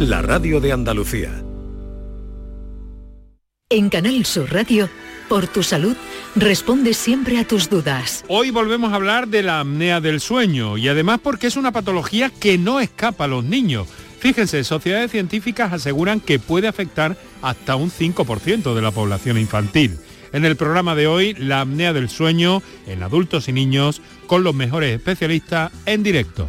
la 0.00 0.22
radio 0.22 0.60
de 0.60 0.72
Andalucía. 0.72 1.42
En 3.70 3.88
Canal 3.88 4.24
Sur 4.26 4.52
Radio, 4.52 4.88
por 5.28 5.46
tu 5.46 5.62
salud, 5.62 5.96
responde 6.34 6.94
siempre 6.94 7.38
a 7.38 7.46
tus 7.46 7.70
dudas. 7.70 8.24
Hoy 8.28 8.50
volvemos 8.50 8.92
a 8.92 8.96
hablar 8.96 9.28
de 9.28 9.42
la 9.42 9.60
apnea 9.60 10.00
del 10.00 10.20
sueño 10.20 10.76
y 10.76 10.88
además 10.88 11.20
porque 11.22 11.46
es 11.46 11.56
una 11.56 11.72
patología 11.72 12.30
que 12.30 12.58
no 12.58 12.80
escapa 12.80 13.24
a 13.24 13.28
los 13.28 13.44
niños. 13.44 13.88
Fíjense, 14.18 14.64
sociedades 14.64 15.12
científicas 15.12 15.72
aseguran 15.72 16.20
que 16.20 16.38
puede 16.38 16.66
afectar 16.66 17.16
hasta 17.40 17.76
un 17.76 17.90
5% 17.90 18.74
de 18.74 18.82
la 18.82 18.90
población 18.90 19.38
infantil. 19.38 19.98
En 20.32 20.44
el 20.44 20.56
programa 20.56 20.94
de 20.96 21.06
hoy, 21.06 21.34
la 21.34 21.60
apnea 21.60 21.92
del 21.92 22.08
sueño 22.08 22.62
en 22.86 23.02
adultos 23.02 23.48
y 23.48 23.52
niños 23.52 24.02
con 24.26 24.42
los 24.42 24.54
mejores 24.54 24.94
especialistas 24.96 25.70
en 25.86 26.02
directo. 26.02 26.48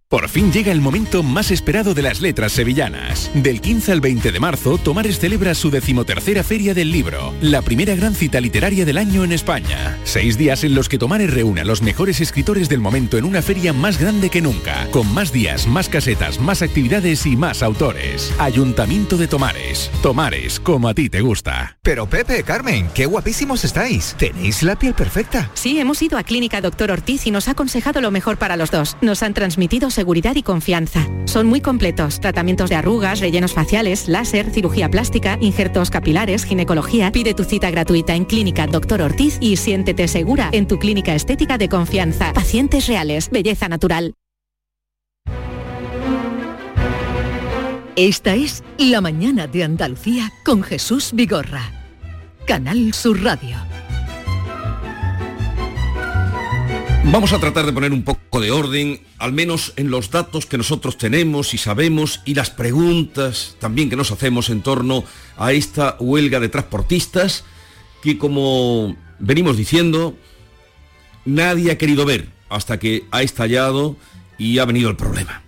Por 0.11 0.27
fin 0.27 0.51
llega 0.51 0.73
el 0.73 0.81
momento 0.81 1.23
más 1.23 1.51
esperado 1.51 1.93
de 1.93 2.01
las 2.01 2.19
letras 2.19 2.51
sevillanas. 2.51 3.31
Del 3.33 3.61
15 3.61 3.93
al 3.93 4.01
20 4.01 4.33
de 4.33 4.41
marzo, 4.41 4.77
Tomares 4.77 5.19
celebra 5.19 5.55
su 5.55 5.71
decimotercera 5.71 6.43
Feria 6.43 6.73
del 6.73 6.91
Libro, 6.91 7.33
la 7.39 7.61
primera 7.61 7.95
gran 7.95 8.13
cita 8.13 8.41
literaria 8.41 8.83
del 8.83 8.97
año 8.97 9.23
en 9.23 9.31
España. 9.31 9.97
Seis 10.03 10.37
días 10.37 10.65
en 10.65 10.75
los 10.75 10.89
que 10.89 10.97
Tomares 10.97 11.33
reúne 11.33 11.61
a 11.61 11.63
los 11.63 11.81
mejores 11.81 12.19
escritores 12.19 12.67
del 12.67 12.81
momento 12.81 13.17
en 13.17 13.23
una 13.23 13.41
feria 13.41 13.71
más 13.71 14.01
grande 14.01 14.29
que 14.29 14.41
nunca, 14.41 14.85
con 14.91 15.09
más 15.13 15.31
días, 15.31 15.65
más 15.65 15.87
casetas, 15.87 16.41
más 16.41 16.61
actividades 16.61 17.25
y 17.25 17.37
más 17.37 17.63
autores. 17.63 18.33
Ayuntamiento 18.37 19.15
de 19.15 19.29
Tomares. 19.29 19.89
Tomares, 20.03 20.59
como 20.59 20.89
a 20.89 20.93
ti 20.93 21.09
te 21.09 21.21
gusta. 21.21 21.77
Pero 21.83 22.05
Pepe, 22.09 22.43
Carmen, 22.43 22.89
qué 22.93 23.05
guapísimos 23.05 23.63
estáis. 23.63 24.13
Tenéis 24.17 24.61
la 24.61 24.77
piel 24.77 24.93
perfecta. 24.93 25.49
Sí, 25.53 25.79
hemos 25.79 26.01
ido 26.01 26.17
a 26.17 26.23
Clínica 26.23 26.59
Doctor 26.59 26.91
Ortiz 26.91 27.25
y 27.27 27.31
nos 27.31 27.47
ha 27.47 27.51
aconsejado 27.51 28.01
lo 28.01 28.11
mejor 28.11 28.35
para 28.35 28.57
los 28.57 28.71
dos. 28.71 28.97
Nos 28.99 29.23
han 29.23 29.33
transmitido 29.33 29.89
seguridad 30.01 30.35
y 30.35 30.41
confianza. 30.41 31.07
Son 31.25 31.45
muy 31.45 31.61
completos. 31.61 32.19
Tratamientos 32.19 32.71
de 32.71 32.75
arrugas, 32.75 33.19
rellenos 33.19 33.53
faciales, 33.53 34.07
láser, 34.07 34.49
cirugía 34.49 34.89
plástica, 34.89 35.37
injertos 35.41 35.91
capilares, 35.91 36.43
ginecología. 36.43 37.11
Pide 37.11 37.35
tu 37.35 37.43
cita 37.43 37.69
gratuita 37.69 38.15
en 38.15 38.25
Clínica 38.25 38.65
Doctor 38.65 39.03
Ortiz 39.03 39.37
y 39.39 39.57
siéntete 39.57 40.07
segura 40.07 40.49
en 40.53 40.67
tu 40.67 40.79
clínica 40.79 41.13
estética 41.13 41.59
de 41.59 41.69
confianza. 41.69 42.33
Pacientes 42.33 42.87
reales, 42.87 43.29
belleza 43.29 43.69
natural. 43.69 44.15
Esta 47.95 48.33
es 48.33 48.63
La 48.79 49.01
Mañana 49.01 49.45
de 49.45 49.63
Andalucía 49.63 50.33
con 50.43 50.63
Jesús 50.63 51.11
Vigorra. 51.13 51.61
Canal 52.47 52.91
Sur 52.95 53.21
Radio. 53.21 53.70
Vamos 57.03 57.33
a 57.33 57.39
tratar 57.39 57.65
de 57.65 57.73
poner 57.73 57.91
un 57.91 58.03
poco 58.03 58.39
de 58.39 58.51
orden, 58.51 59.01
al 59.17 59.33
menos 59.33 59.73
en 59.75 59.89
los 59.89 60.11
datos 60.11 60.45
que 60.45 60.57
nosotros 60.57 60.97
tenemos 60.97 61.53
y 61.53 61.57
sabemos 61.57 62.21
y 62.25 62.35
las 62.35 62.51
preguntas 62.51 63.57
también 63.59 63.89
que 63.89 63.95
nos 63.95 64.11
hacemos 64.11 64.49
en 64.49 64.61
torno 64.61 65.03
a 65.35 65.51
esta 65.51 65.97
huelga 65.99 66.39
de 66.39 66.47
transportistas 66.47 67.43
que 68.01 68.17
como 68.17 68.95
venimos 69.19 69.57
diciendo, 69.57 70.15
nadie 71.25 71.71
ha 71.71 71.77
querido 71.77 72.05
ver 72.05 72.29
hasta 72.49 72.79
que 72.79 73.05
ha 73.11 73.23
estallado 73.23 73.97
y 74.37 74.59
ha 74.59 74.65
venido 74.65 74.89
el 74.89 74.95
problema. 74.95 75.43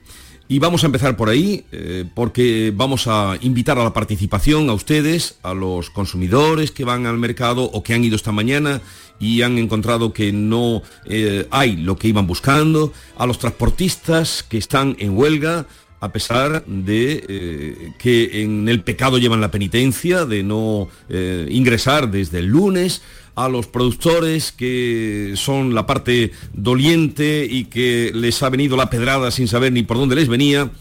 Y 0.54 0.60
vamos 0.60 0.84
a 0.84 0.86
empezar 0.86 1.18
por 1.18 1.30
ahí, 1.30 1.66
eh, 1.72 2.06
porque 2.14 2.72
vamos 2.76 3.08
a 3.08 3.40
invitar 3.42 3.80
a 3.80 3.84
la 3.84 3.92
participación 3.92 4.70
a 4.70 4.74
ustedes, 4.74 5.40
a 5.42 5.56
los 5.56 5.90
consumidores 5.90 6.70
que 6.70 6.86
van 6.86 7.08
al 7.08 7.18
mercado 7.18 7.64
o 7.64 7.82
que 7.82 7.96
han 7.96 8.04
ido 8.04 8.16
esta 8.16 8.32
mañana 8.32 8.80
y 9.20 9.42
han 9.42 9.58
encontrado 9.58 10.14
que 10.14 10.32
no 10.32 10.84
eh, 11.06 11.48
hay 11.50 11.78
lo 11.78 11.96
que 11.96 12.10
iban 12.10 12.28
buscando, 12.28 12.94
a 13.18 13.26
los 13.26 13.40
transportistas 13.40 14.44
que 14.44 14.60
están 14.60 14.96
en 15.00 15.18
huelga, 15.18 15.66
a 16.04 16.12
pesar 16.12 16.66
de 16.68 17.24
eh, 17.30 17.94
que 17.98 18.44
en 18.44 18.68
el 18.68 18.82
pecado 18.82 19.18
llevan 19.18 19.40
la 19.40 19.52
penitencia 19.52 20.26
de 20.26 20.44
no 20.44 20.90
eh, 21.08 21.48
ingresar 21.50 22.12
desde 22.12 22.40
el 22.40 22.48
lunes, 22.48 23.02
a 23.36 23.48
los 23.48 23.68
productores 23.68 24.52
que 24.52 25.32
son 25.38 25.74
la 25.74 25.86
parte 25.86 26.34
doliente 26.52 27.48
y 27.50 27.66
que 27.66 28.12
les 28.14 28.44
ha 28.44 28.50
venido 28.50 28.76
la 28.76 28.90
pedrada 28.90 29.32
sin 29.32 29.48
saber 29.48 29.72
ni 29.72 29.84
por 29.84 29.96
dónde 29.96 30.18
les 30.18 30.28
venía, 30.28 30.72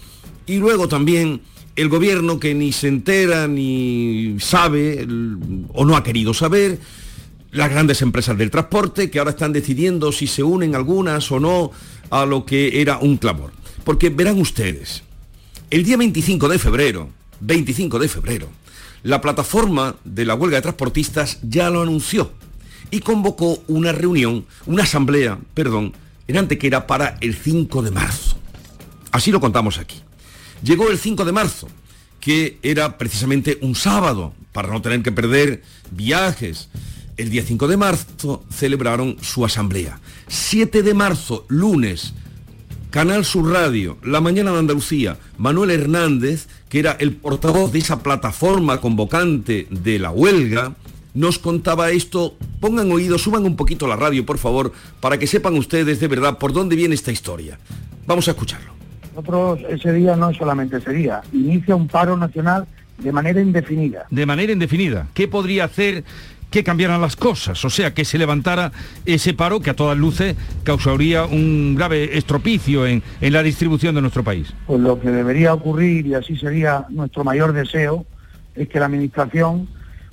y 0.45 0.57
luego 0.57 0.89
también 0.89 1.41
el 1.77 1.89
gobierno 1.89 2.41
que 2.41 2.53
ni 2.53 2.73
se 2.73 2.89
entera 2.89 3.47
ni 3.47 4.35
sabe 4.41 5.07
o 5.73 5.85
no 5.85 5.97
ha 5.97 6.03
querido 6.03 6.35
saber, 6.35 6.81
las 7.53 7.71
grandes 7.71 8.03
empresas 8.03 8.37
del 8.37 8.51
transporte 8.51 9.09
que 9.09 9.21
ahora 9.21 9.31
están 9.31 9.53
decidiendo 9.53 10.11
si 10.11 10.27
se 10.27 10.43
unen 10.43 10.75
algunas 10.75 11.31
o 11.31 11.39
no 11.39 11.71
a 12.11 12.27
lo 12.27 12.45
que 12.45 12.81
era 12.81 12.99
un 12.99 13.19
clamor. 13.19 13.53
Porque 13.85 14.11
verán 14.11 14.41
ustedes, 14.41 15.03
el 15.73 15.85
día 15.85 15.97
25 15.97 16.51
de 16.51 16.59
febrero, 16.59 17.09
25 17.41 17.99
de 17.99 18.07
febrero, 18.07 18.47
la 19.05 19.23
plataforma 19.23 19.97
de 20.05 20.27
la 20.27 20.35
huelga 20.35 20.59
de 20.59 20.63
transportistas 20.63 21.39
ya 21.43 21.71
lo 21.71 21.81
anunció 21.81 22.31
y 22.91 23.01
convocó 23.01 23.63
una 23.69 23.91
reunión, 23.91 24.45
una 24.67 24.83
asamblea, 24.83 25.39
perdón, 25.55 25.95
en 26.29 26.37
Antequera 26.37 26.87
para 26.87 27.17
el 27.23 27.35
5 27.35 27.81
de 27.81 27.91
marzo. 27.91 28.37
Así 29.13 29.33
lo 29.33 29.41
contamos 29.41 29.79
aquí. 29.79 30.03
Llegó 30.63 30.91
el 30.91 30.99
5 30.99 31.25
de 31.25 31.33
marzo, 31.33 31.69
que 32.21 32.59
era 32.63 32.99
precisamente 32.99 33.57
un 33.63 33.75
sábado, 33.75 34.35
para 34.53 34.69
no 34.69 34.83
tener 34.83 35.03
que 35.03 35.11
perder 35.11 35.63
viajes, 35.91 36.69
el 37.17 37.31
día 37.31 37.45
5 37.47 37.67
de 37.67 37.79
marzo 37.79 38.45
celebraron 38.55 39.17
su 39.23 39.43
asamblea. 39.43 39.99
7 40.29 40.83
de 40.83 40.93
marzo, 40.93 41.47
lunes, 41.49 42.13
Canal 42.93 43.25
Sur 43.25 43.51
Radio, 43.51 43.97
La 44.05 44.21
Mañana 44.21 44.53
de 44.53 44.59
Andalucía, 44.59 45.17
Manuel 45.39 45.71
Hernández, 45.71 46.47
que 46.69 46.79
era 46.79 46.93
el 46.93 47.13
portavoz 47.13 47.73
de 47.73 47.79
esa 47.79 48.03
plataforma 48.03 48.83
convocante 48.83 49.67
de 49.71 49.99
la 49.99 50.11
huelga, 50.11 50.75
nos 51.15 51.39
contaba 51.39 51.91
esto. 51.91 52.37
Pongan 52.61 52.93
oído, 52.93 53.17
suban 53.17 53.45
un 53.45 53.57
poquito 53.57 53.89
la 53.89 53.97
radio, 53.97 54.27
por 54.27 54.37
favor, 54.37 54.75
para 55.01 55.17
que 55.17 55.27
sepan 55.27 55.55
ustedes 55.57 56.01
de 56.01 56.09
verdad 56.09 56.37
por 56.37 56.53
dónde 56.53 56.77
viene 56.77 56.95
esta 56.95 57.11
historia. 57.11 57.59
Vamos 58.07 58.29
a 58.29 58.33
escucharlo. 58.33 58.75
Nosotros 59.17 59.61
ese 59.71 59.91
día, 59.95 60.15
no 60.15 60.35
solamente 60.35 60.77
ese 60.77 60.93
día, 60.93 61.23
inicia 61.33 61.75
un 61.75 61.89
paro 61.89 62.19
nacional 62.19 62.67
de 62.99 63.11
manera 63.11 63.41
indefinida. 63.41 64.05
De 64.11 64.27
manera 64.27 64.53
indefinida. 64.53 65.09
¿Qué 65.15 65.29
podría 65.29 65.65
hacer 65.65 66.05
que 66.53 66.63
cambiaran 66.63 67.01
las 67.01 67.17
cosas, 67.17 67.65
o 67.65 67.71
sea, 67.71 67.95
que 67.95 68.05
se 68.05 68.19
levantara 68.19 68.71
ese 69.07 69.33
paro 69.33 69.61
que 69.61 69.71
a 69.71 69.75
todas 69.75 69.97
luces 69.97 70.37
causaría 70.63 71.25
un 71.25 71.75
grave 71.75 72.17
estropicio 72.17 72.87
en, 72.87 73.03
en 73.21 73.33
la 73.33 73.43
distribución 73.43 73.95
de 73.95 74.03
nuestro 74.03 74.23
país. 74.23 74.53
Pues 74.67 74.79
lo 74.79 75.01
que 75.01 75.11
debería 75.11 75.55
ocurrir, 75.55 76.07
y 76.07 76.15
así 76.15 76.37
sería 76.37 76.85
nuestro 76.91 77.25
mayor 77.25 77.55
deseo, 77.55 78.05
es 78.55 78.69
que 78.69 78.79
la 78.79 78.87
Administración 78.87 79.67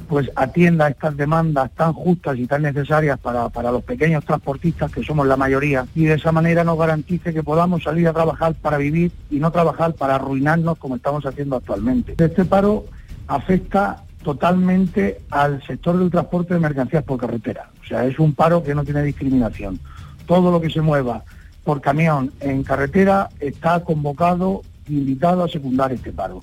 pues 0.07 0.31
atienda 0.35 0.87
estas 0.87 1.17
demandas 1.17 1.69
tan 1.75 1.91
justas 1.91 2.37
y 2.37 2.47
tan 2.47 2.61
necesarias 2.61 3.19
para, 3.19 3.49
para, 3.49 3.69
los 3.69 3.83
pequeños 3.83 4.23
transportistas, 4.23 4.91
que 4.91 5.03
somos 5.03 5.27
la 5.27 5.35
mayoría, 5.35 5.85
y 5.93 6.05
de 6.05 6.15
esa 6.15 6.31
manera 6.31 6.63
nos 6.63 6.79
garantice 6.79 7.33
que 7.33 7.43
podamos 7.43 7.83
salir 7.83 8.07
a 8.07 8.13
trabajar 8.13 8.55
para 8.55 8.77
vivir 8.77 9.11
y 9.29 9.39
no 9.39 9.51
trabajar 9.51 9.93
para 9.93 10.15
arruinarnos 10.15 10.77
como 10.77 10.95
estamos 10.95 11.25
haciendo 11.25 11.57
actualmente. 11.57 12.15
Este 12.17 12.45
paro 12.45 12.85
afecta 13.27 14.03
totalmente 14.23 15.21
al 15.29 15.65
sector 15.65 15.97
del 15.97 16.11
transporte 16.11 16.53
de 16.53 16.59
mercancías 16.59 17.03
por 17.03 17.19
carretera. 17.19 17.71
O 17.83 17.87
sea, 17.87 18.05
es 18.05 18.19
un 18.19 18.33
paro 18.33 18.63
que 18.63 18.75
no 18.75 18.83
tiene 18.83 19.03
discriminación. 19.03 19.79
Todo 20.25 20.51
lo 20.51 20.61
que 20.61 20.69
se 20.69 20.81
mueva 20.81 21.23
por 21.63 21.81
camión 21.81 22.31
en 22.39 22.63
carretera 22.63 23.29
está 23.39 23.83
convocado, 23.83 24.61
invitado 24.87 25.43
a 25.43 25.47
secundar 25.47 25.91
este 25.91 26.11
paro. 26.11 26.41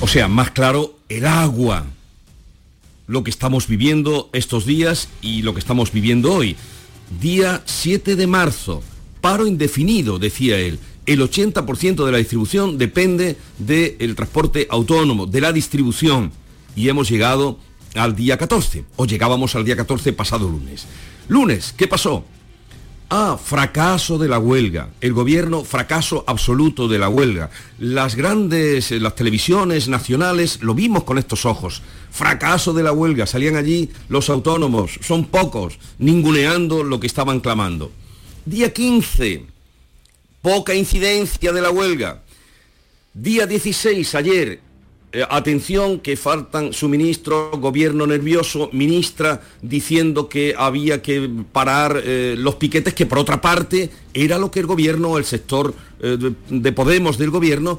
O 0.00 0.08
sea, 0.08 0.28
más 0.28 0.50
claro, 0.50 0.96
el 1.08 1.26
agua. 1.26 1.84
Lo 3.06 3.22
que 3.22 3.30
estamos 3.30 3.68
viviendo 3.68 4.30
estos 4.32 4.64
días 4.66 5.08
y 5.20 5.42
lo 5.42 5.54
que 5.54 5.60
estamos 5.60 5.92
viviendo 5.92 6.32
hoy. 6.32 6.56
Día 7.20 7.62
7 7.66 8.16
de 8.16 8.26
marzo. 8.26 8.82
Paro 9.20 9.46
indefinido, 9.46 10.18
decía 10.18 10.58
él. 10.58 10.78
El 11.04 11.20
80% 11.20 12.04
de 12.04 12.12
la 12.12 12.18
distribución 12.18 12.78
depende 12.78 13.36
del 13.58 14.14
transporte 14.14 14.68
autónomo, 14.70 15.26
de 15.26 15.40
la 15.40 15.52
distribución. 15.52 16.30
Y 16.76 16.88
hemos 16.88 17.08
llegado 17.08 17.58
al 17.94 18.14
día 18.14 18.38
14, 18.38 18.84
o 18.96 19.04
llegábamos 19.04 19.54
al 19.56 19.64
día 19.64 19.76
14 19.76 20.12
pasado 20.12 20.48
lunes. 20.48 20.86
Lunes, 21.28 21.74
¿qué 21.76 21.88
pasó? 21.88 22.24
Ah, 23.10 23.36
fracaso 23.36 24.16
de 24.16 24.28
la 24.28 24.38
huelga. 24.38 24.88
El 25.02 25.12
gobierno, 25.12 25.64
fracaso 25.64 26.24
absoluto 26.26 26.88
de 26.88 26.98
la 26.98 27.10
huelga. 27.10 27.50
Las 27.78 28.14
grandes, 28.14 28.90
eh, 28.90 29.00
las 29.00 29.14
televisiones 29.16 29.88
nacionales, 29.88 30.62
lo 30.62 30.74
vimos 30.74 31.04
con 31.04 31.18
estos 31.18 31.44
ojos. 31.44 31.82
Fracaso 32.10 32.72
de 32.72 32.82
la 32.82 32.92
huelga. 32.92 33.26
Salían 33.26 33.56
allí 33.56 33.90
los 34.08 34.30
autónomos, 34.30 34.98
son 35.02 35.26
pocos, 35.26 35.78
ninguneando 35.98 36.84
lo 36.84 37.00
que 37.00 37.06
estaban 37.06 37.40
clamando. 37.40 37.92
Día 38.46 38.72
15, 38.72 39.44
poca 40.42 40.74
incidencia 40.74 41.52
de 41.52 41.62
la 41.62 41.70
huelga. 41.70 42.20
Día 43.14 43.46
16, 43.46 44.14
ayer, 44.16 44.60
eh, 45.12 45.24
atención 45.30 46.00
que 46.00 46.16
faltan 46.16 46.72
suministros, 46.72 47.60
gobierno 47.60 48.06
nervioso, 48.06 48.68
ministra 48.72 49.40
diciendo 49.62 50.28
que 50.28 50.54
había 50.58 51.00
que 51.00 51.30
parar 51.52 52.00
eh, 52.04 52.34
los 52.36 52.56
piquetes, 52.56 52.92
que 52.92 53.06
por 53.06 53.18
otra 53.18 53.40
parte 53.40 53.90
era 54.12 54.38
lo 54.38 54.50
que 54.50 54.60
el 54.60 54.66
gobierno, 54.66 55.16
el 55.16 55.24
sector 55.24 55.74
eh, 56.00 56.16
de, 56.18 56.34
de, 56.48 56.72
Podemos 56.72 57.18
del 57.18 57.30
gobierno, 57.30 57.78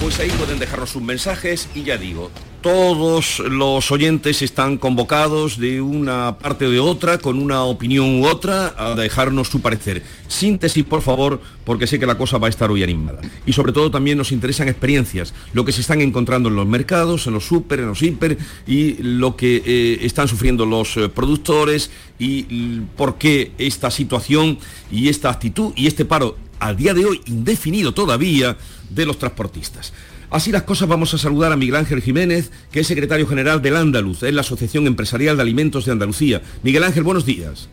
Pues 0.00 0.18
ahí 0.18 0.30
pueden 0.30 0.58
dejarnos 0.58 0.90
sus 0.90 1.02
mensajes 1.02 1.68
y 1.74 1.82
ya 1.82 1.98
digo, 1.98 2.30
todos 2.62 3.38
los 3.38 3.90
oyentes 3.90 4.40
están 4.40 4.78
convocados 4.78 5.58
de 5.58 5.82
una 5.82 6.38
parte 6.38 6.66
o 6.66 6.70
de 6.70 6.80
otra, 6.80 7.18
con 7.18 7.38
una 7.38 7.64
opinión 7.64 8.20
u 8.20 8.26
otra, 8.26 8.74
a 8.78 8.94
dejarnos 8.94 9.48
su 9.48 9.60
parecer. 9.60 10.02
Síntesis, 10.26 10.84
por 10.84 11.02
favor, 11.02 11.40
porque 11.64 11.86
sé 11.86 11.98
que 11.98 12.06
la 12.06 12.16
cosa 12.16 12.38
va 12.38 12.46
a 12.46 12.50
estar 12.50 12.70
hoy 12.70 12.82
animada. 12.82 13.20
Y 13.44 13.52
sobre 13.52 13.72
todo 13.72 13.90
también 13.90 14.16
nos 14.16 14.32
interesan 14.32 14.68
experiencias, 14.68 15.34
lo 15.52 15.66
que 15.66 15.72
se 15.72 15.82
están 15.82 16.00
encontrando 16.00 16.48
en 16.48 16.56
los 16.56 16.66
mercados, 16.66 17.26
en 17.26 17.34
los 17.34 17.44
super, 17.44 17.80
en 17.80 17.88
los 17.88 18.02
hiper, 18.02 18.38
y 18.66 19.02
lo 19.02 19.36
que 19.36 19.62
eh, 19.64 19.98
están 20.02 20.28
sufriendo 20.28 20.64
los 20.64 20.96
eh, 20.96 21.10
productores, 21.10 21.90
y 22.18 22.80
por 22.96 23.16
qué 23.16 23.52
esta 23.58 23.90
situación 23.90 24.58
y 24.90 25.08
esta 25.08 25.30
actitud 25.30 25.72
y 25.76 25.86
este 25.86 26.04
paro 26.04 26.36
al 26.60 26.76
día 26.76 26.94
de 26.94 27.04
hoy 27.04 27.20
indefinido 27.26 27.92
todavía 27.92 28.56
de 28.90 29.06
los 29.06 29.18
transportistas. 29.18 29.92
Así 30.30 30.52
las 30.52 30.62
cosas 30.62 30.88
vamos 30.88 31.12
a 31.12 31.18
saludar 31.18 31.50
a 31.50 31.56
Miguel 31.56 31.74
Ángel 31.76 32.00
Jiménez, 32.00 32.52
que 32.70 32.80
es 32.80 32.86
secretario 32.86 33.26
general 33.26 33.60
del 33.60 33.74
Andaluz, 33.74 34.22
es 34.22 34.32
la 34.32 34.42
Asociación 34.42 34.86
Empresarial 34.86 35.36
de 35.36 35.42
Alimentos 35.42 35.86
de 35.86 35.92
Andalucía. 35.92 36.40
Miguel 36.62 36.84
Ángel, 36.84 37.02
buenos 37.02 37.26
días. 37.26 37.68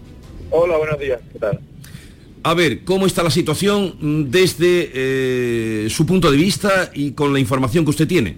Hola, 0.49 0.77
buenos 0.77 0.99
días, 0.99 1.19
¿qué 1.31 1.37
tal? 1.37 1.59
A 2.41 2.53
ver, 2.53 2.83
¿cómo 2.83 3.05
está 3.05 3.21
la 3.23 3.29
situación 3.29 4.31
desde 4.31 4.91
eh, 4.93 5.87
su 5.89 6.05
punto 6.05 6.31
de 6.31 6.37
vista 6.37 6.89
y 6.93 7.11
con 7.11 7.33
la 7.33 7.39
información 7.39 7.83
que 7.83 7.91
usted 7.91 8.07
tiene? 8.07 8.37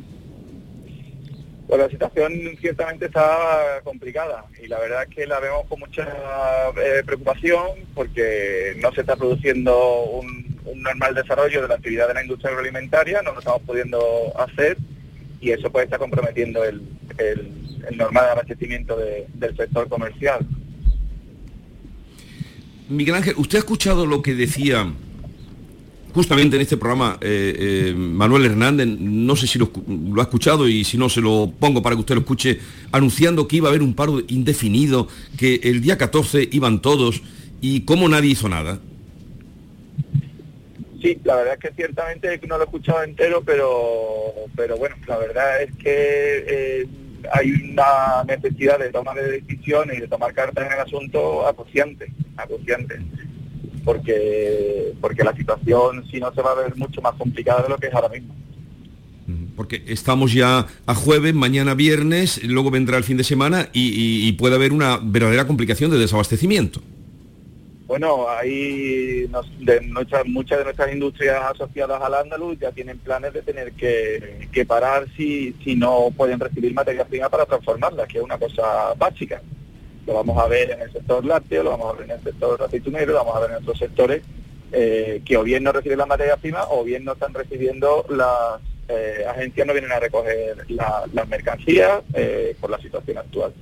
Pues 1.70 1.82
la 1.82 1.90
situación 1.92 2.34
ciertamente 2.60 3.06
está 3.06 3.80
complicada 3.84 4.44
y 4.60 4.66
la 4.66 4.80
verdad 4.80 5.04
es 5.04 5.16
que 5.16 5.28
la 5.28 5.40
vemos 5.40 5.68
con 5.70 5.80
mucha 5.80 6.04
eh, 6.04 7.04
preocupación 7.06 7.62
porque 7.94 8.76
no 8.82 8.92
se 8.92 9.02
está 9.02 9.16
produciendo 9.16 10.06
un, 10.06 10.50
normal 10.78 11.14
desarrollo 11.14 11.62
de 11.62 11.68
la 11.68 11.76
actividad 11.76 12.08
de 12.08 12.16
la 12.16 12.24
industria 12.24 12.50
agroalimentaria, 12.50 13.22
no 13.22 13.34
lo 13.34 13.40
estamos 13.40 13.62
pudiendo 13.68 14.00
hacer 14.40 14.78
y 15.42 15.52
eso 15.52 15.72
puede 15.72 15.86
estar 15.86 16.00
comprometiendo 16.00 16.64
el, 16.64 16.82
normal 17.96 18.30
abastecimiento 18.32 18.98
del 18.98 19.56
sector 19.56 19.88
comercial. 19.90 20.40
Miguel 22.88 23.14
Ángel, 23.14 23.36
¿usted 23.38 23.58
ha 23.58 23.60
escuchado 23.60 24.08
lo 24.08 24.24
que 24.24 24.34
decía 24.34 24.92
justamente 26.14 26.56
en 26.56 26.62
este 26.62 26.78
programa 26.78 27.18
eh, 27.22 27.90
eh, 27.90 27.94
Manuel 27.96 28.46
Hernández, 28.46 28.88
no 28.88 29.36
sé 29.36 29.48
si 29.48 29.60
lo, 29.60 29.72
ha 30.18 30.22
escuchado 30.22 30.68
y 30.68 30.84
si 30.84 30.98
no 30.98 31.10
se 31.10 31.22
lo 31.22 31.52
pongo 31.60 31.82
para 31.82 31.96
que 31.96 32.02
usted 32.02 32.16
lo 32.16 32.22
escuche, 32.22 32.60
anunciando 32.92 33.48
que 33.48 33.58
iba 33.58 33.68
a 33.68 33.72
haber 33.72 33.84
un 33.84 33.94
paro 33.94 34.22
indefinido, 34.28 35.08
que 35.38 35.60
el 35.64 35.82
día 35.82 35.98
14 35.98 36.50
iban 36.52 36.82
todos 36.82 37.22
y 37.62 37.82
cómo 37.82 38.08
nadie 38.10 38.32
hizo 38.32 38.50
nada? 38.50 38.80
Sí, 41.02 41.18
la 41.24 41.36
verdad 41.38 41.54
es 41.54 41.60
que 41.60 41.76
ciertamente 41.76 42.42
no 42.48 42.58
lo 42.58 42.64
he 42.64 42.66
escuchado 42.66 43.04
entero, 43.04 43.42
pero, 43.46 44.34
pero 44.56 44.78
bueno, 44.78 44.96
la 45.08 45.18
verdad 45.18 45.62
es 45.62 45.74
que 45.78 46.46
eh, 46.48 46.88
hay 47.32 47.52
una 47.52 48.24
necesidad 48.28 48.80
de 48.80 48.90
tomar 48.90 49.16
decisiones 49.16 49.98
y 49.98 50.02
de 50.02 50.08
tomar 50.08 50.34
cartas 50.34 50.68
en 50.68 50.74
el 50.74 50.80
asunto 50.80 51.48
acuciante, 51.48 52.12
acuciante, 52.36 53.00
porque, 53.84 54.94
porque 55.02 55.24
la 55.24 55.34
situación 55.34 56.06
si 56.10 56.20
no 56.20 56.34
se 56.34 56.42
va 56.42 56.52
a 56.52 56.56
ver 56.56 56.76
mucho 56.76 57.02
más 57.02 57.14
complicada 57.16 57.64
de 57.64 57.70
lo 57.70 57.78
que 57.78 57.88
es 57.88 57.94
ahora 57.94 58.10
mismo. 58.10 58.36
Porque 59.56 59.84
estamos 59.88 60.34
ya 60.34 60.66
a 60.88 60.96
jueves, 60.96 61.36
mañana 61.36 61.76
viernes, 61.76 62.44
luego 62.44 62.72
vendrá 62.72 62.98
el 62.98 63.04
fin 63.04 63.18
de 63.18 63.24
semana 63.24 63.70
y 63.74 64.32
puede 64.34 64.56
haber 64.56 64.72
una 64.72 65.00
verdadera 65.02 65.46
complicación 65.46 65.92
de 65.92 65.98
desabastecimiento. 65.98 66.82
Bueno, 67.90 68.30
ahí 68.30 69.28
de 69.62 69.82
muchas 70.28 70.60
de 70.60 70.64
nuestras 70.64 70.94
industrias 70.94 71.42
asociadas 71.44 72.00
al 72.00 72.14
Andaluz 72.14 72.60
ya 72.60 72.72
tienen 72.72 73.00
planes 73.00 73.34
de 73.34 73.42
tener 73.42 73.72
que, 73.72 74.64
parar 74.68 75.08
si, 75.18 75.56
si 75.64 75.76
no 75.76 76.12
pueden 76.16 76.40
recibir 76.40 76.72
materia 76.72 77.04
prima 77.04 77.30
para 77.30 77.48
transformarlas, 77.48 78.08
que 78.08 78.20
es 78.20 78.24
una 78.24 78.38
cosa 78.38 78.94
básica. 78.96 79.42
Lo 80.10 80.16
vamos 80.16 80.40
a 80.40 80.48
ver 80.48 80.72
en 80.72 80.82
el 80.82 80.92
sector 80.92 81.24
lácteo, 81.24 81.62
lo 81.62 81.70
vamos 81.70 81.94
a 81.94 81.98
ver 82.00 82.10
en 82.10 82.18
el 82.18 82.24
sector 82.24 82.60
aceitunero, 82.64 83.12
lo 83.12 83.20
vamos 83.20 83.36
a 83.36 83.42
ver 83.42 83.52
en 83.52 83.58
otros 83.58 83.78
sectores 83.78 84.24
eh, 84.72 85.22
que 85.24 85.38
o 85.38 85.44
bien 85.44 85.64
no 85.64 85.72
reciben 85.72 86.00
la 86.00 86.08
materia 86.08 86.36
prima 86.36 86.64
o 86.72 86.84
bien 86.84 87.06
no 87.06 87.14
están 87.14 87.32
recibiendo 87.32 88.06
las 88.10 88.60
eh, 88.88 89.24
agencias, 89.30 89.68
no 89.68 89.74
vienen 89.74 89.92
a 89.92 90.00
recoger 90.00 90.66
las 90.68 91.28
mercancías 91.28 92.02
eh, 92.16 92.56
por 92.60 92.72
la 92.72 92.80
situación 92.80 93.20
actual 93.20 93.54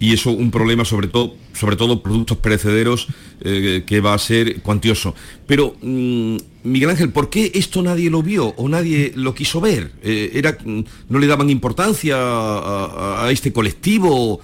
y 0.00 0.12
eso 0.12 0.30
un 0.30 0.52
problema 0.52 0.84
sobre 0.84 1.08
todo, 1.08 1.34
sobre 1.52 1.74
todo 1.74 2.02
productos 2.02 2.38
perecederos 2.38 3.08
que 3.40 4.00
va 4.00 4.14
a 4.14 4.18
ser 4.18 4.60
cuantioso. 4.62 5.12
Pero, 5.44 5.74
mm, 5.82 6.36
Miguel 6.62 6.90
Ángel, 6.90 7.10
¿por 7.10 7.30
qué 7.30 7.50
esto 7.52 7.82
nadie 7.82 8.08
lo 8.08 8.22
vio 8.22 8.54
o 8.56 8.68
nadie 8.68 9.12
lo 9.16 9.34
quiso 9.34 9.60
ver? 9.60 9.90
Era, 10.04 10.56
mm, 10.64 10.84
¿No 11.08 11.18
le 11.18 11.26
daban 11.26 11.50
importancia 11.50 12.14
a, 12.16 13.28
este 13.32 13.52
colectivo? 13.52 14.40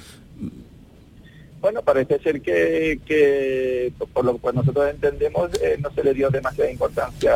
Bueno, 1.65 1.81
parece 1.81 2.19
ser 2.19 2.43
que, 2.43 3.91
por 4.13 4.23
lo 4.23 4.39
que 4.39 4.53
nosotros 4.53 4.91
entendemos, 4.91 5.49
eh, 5.63 5.79
no 5.81 5.91
se 5.95 6.05
le 6.05 6.13
dio 6.13 6.29
demasiada 6.29 6.71
importancia 6.71 7.33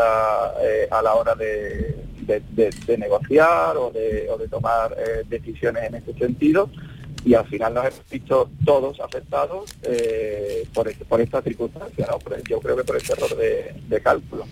a 0.90 1.02
la 1.02 1.14
hora 1.14 1.34
de, 1.34 1.96
negociar 2.98 3.78
o 3.78 3.90
de, 3.90 4.28
o 4.28 4.36
tomar 4.50 4.94
decisiones 5.30 5.84
en 5.84 5.94
ese 5.94 6.12
sentido 6.12 6.68
y 7.24 7.32
al 7.32 7.46
final 7.46 7.72
nos 7.72 7.86
hemos 7.86 8.10
visto 8.10 8.50
todos 8.66 9.00
afectados 9.00 9.74
eh, 9.84 10.68
por, 10.74 10.88
este, 10.88 11.06
por 11.06 11.22
esta 11.22 11.40
circunstancia, 11.40 12.06
¿no? 12.10 12.18
yo 12.46 12.60
creo 12.60 12.76
que 12.76 12.84
por 12.84 12.96
este 12.98 13.14
error 13.14 13.34
de, 13.34 14.00
cálculo. 14.02 14.46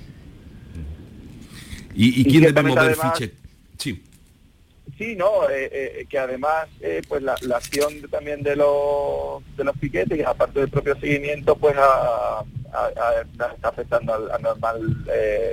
¿Y, 1.94 2.24
quién 2.24 2.44
debe 2.44 2.62
mover 2.62 2.96
fiche? 2.96 3.34
Sí. 3.76 4.02
Sí, 4.96 5.14
no, 5.14 5.48
eh, 5.50 5.68
eh, 5.72 6.06
que 6.08 6.18
además 6.18 6.68
pues 7.08 7.22
la, 7.22 7.34
acción 7.54 7.92
también 8.10 8.42
de 8.42 8.56
los 8.56 9.42
de 9.56 9.64
los 9.64 9.76
piquetes, 9.76 10.24
aparte 10.24 10.60
del 10.60 10.70
propio 10.70 10.98
seguimiento, 10.98 11.56
pues 11.56 11.74
está 11.74 13.68
afectando 13.68 14.14
al 14.14 14.42
normal 14.42 15.04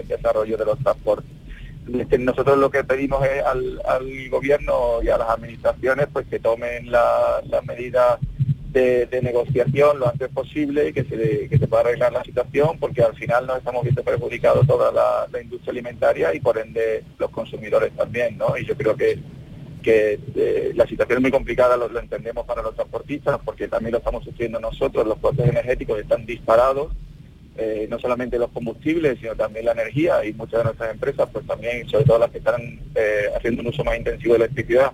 desarrollo 0.08 0.58
de 0.58 0.66
los 0.66 0.80
transportes. 0.80 1.30
Nosotros 2.20 2.58
lo 2.58 2.72
que 2.72 2.86
pedimos 2.86 3.26
es 3.26 3.44
al, 3.44 4.30
gobierno 4.30 5.04
y 5.04 5.10
a 5.10 5.18
las 5.18 5.30
administraciones 5.30 6.08
pues 6.14 6.26
que 6.28 6.40
tomen 6.40 6.90
las 6.90 7.66
medidas 7.66 8.20
de, 8.74 9.20
negociación 9.22 10.00
lo 10.00 10.10
antes 10.10 10.30
posible 10.30 10.92
que 10.94 11.04
se, 11.04 11.48
que 11.48 11.58
se 11.58 11.68
pueda 11.68 11.84
arreglar 11.84 12.12
la 12.12 12.24
situación 12.24 12.78
porque 12.80 13.02
al 13.02 13.16
final 13.16 13.48
nos 13.48 13.58
estamos 13.58 13.84
viendo 13.84 14.04
perjudicados 14.04 14.68
toda 14.68 14.92
la, 14.92 15.42
industria 15.42 15.72
alimentaria 15.72 16.34
y 16.34 16.40
por 16.40 16.58
ende 16.58 17.04
los 17.18 17.30
consumidores 17.30 17.92
también, 17.96 18.38
¿no? 18.38 18.58
Y 18.58 18.66
yo 18.66 18.76
creo 18.76 18.96
que, 18.96 19.20
que 19.82 20.20
eh, 20.36 20.72
la 20.76 20.86
situación 20.88 21.18
es 21.18 21.22
muy 21.22 21.32
complicada, 21.32 21.78
lo, 21.78 22.00
entendemos 22.00 22.46
para 22.46 22.62
los 22.62 22.76
transportistas 22.76 23.40
porque 23.46 23.68
también 23.68 23.94
lo 23.94 23.98
estamos 24.00 24.24
sufriendo 24.24 24.60
nosotros, 24.60 25.08
los 25.08 25.18
costes 25.20 25.48
energéticos 25.48 26.00
están 26.00 26.26
disparados 26.26 26.92
eh, 27.56 27.86
no 27.88 28.00
solamente 28.00 28.40
los 28.40 28.50
combustibles, 28.50 29.20
sino 29.20 29.36
también 29.36 29.66
la 29.66 29.74
energía 29.74 30.26
y 30.26 30.34
muchas 30.34 30.60
de 30.60 30.64
nuestras 30.66 30.92
empresas, 30.92 31.30
pues 31.32 31.46
también, 31.46 31.88
sobre 31.88 32.06
todo 32.06 32.18
las 32.18 32.32
que 32.32 32.40
están 32.40 32.80
eh, 32.96 33.26
haciendo 33.38 33.62
un 33.62 33.68
uso 33.68 33.84
más 33.84 33.96
intensivo 33.96 34.34
de 34.34 34.46
electricidad, 34.46 34.92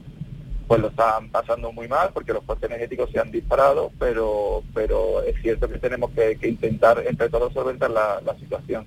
pues 0.70 0.82
lo 0.82 0.90
están 0.90 1.30
pasando 1.30 1.72
muy 1.72 1.88
mal 1.88 2.12
porque 2.14 2.32
los 2.32 2.44
costes 2.44 2.70
energéticos 2.70 3.10
se 3.10 3.20
han 3.20 3.32
disparado, 3.32 3.92
pero, 3.98 4.62
pero 4.72 5.24
es 5.24 5.36
cierto 5.42 5.68
que 5.68 5.80
tenemos 5.80 6.12
que, 6.12 6.38
intentar 6.48 7.04
entre 7.08 7.28
todos 7.28 7.52
solventar 7.54 7.90
la, 7.90 8.22
situación. 8.40 8.86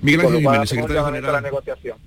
Miguel 0.00 0.20
Ángel 0.20 0.38
Jiménez, 0.38 0.68
secretario 0.68 1.04
general. 1.04 1.26
de 1.26 1.32
La 1.32 1.40
negociación. 1.40 1.98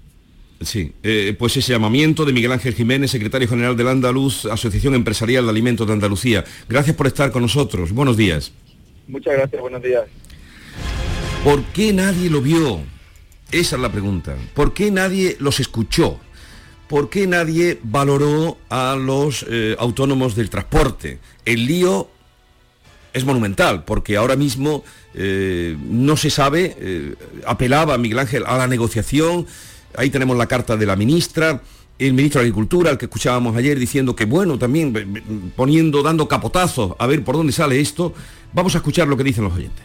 Sí, 0.62 0.94
eh, 1.03 1.36
pues 1.38 1.58
ese 1.58 1.74
llamamiento 1.74 2.24
de 2.24 2.32
Miguel 2.32 2.53
Ángel 2.53 2.74
Jiménez, 2.74 3.12
secretario 3.12 3.46
general 3.46 3.75
del 3.75 3.89
Andaluz, 3.89 4.46
Asociación 4.46 4.96
Empresarial 4.96 5.44
de 5.44 5.50
Alimentos 5.50 5.86
de 5.86 5.92
Andalucía. 5.92 6.46
Gracias 6.70 6.96
por 6.96 7.08
estar 7.08 7.30
con 7.30 7.42
nosotros. 7.42 7.92
Buenos 7.92 8.15
días. 8.15 8.53
Muchas 9.06 9.34
gracias, 9.34 9.62
buenos 9.62 9.84
días. 9.84 10.06
¿Por 11.44 11.62
qué 11.74 11.92
nadie 11.92 12.30
lo 12.30 12.39
vio? 12.39 12.80
Esa 13.51 13.75
es 13.75 13.82
la 13.82 13.92
pregunta. 13.92 14.38
¿Por 14.53 14.74
qué 14.74 14.92
nadie 14.92 15.36
los 15.42 15.60
escuchó? 15.60 16.22
¿Por 16.88 17.10
qué 17.10 17.28
nadie 17.28 17.80
valoró 17.84 18.58
a 18.70 18.96
los 18.96 19.46
eh, 19.50 19.75
autónomos 19.80 20.36
del 20.36 20.50
transporte? 20.50 21.20
El 21.46 21.66
lío 21.66 22.10
es 23.13 23.25
monumental, 23.25 23.84
porque 23.84 24.18
ahora 24.18 24.36
mismo 24.36 24.84
eh, 25.13 25.78
no 25.80 26.18
se 26.18 26.30
sabe, 26.30 26.75
eh, 26.80 27.16
apelaba 27.46 27.98
Miguel 27.98 28.20
Ángel 28.20 28.44
a 28.46 28.58
la 28.58 28.68
negociación, 28.68 29.46
ahí 29.96 30.10
tenemos 30.10 30.38
la 30.38 30.48
carta 30.48 30.78
de 30.78 30.86
la 30.86 30.96
ministra, 30.96 31.62
el 32.00 32.13
ministro 32.13 32.42
de 32.42 32.46
Agricultura, 32.46 32.90
al 32.90 32.98
que 32.98 33.06
escuchábamos 33.06 33.56
ayer, 33.56 33.78
diciendo 33.78 34.16
que 34.16 34.25
bueno, 34.25 34.58
también 34.58 35.54
poniendo, 35.56 36.02
dando 36.02 36.28
capotazos 36.28 36.96
a 36.98 37.08
ver 37.08 37.24
por 37.24 37.36
dónde 37.36 37.54
sale 37.54 37.80
esto, 37.80 38.13
Vamos 38.54 38.75
a 38.75 38.78
escuchar 38.78 39.08
lo 39.08 39.18
que 39.18 39.24
dicen 39.24 39.44
los 39.44 39.54
oyentes. 39.54 39.84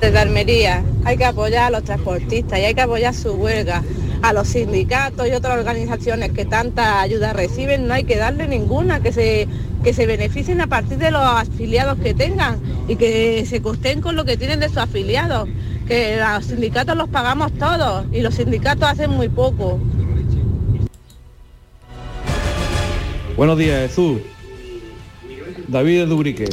Desde 0.00 0.18
Almería 0.18 0.84
hay 1.04 1.16
que 1.16 1.24
apoyar 1.24 1.64
a 1.64 1.70
los 1.70 1.82
transportistas 1.82 2.58
y 2.58 2.62
hay 2.62 2.74
que 2.74 2.82
apoyar 2.82 3.14
su 3.14 3.32
huelga. 3.32 3.82
A 4.20 4.32
los 4.32 4.48
sindicatos 4.48 5.28
y 5.28 5.32
otras 5.32 5.58
organizaciones 5.58 6.32
que 6.32 6.44
tanta 6.44 7.00
ayuda 7.00 7.32
reciben 7.32 7.86
no 7.86 7.94
hay 7.94 8.02
que 8.02 8.16
darle 8.16 8.48
ninguna, 8.48 9.00
que 9.00 9.12
se, 9.12 9.46
que 9.84 9.92
se 9.92 10.06
beneficien 10.06 10.60
a 10.60 10.66
partir 10.66 10.98
de 10.98 11.12
los 11.12 11.22
afiliados 11.22 11.98
que 11.98 12.14
tengan 12.14 12.60
y 12.88 12.96
que 12.96 13.46
se 13.46 13.62
costen 13.62 14.00
con 14.00 14.16
lo 14.16 14.24
que 14.24 14.36
tienen 14.36 14.58
de 14.58 14.68
sus 14.68 14.78
afiliados. 14.78 15.48
Que 15.86 16.18
los 16.18 16.46
sindicatos 16.46 16.96
los 16.96 17.08
pagamos 17.08 17.52
todos 17.54 18.06
y 18.12 18.20
los 18.20 18.34
sindicatos 18.34 18.88
hacen 18.88 19.10
muy 19.10 19.28
poco. 19.28 19.80
Buenos 23.36 23.56
días, 23.56 23.88
Jesús. 23.88 24.20
David 25.68 26.00
de 26.00 26.06
Dubrique. 26.06 26.48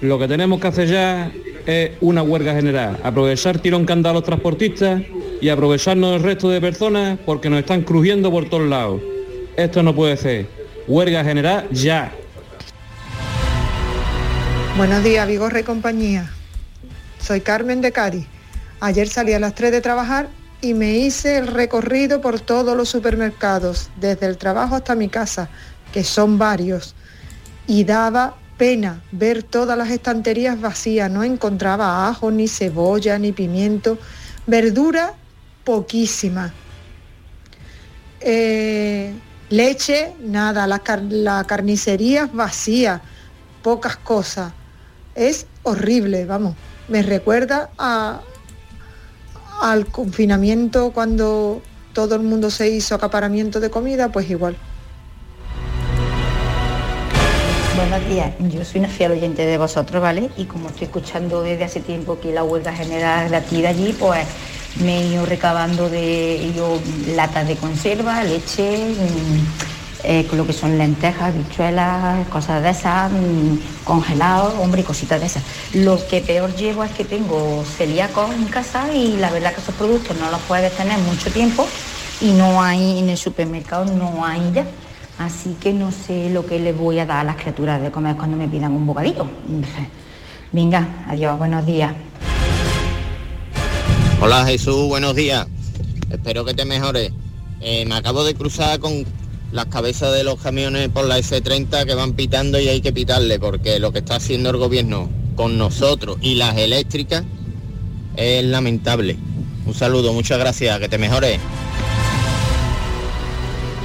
Lo 0.00 0.18
que 0.18 0.26
tenemos 0.26 0.58
que 0.58 0.66
hacer 0.68 0.88
ya 0.88 1.30
es 1.66 1.92
una 2.00 2.22
huelga 2.22 2.54
general, 2.54 2.98
aprovechar 3.02 3.58
tirón 3.58 3.86
que 3.86 3.94
los 3.94 4.22
transportistas 4.22 5.02
y 5.40 5.48
aprovecharnos 5.48 6.12
del 6.12 6.22
resto 6.22 6.48
de 6.48 6.60
personas 6.60 7.18
porque 7.24 7.50
nos 7.50 7.60
están 7.60 7.82
crujiendo 7.82 8.30
por 8.30 8.48
todos 8.48 8.68
lados. 8.68 9.00
Esto 9.56 9.82
no 9.82 9.94
puede 9.94 10.16
ser. 10.16 10.46
Huelga 10.86 11.24
general 11.24 11.68
ya. 11.70 12.12
Buenos 14.76 15.04
días, 15.04 15.28
Vigorre 15.28 15.60
y 15.60 15.64
compañía. 15.64 16.30
Soy 17.20 17.40
Carmen 17.40 17.80
de 17.80 17.92
Cari. 17.92 18.26
Ayer 18.80 19.08
salí 19.08 19.32
a 19.32 19.38
las 19.38 19.54
3 19.54 19.70
de 19.70 19.80
trabajar 19.80 20.28
y 20.60 20.74
me 20.74 20.98
hice 20.98 21.36
el 21.36 21.46
recorrido 21.46 22.20
por 22.20 22.40
todos 22.40 22.76
los 22.76 22.88
supermercados, 22.88 23.90
desde 24.00 24.26
el 24.26 24.38
trabajo 24.38 24.76
hasta 24.76 24.94
mi 24.94 25.08
casa, 25.08 25.48
que 25.92 26.02
son 26.02 26.38
varios 26.38 26.94
y 27.66 27.84
daba 27.84 28.34
pena 28.62 29.02
ver 29.10 29.42
todas 29.42 29.76
las 29.76 29.90
estanterías 29.90 30.60
vacías, 30.60 31.10
no 31.10 31.24
encontraba 31.24 32.06
ajo, 32.06 32.30
ni 32.30 32.46
cebolla, 32.46 33.18
ni 33.18 33.32
pimiento, 33.32 33.98
verdura 34.46 35.14
poquísima. 35.64 36.54
Eh, 38.20 39.12
leche, 39.50 40.12
nada, 40.20 40.68
la, 40.68 40.80
la 41.10 41.42
carnicería 41.42 42.30
vacía, 42.32 43.02
pocas 43.64 43.96
cosas. 43.96 44.52
Es 45.16 45.46
horrible, 45.64 46.24
vamos. 46.24 46.54
Me 46.86 47.02
recuerda 47.02 47.70
a, 47.78 48.20
al 49.60 49.86
confinamiento 49.86 50.92
cuando 50.92 51.62
todo 51.94 52.14
el 52.14 52.22
mundo 52.22 52.48
se 52.48 52.70
hizo 52.70 52.94
acaparamiento 52.94 53.58
de 53.58 53.70
comida, 53.70 54.12
pues 54.12 54.30
igual. 54.30 54.56
Buenos 57.88 58.08
días, 58.08 58.30
yo 58.38 58.64
soy 58.64 58.78
una 58.78 58.88
fiel 58.88 59.10
oyente 59.10 59.44
de 59.44 59.58
vosotros, 59.58 60.00
¿vale? 60.00 60.30
Y 60.36 60.44
como 60.44 60.68
estoy 60.68 60.84
escuchando 60.84 61.42
desde 61.42 61.64
hace 61.64 61.80
tiempo 61.80 62.16
que 62.20 62.32
la 62.32 62.44
huelga 62.44 62.72
general 62.72 63.28
de 63.28 63.36
aquí 63.36 63.60
de 63.60 63.66
allí, 63.66 63.92
pues 63.98 64.24
me 64.76 65.00
he 65.00 65.06
ido 65.08 65.26
recabando 65.26 65.90
de 65.90 66.36
ello 66.36 66.78
latas 67.16 67.48
de 67.48 67.56
conserva, 67.56 68.22
leche, 68.22 68.94
mm, 68.94 70.04
eh, 70.04 70.26
con 70.28 70.38
lo 70.38 70.46
que 70.46 70.52
son 70.52 70.78
lentejas, 70.78 71.36
bichuelas, 71.36 72.24
cosas 72.28 72.62
de 72.62 72.70
esas, 72.70 73.10
mm, 73.10 73.82
congelados, 73.82 74.54
hombre, 74.60 74.84
cositas 74.84 75.18
de 75.18 75.26
esas. 75.26 75.42
Lo 75.74 75.98
que 76.06 76.20
peor 76.20 76.54
llevo 76.54 76.84
es 76.84 76.92
que 76.92 77.04
tengo 77.04 77.64
celíacos 77.76 78.32
en 78.32 78.44
casa 78.44 78.94
y 78.94 79.16
la 79.16 79.28
verdad 79.30 79.52
que 79.54 79.60
esos 79.60 79.74
productos 79.74 80.16
no 80.18 80.30
los 80.30 80.40
puedes 80.42 80.72
tener 80.76 80.98
mucho 81.00 81.32
tiempo 81.32 81.66
y 82.20 82.30
no 82.30 82.62
hay 82.62 83.00
en 83.00 83.08
el 83.08 83.18
supermercado, 83.18 83.86
no 83.86 84.24
hay 84.24 84.52
ya. 84.54 84.64
Así 85.18 85.56
que 85.60 85.72
no 85.72 85.92
sé 85.92 86.30
lo 86.30 86.46
que 86.46 86.58
les 86.58 86.76
voy 86.76 86.98
a 86.98 87.06
dar 87.06 87.18
a 87.18 87.24
las 87.24 87.36
criaturas 87.36 87.80
de 87.80 87.90
comer 87.90 88.16
cuando 88.16 88.36
me 88.36 88.48
pidan 88.48 88.72
un 88.72 88.86
bocadillo. 88.86 89.26
Venga, 90.52 91.04
adiós, 91.08 91.38
buenos 91.38 91.64
días. 91.64 91.94
Hola 94.20 94.44
Jesús, 94.46 94.88
buenos 94.88 95.14
días. 95.14 95.46
Espero 96.10 96.44
que 96.44 96.54
te 96.54 96.64
mejores. 96.64 97.10
Eh, 97.60 97.84
me 97.86 97.94
acabo 97.94 98.24
de 98.24 98.34
cruzar 98.34 98.78
con 98.80 99.04
las 99.52 99.66
cabezas 99.66 100.12
de 100.12 100.24
los 100.24 100.40
camiones 100.40 100.88
por 100.88 101.04
la 101.04 101.18
S30 101.18 101.86
que 101.86 101.94
van 101.94 102.12
pitando 102.14 102.58
y 102.58 102.68
hay 102.68 102.80
que 102.80 102.92
pitarle 102.92 103.38
porque 103.38 103.78
lo 103.78 103.92
que 103.92 103.98
está 103.98 104.16
haciendo 104.16 104.50
el 104.50 104.56
gobierno 104.56 105.08
con 105.36 105.58
nosotros 105.58 106.18
y 106.20 106.34
las 106.34 106.56
eléctricas 106.56 107.24
es 108.16 108.44
lamentable. 108.44 109.16
Un 109.64 109.74
saludo, 109.74 110.12
muchas 110.12 110.38
gracias, 110.38 110.78
que 110.80 110.88
te 110.88 110.98
mejores. 110.98 111.38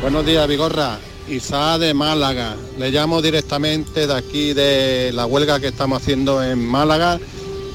Buenos 0.01 0.25
días, 0.25 0.47
Vigorra. 0.47 0.99
Isa 1.29 1.77
de 1.77 1.93
Málaga. 1.93 2.55
Le 2.77 2.91
llamo 2.91 3.21
directamente 3.21 4.07
de 4.07 4.13
aquí 4.13 4.53
de 4.53 5.11
la 5.13 5.25
huelga 5.25 5.59
que 5.59 5.67
estamos 5.67 6.01
haciendo 6.01 6.41
en 6.43 6.65
Málaga 6.65 7.19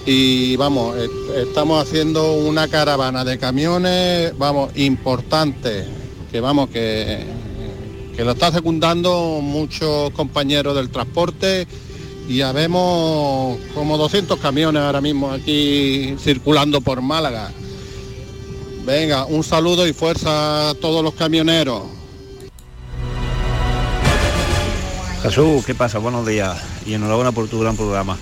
y 0.06 0.56
vamos, 0.56 0.96
estamos 1.36 1.82
haciendo 1.82 2.34
una 2.34 2.68
caravana 2.68 3.24
de 3.24 3.38
camiones, 3.38 4.36
vamos, 4.36 4.76
importante, 4.76 5.86
que 6.30 6.40
vamos, 6.40 6.70
que, 6.70 7.24
que 8.16 8.24
lo 8.24 8.32
está 8.32 8.50
secundando 8.50 9.40
muchos 9.42 10.10
compañeros 10.10 10.74
del 10.74 10.90
transporte 10.90 11.66
y 12.28 12.38
ya 12.38 12.52
vemos 12.52 13.58
como 13.74 13.98
200 13.98 14.38
camiones 14.40 14.82
ahora 14.82 15.00
mismo 15.00 15.30
aquí 15.30 16.14
circulando 16.18 16.80
por 16.80 17.02
Málaga. 17.02 17.52
Venga, 18.84 19.26
un 19.26 19.44
saludo 19.44 19.86
y 19.86 19.92
fuerza 19.92 20.70
a 20.70 20.74
todos 20.74 21.04
los 21.04 21.14
camioneros. 21.14 22.01
Jesús, 25.22 25.64
¿qué 25.64 25.72
pasa? 25.72 25.98
Buenos 25.98 26.26
días 26.26 26.60
y 26.84 26.94
enhorabuena 26.94 27.30
por 27.30 27.46
tu 27.46 27.60
gran 27.60 27.76
programa. 27.76 28.18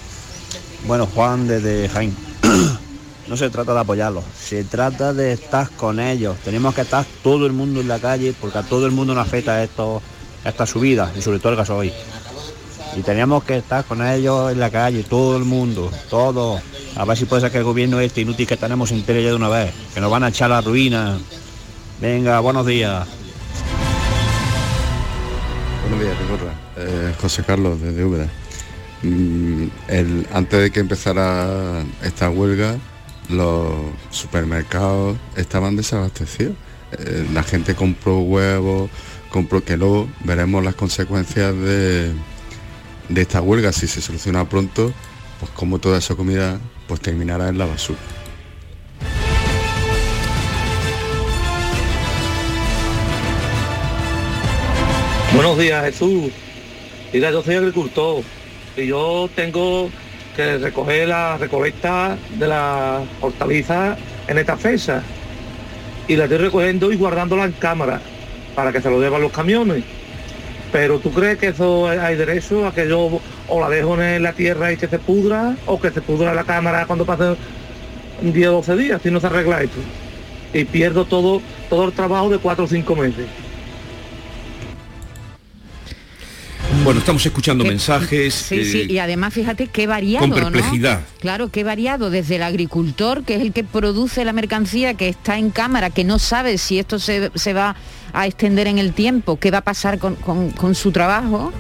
Bueno, 0.87 1.07
Juan 1.07 1.49
desde 1.49 1.89
Jaén. 1.89 2.15
no 3.27 3.39
se 3.39 3.49
trata 3.49 3.73
de 3.73 3.81
apoyarlos, 3.81 4.23
se 4.39 4.65
trata 4.65 5.15
de 5.15 5.33
estar 5.33 5.71
con 5.71 5.99
ellos. 5.99 6.37
Tenemos 6.45 6.75
que 6.75 6.83
estar 6.83 7.07
todo 7.23 7.47
el 7.47 7.53
mundo 7.53 7.81
en 7.81 7.89
la 7.89 7.99
calle 8.01 8.35
porque 8.39 8.59
a 8.59 8.63
todo 8.65 8.85
el 8.85 8.93
mundo 8.93 9.15
nos 9.15 9.27
afecta 9.27 9.65
esto, 9.65 10.03
esta 10.45 10.67
subida 10.67 11.11
y 11.17 11.23
sobre 11.23 11.39
todo 11.39 11.53
el 11.53 11.57
gasoil. 11.57 11.93
Y 12.95 13.01
teníamos 13.01 13.45
que 13.45 13.57
estar 13.57 13.83
con 13.87 14.07
ellos 14.07 14.53
en 14.53 14.61
la 14.61 14.69
calle, 14.69 15.03
todo 15.03 15.39
el 15.39 15.45
mundo, 15.45 15.91
todo. 16.11 16.61
A 16.97 17.05
ver 17.07 17.17
si 17.17 17.25
puede 17.25 17.41
ser 17.41 17.51
que 17.51 17.59
el 17.59 17.65
gobierno 17.65 17.99
este 17.99 18.21
inútil 18.21 18.47
que 18.47 18.59
tenemos 18.59 18.91
se 18.91 18.97
entere 18.97 19.23
ya 19.23 19.31
de 19.31 19.37
una 19.37 19.49
vez, 19.49 19.73
que 19.95 20.03
nos 20.03 20.11
van 20.11 20.25
a 20.25 20.29
echar 20.29 20.53
a 20.53 20.57
la 20.57 20.61
ruina. 20.61 21.19
Venga, 21.99 22.41
buenos 22.41 22.67
días. 22.67 23.09
Eh, 26.77 27.15
José 27.21 27.43
Carlos, 27.45 27.81
desde 27.81 28.05
Úbeda. 28.05 28.29
Mm, 29.03 29.67
antes 30.33 30.61
de 30.61 30.71
que 30.71 30.81
empezara 30.81 31.83
esta 32.03 32.31
huelga, 32.31 32.77
los 33.29 33.75
supermercados 34.11 35.17
estaban 35.37 35.77
desabastecidos. 35.77 36.55
Eh, 36.93 37.27
la 37.33 37.43
gente 37.43 37.75
compró 37.75 38.19
huevos, 38.21 38.91
compró 39.31 39.63
que 39.63 39.77
luego 39.77 40.09
veremos 40.25 40.65
las 40.65 40.75
consecuencias 40.75 41.55
de, 41.55 42.13
de 43.09 43.21
esta 43.21 43.41
huelga. 43.41 43.73
Si 43.73 43.87
se 43.87 44.01
soluciona 44.01 44.49
pronto, 44.49 44.93
pues 45.39 45.53
como 45.53 45.79
toda 45.79 45.99
esa 45.99 46.15
comida 46.15 46.59
pues 46.89 47.01
terminará 47.01 47.49
en 47.49 47.59
la 47.59 47.67
basura. 47.67 47.99
Buenos 55.43 55.57
días, 55.57 55.83
Jesús. 55.87 56.31
Mira, 57.15 57.31
yo 57.31 57.43
soy 57.43 57.55
agricultor 57.55 58.23
y 58.77 58.89
yo 58.89 59.31
tengo 59.35 59.89
que 60.37 60.59
recoger 60.59 61.09
la 61.09 61.39
recolecta 61.39 62.19
de 62.39 62.47
las 62.47 63.05
hortalizas 63.23 63.97
en 64.29 64.37
esta 64.37 64.59
fecha. 64.59 65.03
Y 66.09 66.17
la 66.17 66.25
estoy 66.25 66.37
recogiendo 66.37 66.93
y 66.93 66.97
guardándola 66.97 67.47
en 67.47 67.53
cámara 67.53 68.03
para 68.55 68.71
que 68.71 68.83
se 68.83 68.91
lo 68.91 69.01
llevan 69.01 69.23
los 69.23 69.33
camiones. 69.33 69.83
Pero 70.73 70.99
¿tú 70.99 71.11
crees 71.11 71.39
que 71.39 71.47
eso 71.47 71.89
hay 71.89 72.17
derecho 72.17 72.67
a 72.67 72.75
que 72.75 72.87
yo 72.87 73.19
o 73.49 73.61
la 73.61 73.71
dejo 73.71 73.99
en 73.99 74.23
la 74.23 74.35
tierra 74.35 74.75
y 74.75 74.77
que 74.77 74.89
se 74.89 74.99
pudra 74.99 75.57
o 75.65 75.81
que 75.81 75.91
se 75.91 76.03
pudra 76.03 76.35
la 76.35 76.45
cámara 76.45 76.85
cuando 76.85 77.07
pase 77.07 77.35
10 78.21 78.49
o 78.49 78.53
12 78.57 78.77
días 78.77 79.01
si 79.03 79.11
no 79.11 79.21
se 79.21 79.29
arregla 79.29 79.63
esto? 79.63 79.81
Y 80.53 80.67
pierdo 80.67 81.07
todo, 81.07 81.41
todo 81.71 81.87
el 81.87 81.93
trabajo 81.93 82.29
de 82.29 82.37
4 82.37 82.63
o 82.63 82.69
5 82.69 82.95
meses. 82.95 83.27
Bueno, 86.85 87.01
estamos 87.01 87.25
escuchando 87.27 87.63
Que- 87.65 87.71
mensajes. 87.71 88.33
Sí, 88.35 88.55
eh, 88.61 88.65
sí, 88.65 88.87
y 88.93 88.99
además 88.99 89.35
fíjate 89.35 89.67
qué 89.67 89.87
variado, 89.87 90.27
con 90.29 90.35
perplejidad. 90.35 91.01
¿no? 91.01 91.07
Claro, 91.21 91.49
qué 91.51 91.63
variado, 91.63 92.09
desde 92.11 92.37
el 92.37 92.43
agricultor, 92.43 93.23
que 93.25 93.35
es 93.37 93.43
el 93.43 93.53
que 93.53 93.65
produce 93.65 94.25
la 94.25 94.33
mercancía, 94.33 94.95
que 94.95 95.09
está 95.09 95.37
en 95.37 95.51
cámara, 95.51 95.91
que 95.91 96.05
no 96.05 96.19
sabe 96.19 96.57
si 96.59 96.79
esto 96.79 96.99
se, 96.99 97.31
se 97.35 97.53
va 97.53 97.77
a 98.13 98.27
extender 98.27 98.67
en 98.67 98.79
el 98.79 98.93
tiempo, 98.95 99.39
qué 99.39 99.51
va 99.51 99.59
a 99.59 99.65
pasar 99.65 99.99
con, 99.99 100.15
con- 100.17 100.51
con 100.51 100.75
su 100.75 100.91
trabajo, 100.93 101.53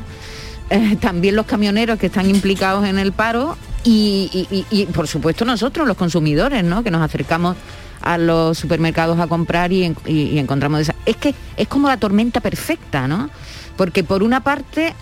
Eh, 0.72 0.96
también 1.00 1.34
los 1.34 1.46
camioneros 1.46 1.98
que 1.98 2.06
están 2.06 2.30
implicados 2.30 2.86
en 2.86 2.96
el 3.00 3.10
paro 3.10 3.56
y, 3.82 4.30
y- 4.32 4.54
y- 4.70 4.82
y, 4.82 4.86
por 4.86 5.08
supuesto 5.08 5.44
nosotros, 5.44 5.84
los 5.84 5.96
consumidores, 5.96 6.62
¿no? 6.62 6.84
que 6.84 6.92
nos 6.92 7.02
acercamos 7.02 7.56
a 8.00 8.16
los 8.18 8.56
supermercados 8.56 9.18
a 9.18 9.26
comprar 9.26 9.72
y, 9.72 9.82
en- 9.82 9.96
y- 10.06 10.28
y 10.30 10.38
encontramos 10.38 10.80
esa. 10.82 10.94
Es 11.06 11.16
que 11.16 11.34
es 11.56 11.66
como 11.66 11.88
la 11.88 11.96
tormenta 11.96 12.38
perfecta, 12.40 13.08
¿no? 13.08 13.30
Porque 13.76 14.04
por 14.04 14.22
una 14.22 14.44
parte 14.44 14.86
eh, 14.88 14.94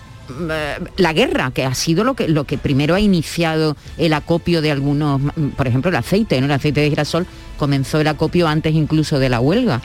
la 0.97 1.13
guerra, 1.13 1.51
que 1.51 1.65
ha 1.65 1.73
sido 1.73 2.03
lo 2.03 2.13
que, 2.13 2.27
lo 2.27 2.43
que 2.43 2.57
primero 2.57 2.95
ha 2.95 2.99
iniciado 2.99 3.75
el 3.97 4.13
acopio 4.13 4.61
de 4.61 4.71
algunos, 4.71 5.21
mm, 5.21 5.49
por 5.55 5.67
ejemplo, 5.67 5.89
el 5.89 5.95
aceite, 5.95 6.39
¿no? 6.39 6.45
El 6.45 6.51
aceite 6.51 6.81
de 6.81 6.89
girasol 6.89 7.25
comenzó 7.57 7.99
el 7.99 8.07
acopio 8.07 8.47
antes 8.47 8.73
incluso 8.73 9.19
de 9.19 9.29
la 9.29 9.39
huelga. 9.39 9.81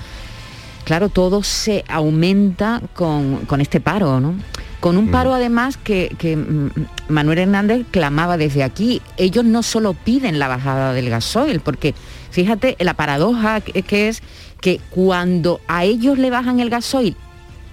Claro, 0.85 1.09
todo 1.09 1.43
se 1.43 1.85
aumenta 1.89 2.83
con, 2.95 3.47
con 3.47 3.61
este 3.61 3.81
paro, 3.81 4.21
¿no? 4.21 4.35
Con 4.81 4.99
un 4.99 5.11
paro 5.11 5.33
además 5.33 5.79
que, 5.79 6.15
que, 6.19 6.37
mm, 6.37 6.71
Manuel 7.09 7.39
Hernández 7.39 7.87
clamaba 7.91 8.37
desde 8.37 8.63
aquí. 8.63 9.01
Ellos 9.17 9.45
no 9.45 9.63
solo 9.63 9.95
piden 9.95 10.39
la 10.39 10.47
bajada 10.47 10.93
del 10.93 11.09
gasoil, 11.09 11.61
porque 11.61 11.95
fíjate 12.31 12.77
la 12.81 12.93
paradoja 12.93 13.63
que 13.63 14.09
es 14.09 14.23
que 14.61 14.81
cuando 14.91 15.61
a 15.69 15.85
ellos 15.85 16.19
le 16.19 16.31
bajan 16.31 16.61
el 16.61 16.71
gasoil, 16.71 17.17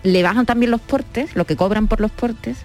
le 0.03 0.23
bajan 0.23 0.45
también 0.45 0.71
los 0.71 0.81
portes, 0.81 1.35
lo 1.35 1.45
que 1.45 1.55
cobran 1.55 1.87
por 1.87 2.01
los 2.01 2.11
portes, 2.11 2.57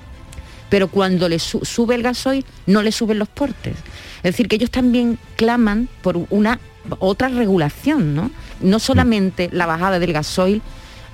pero 0.70 0.88
cuando 0.88 1.28
le 1.28 1.38
su- 1.38 1.64
sube 1.64 1.94
el 1.94 2.02
gasoil 2.02 2.44
no 2.66 2.82
le 2.82 2.90
suben 2.92 3.18
los 3.18 3.28
portes. 3.28 3.76
Es 4.18 4.22
decir, 4.32 4.48
que 4.48 4.56
ellos 4.56 4.70
también 4.70 5.18
claman 5.36 5.88
por 6.02 6.16
una 6.30 6.58
otra 6.98 7.28
regulación, 7.28 8.14
¿no? 8.14 8.30
No 8.60 8.78
solamente 8.78 9.48
la 9.52 9.66
bajada 9.66 9.98
del 9.98 10.12
gasoil 10.12 10.62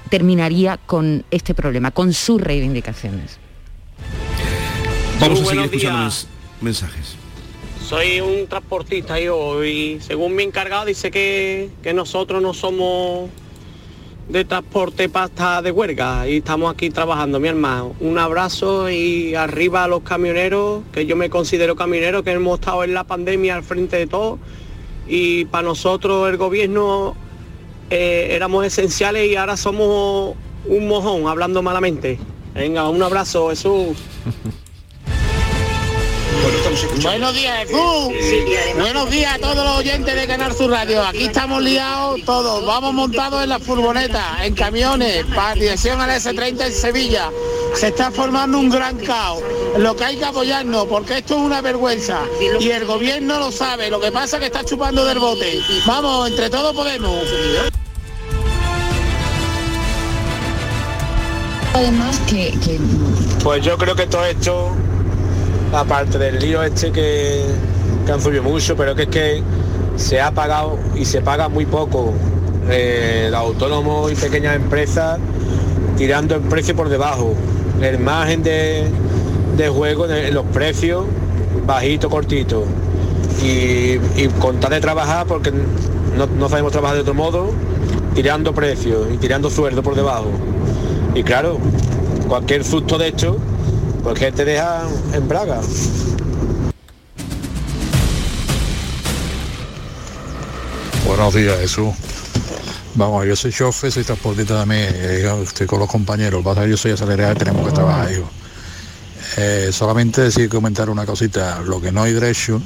terminaría 0.09 0.79
con 0.79 1.25
este 1.31 1.55
problema, 1.55 1.91
con 1.91 2.13
sus 2.13 2.41
reivindicaciones. 2.41 3.39
Vamos 5.21 5.41
a 5.43 5.45
seguir 5.47 5.65
escuchando 5.65 5.99
mens- 6.09 6.27
mensajes. 6.61 7.15
Soy 7.89 8.21
un 8.21 8.47
transportista 8.49 9.19
yo 9.21 9.65
y 9.65 10.01
según 10.01 10.35
mi 10.35 10.45
encargado 10.45 10.85
dice 10.87 11.11
que, 11.11 11.71
que 11.83 11.93
nosotros 11.93 12.41
no 12.43 12.55
somos 12.55 13.29
de 14.29 14.45
transporte 14.45 15.09
pasta 15.09 15.63
de 15.63 15.71
huelga 15.71 16.29
y 16.29 16.39
estamos 16.39 16.73
aquí 16.73 16.91
trabajando, 16.91 17.41
mi 17.41 17.49
hermano. 17.49 17.95
Un 18.01 18.19
abrazo 18.19 18.91
y 18.91 19.35
arriba 19.35 19.85
a 19.85 19.89
los 19.89 20.03
camioneros, 20.03 20.83
que 20.93 21.07
yo 21.07 21.17
me 21.17 21.31
considero 21.31 21.77
camionero, 21.77 22.23
que 22.23 22.33
hemos 22.33 22.61
estado 22.61 22.85
en 22.85 22.95
la 22.95 23.05
pandemia 23.05 23.57
al 23.57 23.63
frente 23.63 23.97
de 23.97 24.07
todo 24.07 24.39
y 25.07 25.45
para 25.47 25.65
nosotros 25.65 26.29
el 26.29 26.37
gobierno 26.37 27.15
eh, 27.91 28.29
éramos 28.31 28.65
esenciales 28.65 29.31
y 29.31 29.37
ahora 29.37 29.57
somos 29.57 30.35
un 30.67 30.89
mojón, 30.89 31.27
hablando 31.27 31.63
malamente. 31.63 32.19
Venga, 32.55 32.89
un 32.89 33.03
abrazo, 33.03 33.51
Jesús. 33.51 33.97
Buenos 37.03 37.35
días, 37.35 37.69
Jesús. 37.69 38.15
Buenos 38.79 39.11
días 39.11 39.35
a 39.35 39.39
todos 39.39 39.57
los 39.57 39.79
oyentes 39.79 40.15
de 40.15 40.27
Canal 40.27 40.55
Sur 40.55 40.71
Radio. 40.71 41.03
Aquí 41.03 41.25
estamos 41.25 41.63
liados 41.63 42.23
todos. 42.25 42.65
Vamos 42.65 42.95
montados 42.95 43.43
en 43.43 43.51
las 43.51 43.63
furgonetas, 43.63 44.41
en 44.43 44.55
camiones, 44.55 45.27
para 45.35 45.55
dirección 45.55 46.01
a 46.01 46.07
la 46.07 46.17
S30 46.17 46.67
en 46.67 46.73
Sevilla. 46.73 47.31
Se 47.75 47.89
está 47.89 48.11
formando 48.11 48.59
un 48.59 48.71
gran 48.71 48.97
caos. 48.99 49.43
Lo 49.77 49.95
que 49.97 50.05
hay 50.05 50.17
que 50.17 50.25
apoyarnos, 50.25 50.87
porque 50.87 51.19
esto 51.19 51.35
es 51.35 51.41
una 51.41 51.61
vergüenza. 51.61 52.21
Y 52.61 52.71
el 52.71 52.87
gobierno 52.87 53.39
lo 53.39 53.53
sabe. 53.53 53.91
Lo 53.91 54.01
que 54.01 54.11
pasa 54.11 54.37
es 54.37 54.41
que 54.41 54.47
está 54.47 54.65
chupando 54.65 55.05
del 55.05 55.19
bote. 55.19 55.61
Vamos, 55.87 56.31
entre 56.31 56.49
todos 56.49 56.75
podemos. 56.75 57.25
Además 61.75 62.19
que, 62.29 62.55
Pues 63.43 63.65
yo 63.65 63.77
creo 63.77 63.95
que 63.95 64.07
todo 64.07 64.25
esto, 64.25 64.77
aparte 65.73 66.19
del 66.19 66.39
lío 66.39 66.63
este 66.63 66.93
que, 66.93 67.45
que 68.05 68.13
han 68.13 68.21
subido 68.21 68.43
mucho, 68.43 68.77
pero 68.77 68.95
que 68.95 69.03
es 69.03 69.09
que 69.09 69.43
se 69.97 70.21
ha 70.21 70.31
pagado 70.31 70.79
y 70.95 71.05
se 71.05 71.21
paga 71.21 71.49
muy 71.49 71.67
poco. 71.67 72.13
Eh, 72.71 73.29
los 73.31 73.41
autónomos 73.41 74.13
y 74.13 74.15
pequeñas 74.15 74.55
empresas 74.55 75.19
tirando 75.97 76.35
el 76.37 76.43
precio 76.43 76.77
por 76.77 76.89
debajo. 76.89 77.35
El 77.81 77.99
margen 77.99 78.43
de, 78.43 78.85
de 79.57 79.69
juego, 79.69 80.07
de 80.07 80.31
los 80.31 80.45
precios, 80.47 81.05
bajito, 81.67 82.09
cortito. 82.09 82.65
Y, 83.43 83.99
con 84.41 84.61
tal 84.61 84.71
de 84.71 84.81
trabajar, 84.81 85.27
porque 85.27 85.51
no, 85.51 86.27
no 86.27 86.49
sabemos 86.49 86.71
trabajar 86.71 86.97
de 86.97 87.03
otro 87.03 87.15
modo, 87.15 87.51
tirando 88.15 88.53
precios 88.53 89.09
y 89.13 89.17
tirando 89.17 89.51
sueldo 89.51 89.83
por 89.83 89.97
debajo. 89.97 90.31
Y 91.15 91.25
claro, 91.25 91.59
cualquier 92.29 92.63
susto 92.63 92.99
de 92.99 93.09
hecho, 93.09 93.37
pues 94.03 94.19
que 94.19 94.33
te 94.33 94.45
deja 94.45 94.83
en 95.13 95.29
braga. 95.29 95.61
Buenos 101.07 101.35
días, 101.35 101.59
Jesús. 101.61 101.95
Vamos, 102.95 103.27
yo 103.27 103.37
soy 103.37 103.53
chofer, 103.53 103.91
soy 103.91 104.05
transportista 104.05 104.55
también, 104.55 104.95
estoy 105.43 105.67
con 105.67 105.79
los 105.79 105.89
compañeros, 105.89 106.45
yo 106.69 106.77
soy 106.77 106.93
asalariado 106.93 107.33
y 107.33 107.37
tenemos 107.37 107.67
que 107.67 107.73
trabajar, 107.73 108.13
hijo. 108.13 108.29
Eh, 109.39 109.71
solamente 109.73 110.21
decir 110.21 110.49
comentar 110.51 110.91
una 110.91 111.07
cosita, 111.07 111.61
lo 111.65 111.81
que 111.81 111.91
no 111.91 112.03
hay 112.03 112.13
derecho 112.13 112.61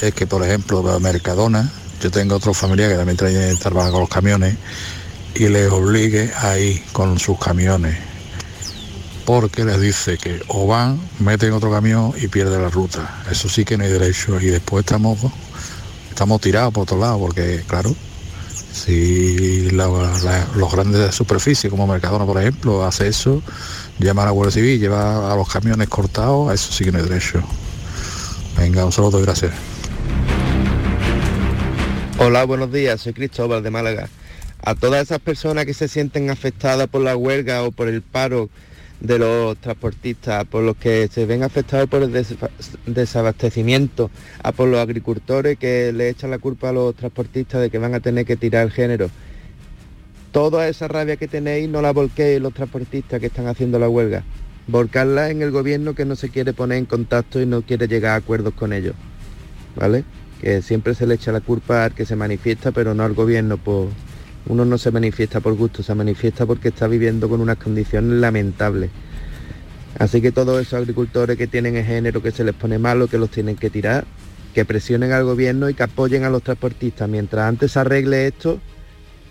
es 0.00 0.12
que, 0.12 0.26
por 0.26 0.42
ejemplo, 0.42 0.82
Mercadona, 0.98 1.70
yo 2.02 2.10
tengo 2.10 2.34
otro 2.34 2.52
familiar 2.52 2.90
que 2.90 2.96
también 2.96 3.16
trae, 3.16 3.54
trabaja 3.56 3.92
con 3.92 4.00
los 4.00 4.08
camiones, 4.08 4.56
y 5.34 5.48
les 5.48 5.70
obligue 5.70 6.32
a 6.36 6.58
ir 6.58 6.82
con 6.92 7.18
sus 7.18 7.38
camiones, 7.38 7.96
porque 9.24 9.64
les 9.64 9.80
dice 9.80 10.18
que 10.18 10.42
o 10.48 10.66
van, 10.66 11.00
meten 11.18 11.52
otro 11.52 11.70
camión 11.70 12.12
y 12.20 12.28
pierden 12.28 12.62
la 12.62 12.68
ruta. 12.68 13.22
Eso 13.30 13.48
sí 13.48 13.64
que 13.64 13.76
no 13.76 13.84
hay 13.84 13.90
derecho. 13.90 14.40
Y 14.40 14.46
después 14.46 14.84
estamos, 14.84 15.18
estamos 16.10 16.40
tirados 16.40 16.72
por 16.72 16.82
otro 16.82 16.98
lado, 16.98 17.18
porque 17.18 17.64
claro, 17.66 17.94
si 18.72 19.70
los 19.70 20.72
grandes 20.72 21.00
de 21.00 21.12
superficie, 21.12 21.70
como 21.70 21.86
Mercadona, 21.86 22.26
por 22.26 22.40
ejemplo, 22.40 22.84
hace 22.84 23.08
eso, 23.08 23.42
llama 23.98 24.22
a 24.22 24.26
la 24.26 24.30
Guardia 24.32 24.52
Civil, 24.52 24.80
lleva 24.80 25.32
a 25.32 25.36
los 25.36 25.48
camiones 25.48 25.88
cortados, 25.88 26.50
a 26.50 26.54
eso 26.54 26.72
sí 26.72 26.84
que 26.84 26.92
no 26.92 26.98
hay 26.98 27.04
derecho. 27.04 27.42
Venga, 28.58 28.84
un 28.84 28.92
saludo 28.92 29.20
y 29.20 29.22
gracias. 29.22 29.52
Hola, 32.18 32.44
buenos 32.44 32.72
días, 32.72 33.00
soy 33.00 33.12
Cristóbal 33.12 33.62
de 33.62 33.70
Málaga. 33.70 34.08
A 34.62 34.74
todas 34.74 35.02
esas 35.02 35.18
personas 35.18 35.66
que 35.66 35.74
se 35.74 35.88
sienten 35.88 36.30
afectadas 36.30 36.88
por 36.88 37.02
la 37.02 37.16
huelga 37.16 37.62
o 37.62 37.70
por 37.70 37.88
el 37.88 38.02
paro 38.02 38.48
de 39.00 39.18
los 39.18 39.56
transportistas, 39.58 40.44
por 40.46 40.62
los 40.62 40.76
que 40.76 41.08
se 41.08 41.26
ven 41.26 41.42
afectados 41.42 41.88
por 41.88 42.02
el 42.02 42.24
desabastecimiento, 42.86 44.10
a 44.42 44.52
por 44.52 44.68
los 44.68 44.80
agricultores 44.80 45.58
que 45.58 45.92
le 45.92 46.08
echan 46.08 46.30
la 46.30 46.38
culpa 46.38 46.70
a 46.70 46.72
los 46.72 46.94
transportistas 46.94 47.60
de 47.60 47.70
que 47.70 47.78
van 47.78 47.94
a 47.94 48.00
tener 48.00 48.24
que 48.24 48.36
tirar 48.36 48.64
el 48.64 48.72
género. 48.72 49.10
Toda 50.32 50.68
esa 50.68 50.88
rabia 50.88 51.16
que 51.16 51.28
tenéis 51.28 51.68
no 51.68 51.80
la 51.82 51.92
volquéis 51.92 52.40
los 52.40 52.54
transportistas 52.54 53.20
que 53.20 53.26
están 53.26 53.46
haciendo 53.46 53.78
la 53.78 53.88
huelga. 53.88 54.24
Volcarla 54.66 55.30
en 55.30 55.42
el 55.42 55.50
gobierno 55.50 55.94
que 55.94 56.06
no 56.06 56.16
se 56.16 56.30
quiere 56.30 56.52
poner 56.52 56.78
en 56.78 56.86
contacto 56.86 57.40
y 57.40 57.46
no 57.46 57.62
quiere 57.62 57.86
llegar 57.86 58.12
a 58.12 58.16
acuerdos 58.16 58.54
con 58.54 58.72
ellos. 58.72 58.94
¿Vale? 59.76 60.04
Que 60.40 60.62
siempre 60.62 60.94
se 60.94 61.06
le 61.06 61.14
echa 61.14 61.30
la 61.30 61.40
culpa 61.40 61.84
al 61.84 61.94
que 61.94 62.06
se 62.06 62.16
manifiesta, 62.16 62.72
pero 62.72 62.94
no 62.94 63.04
al 63.04 63.12
gobierno. 63.12 63.58
Por... 63.58 63.88
Uno 64.46 64.64
no 64.64 64.76
se 64.78 64.90
manifiesta 64.90 65.40
por 65.40 65.54
gusto, 65.54 65.82
se 65.82 65.94
manifiesta 65.94 66.44
porque 66.44 66.68
está 66.68 66.86
viviendo 66.86 67.28
con 67.28 67.40
unas 67.40 67.56
condiciones 67.56 68.20
lamentables. 68.20 68.90
Así 69.98 70.20
que 70.20 70.32
todos 70.32 70.60
esos 70.60 70.74
agricultores 70.74 71.38
que 71.38 71.46
tienen 71.46 71.76
el 71.76 71.84
género 71.84 72.22
que 72.22 72.32
se 72.32 72.44
les 72.44 72.54
pone 72.54 72.78
malo, 72.78 73.06
que 73.06 73.16
los 73.16 73.30
tienen 73.30 73.56
que 73.56 73.70
tirar, 73.70 74.04
que 74.52 74.64
presionen 74.64 75.12
al 75.12 75.24
gobierno 75.24 75.68
y 75.68 75.74
que 75.74 75.84
apoyen 75.84 76.24
a 76.24 76.30
los 76.30 76.42
transportistas. 76.42 77.08
Mientras 77.08 77.48
antes 77.48 77.72
se 77.72 77.78
arregle 77.78 78.26
esto, 78.26 78.60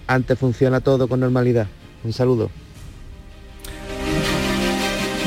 antes 0.07 0.37
funciona 0.39 0.79
todo 0.79 1.07
con 1.07 1.19
normalidad. 1.19 1.67
Un 2.03 2.13
saludo. 2.13 2.49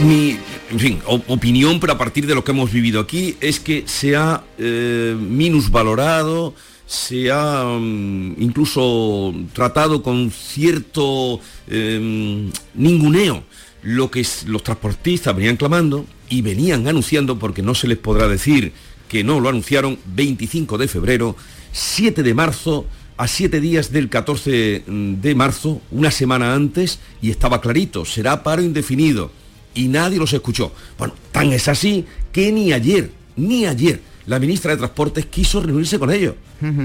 Mi, 0.04 0.38
en 0.70 0.78
fin, 0.78 0.98
opinión, 1.06 1.80
pero 1.80 1.94
a 1.94 1.98
partir 1.98 2.26
de 2.26 2.34
lo 2.34 2.44
que 2.44 2.50
hemos 2.50 2.72
vivido 2.72 3.00
aquí, 3.00 3.36
es 3.40 3.60
que 3.60 3.84
se 3.86 4.16
ha 4.16 4.44
eh, 4.58 5.16
minusvalorado, 5.18 6.54
se 6.86 7.30
ha 7.30 7.64
mm, 7.64 8.36
incluso 8.38 9.34
tratado 9.52 10.02
con 10.02 10.30
cierto 10.30 11.40
eh, 11.68 12.50
ninguneo 12.74 13.42
lo 13.82 14.10
que 14.10 14.26
los 14.46 14.62
transportistas 14.62 15.34
venían 15.34 15.56
clamando 15.56 16.06
y 16.28 16.42
venían 16.42 16.88
anunciando, 16.88 17.38
porque 17.38 17.62
no 17.62 17.74
se 17.74 17.86
les 17.86 17.98
podrá 17.98 18.26
decir 18.26 18.72
que 19.08 19.22
no 19.22 19.38
lo 19.38 19.48
anunciaron, 19.48 19.98
25 20.06 20.78
de 20.78 20.88
febrero, 20.88 21.36
7 21.72 22.24
de 22.24 22.34
marzo, 22.34 22.86
a 23.16 23.28
siete 23.28 23.60
días 23.60 23.92
del 23.92 24.08
14 24.08 24.84
de 24.86 25.34
marzo, 25.34 25.80
una 25.90 26.10
semana 26.10 26.54
antes, 26.54 26.98
y 27.22 27.30
estaba 27.30 27.60
clarito, 27.60 28.04
será 28.04 28.42
paro 28.42 28.62
indefinido. 28.62 29.30
Y 29.74 29.88
nadie 29.88 30.18
los 30.18 30.32
escuchó. 30.32 30.72
Bueno, 30.98 31.14
tan 31.32 31.52
es 31.52 31.68
así 31.68 32.04
que 32.32 32.52
ni 32.52 32.72
ayer, 32.72 33.10
ni 33.36 33.66
ayer, 33.66 34.00
la 34.26 34.38
ministra 34.38 34.72
de 34.72 34.78
Transportes 34.78 35.26
quiso 35.26 35.60
reunirse 35.60 35.98
con 35.98 36.10
ellos. 36.12 36.34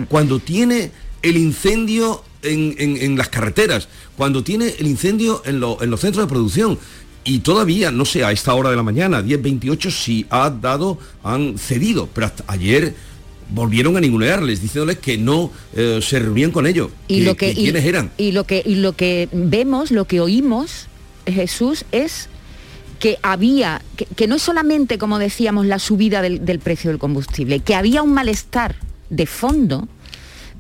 Cuando 0.10 0.39
tiene 0.39 0.91
el 1.21 1.38
incendio 1.38 2.23
en, 2.43 2.75
en- 2.77 2.97
en 2.97 3.17
las 3.17 3.30
carreteras, 3.30 3.88
cuando 4.17 4.43
tiene 4.43 4.73
el 4.80 4.88
incendio 4.88 5.41
en, 5.45 5.60
lo- 5.60 5.82
en 5.82 5.89
los 5.89 5.99
centros 6.01 6.25
de 6.25 6.30
producción. 6.30 6.77
Y 7.23 7.39
todavía, 7.39 7.91
no 7.91 8.04
sé, 8.06 8.23
a 8.25 8.32
esta 8.32 8.54
hora 8.56 8.71
de 8.71 8.75
la 8.75 8.82
mañana, 8.84 9.21
10.28, 9.21 9.91
si 9.91 10.25
ha 10.32 10.49
dado, 10.49 10.97
han 11.23 11.58
cedido. 11.60 12.10
Pero 12.12 12.25
hasta 12.27 12.43
ayer 12.47 12.95
volvieron 13.49 13.95
a 13.95 13.99
ningunearles, 14.01 14.60
diciéndoles 14.62 14.97
que 14.97 15.17
no 15.19 15.51
eh, 15.75 15.99
se 16.01 16.17
reunían 16.19 16.49
con 16.51 16.65
ellos. 16.65 16.89
y 17.08 17.19
que- 17.19 17.23
lo 17.25 17.38
que, 17.38 17.54
que 17.54 17.60
y- 17.62 17.63
quiénes 17.65 17.86
eran. 17.86 18.12
y 18.17 18.32
lo 18.32 18.45
que 18.45 18.63
y 18.65 18.75
lo 18.75 18.93
que 18.95 19.30
vemos 19.32 19.91
lo 19.91 20.06
que 20.06 20.19
oímos 20.19 20.88
Jesús 21.27 21.86
es 21.91 22.27
que 23.02 23.18
había 23.24 23.82
que, 23.98 24.06
que 24.06 24.28
no 24.28 24.36
es 24.36 24.42
solamente 24.44 24.98
como 24.98 25.20
decíamos 25.20 25.66
la 25.66 25.80
subida 25.80 26.22
del, 26.22 26.46
del 26.46 26.60
precio 26.60 26.90
del 26.92 27.00
combustible 27.00 27.60
que 27.60 27.76
había 27.76 28.02
un 28.04 28.14
malestar 28.14 28.76
de 29.10 29.26
fondo 29.26 29.88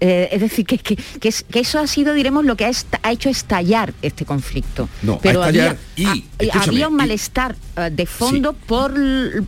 eh, 0.03 0.29
es 0.31 0.41
decir 0.41 0.65
que, 0.65 0.79
que- 0.79 0.95
que 0.95 1.27
es- 1.29 1.43
que 1.43 1.59
eso 1.59 1.77
ha 1.77 1.85
sido 1.85 2.15
diremos 2.15 2.43
lo 2.43 2.55
que 2.57 2.65
ha, 2.65 2.71
ha 3.03 3.11
hecho 3.11 3.29
estallar 3.29 3.93
este 4.01 4.25
conflicto 4.25 4.89
No, 5.03 5.13
a 5.13 5.19
pero 5.19 5.41
estallar 5.45 5.77
había, 5.95 6.15
y, 6.15 6.19
a- 6.19 6.23
escúchame, 6.39 6.65
había 6.67 6.87
un 6.87 6.93
y- 6.95 6.97
malestar 6.97 7.55
eh, 7.77 7.89
de 7.93 8.05
fondo 8.07 8.53
por, 8.53 8.91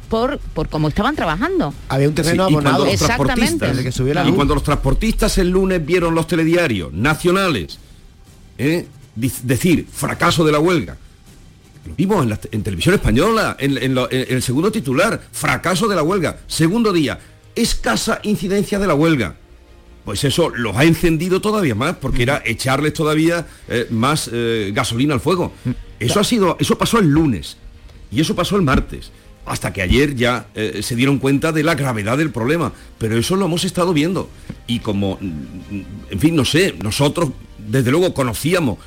por 0.09 0.37
por 0.53 0.69
cómo 0.69 0.89
estaban 0.89 1.15
trabajando 1.15 1.73
Había 1.89 2.07
un 2.09 2.13
terreno 2.13 2.45
Sí, 2.47 2.51
y 2.51 2.53
abonado. 2.53 2.85
los 2.85 2.93
Exactamente. 2.93 3.65
Desde 3.67 3.83
que 3.83 3.91
subió 3.91 4.13
la 4.13 4.23
y 4.23 4.27
luz. 4.27 4.35
cuando 4.35 4.53
los 4.53 4.63
transportistas 4.63 5.35
el 5.39 5.49
lunes 5.49 5.83
vieron 5.83 6.13
los 6.13 6.27
telediarios 6.27 6.93
nacionales 6.93 7.79
¿eh? 8.59 8.85
Decir 9.15 9.87
fracaso 9.91 10.45
de 10.45 10.51
la 10.51 10.59
huelga 10.59 10.97
vimos 11.97 12.25
en, 12.51 12.63
televisión 12.63 12.95
española 12.95 13.55
en, 13.59 13.97
el 14.09 14.41
segundo 14.41 14.71
titular 14.71 15.21
fracaso 15.31 15.87
de 15.87 15.95
la 15.95 16.03
huelga 16.03 16.37
segundo 16.47 16.93
día 16.93 17.19
escasa 17.55 18.19
incidencia 18.23 18.79
de 18.79 18.87
la 18.87 18.95
huelga 18.95 19.35
pues 20.05 20.23
eso 20.23 20.49
los 20.49 20.75
ha 20.75 20.83
encendido 20.83 21.41
todavía 21.41 21.75
más 21.75 21.95
porque 21.95 22.23
era 22.23 22.41
echarles 22.45 22.93
todavía 22.93 23.47
eh, 23.67 23.87
más 23.89 24.29
eh, 24.31 24.71
gasolina 24.73 25.13
al 25.13 25.19
fuego 25.19 25.53
eso 25.99 26.19
ha 26.19 26.23
sido 26.23 26.57
eso 26.59 26.77
pasó 26.77 26.99
el 26.99 27.07
lunes 27.07 27.57
y 28.13 28.21
eso 28.21 28.35
pasó 28.35 28.55
el 28.55 28.61
martes. 28.61 29.11
Hasta 29.45 29.73
que 29.73 29.81
ayer 29.81 30.15
ya 30.15 30.47
eh, 30.55 30.79
se 30.83 30.95
dieron 30.95 31.17
cuenta 31.17 31.51
de 31.51 31.63
la 31.63 31.75
gravedad 31.75 32.17
del 32.17 32.29
problema. 32.29 32.71
Pero 32.97 33.17
eso 33.17 33.35
lo 33.35 33.45
hemos 33.45 33.65
estado 33.65 33.93
viendo. 33.93 34.29
Y 34.67 34.79
como, 34.79 35.17
mm, 35.19 35.81
en 36.11 36.19
fin, 36.19 36.35
no 36.35 36.45
sé, 36.45 36.75
nosotros 36.81 37.31
desde 37.57 37.91
luego 37.91 38.13
conocíamos 38.13 38.77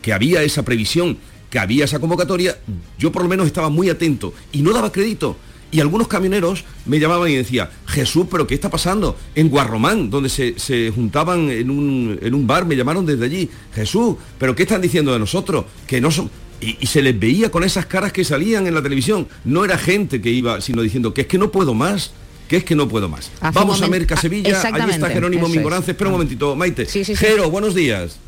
que 0.00 0.12
había 0.12 0.42
esa 0.42 0.64
previsión, 0.64 1.18
que 1.50 1.58
había 1.58 1.84
esa 1.84 1.98
convocatoria, 1.98 2.58
yo 2.98 3.12
por 3.12 3.22
lo 3.22 3.28
menos 3.28 3.46
estaba 3.46 3.68
muy 3.68 3.88
atento 3.88 4.34
y 4.52 4.62
no 4.62 4.72
daba 4.72 4.92
crédito. 4.92 5.36
Y 5.70 5.80
algunos 5.80 6.08
camioneros 6.08 6.64
me 6.86 6.98
llamaban 6.98 7.30
y 7.30 7.34
decían, 7.34 7.68
Jesús, 7.86 8.26
pero 8.30 8.46
¿qué 8.46 8.54
está 8.54 8.70
pasando? 8.70 9.18
En 9.34 9.50
Guarromán, 9.50 10.08
donde 10.08 10.30
se, 10.30 10.58
se 10.58 10.90
juntaban 10.90 11.50
en 11.50 11.70
un, 11.70 12.18
en 12.22 12.34
un 12.34 12.46
bar, 12.46 12.64
me 12.64 12.74
llamaron 12.74 13.04
desde 13.04 13.26
allí, 13.26 13.50
Jesús, 13.74 14.16
pero 14.38 14.54
¿qué 14.54 14.62
están 14.62 14.80
diciendo 14.80 15.12
de 15.12 15.18
nosotros? 15.18 15.66
Que 15.86 16.00
no 16.00 16.10
son... 16.10 16.30
Y, 16.60 16.78
y 16.80 16.86
se 16.86 17.02
les 17.02 17.18
veía 17.18 17.50
con 17.50 17.64
esas 17.64 17.86
caras 17.86 18.12
que 18.12 18.24
salían 18.24 18.66
en 18.66 18.74
la 18.74 18.82
televisión. 18.82 19.28
No 19.44 19.64
era 19.64 19.76
gente 19.76 20.22
que 20.22 20.30
iba, 20.30 20.60
sino 20.60 20.82
diciendo 20.82 21.12
que 21.12 21.20
es 21.20 21.26
que 21.26 21.38
no 21.38 21.52
puedo 21.52 21.74
más. 21.74 22.12
que 22.48 22.56
es 22.56 22.64
que 22.64 22.74
no 22.74 22.88
puedo 22.88 23.08
más. 23.08 23.30
Hace 23.40 23.58
Vamos 23.58 23.82
a 23.82 23.88
Merca 23.88 24.14
ah, 24.16 24.20
Sevilla, 24.20 24.60
ahí 24.60 24.90
está 24.90 25.08
Jerónimo 25.10 25.42
eso 25.42 25.52
es. 25.52 25.56
Mingorance. 25.56 25.90
Espera 25.90 26.08
un 26.08 26.14
momentito, 26.14 26.56
Maite. 26.56 26.86
sí, 26.86 27.04
sí. 27.04 27.14
Jero, 27.14 27.50
buenos 27.50 27.74
días. 27.74 28.18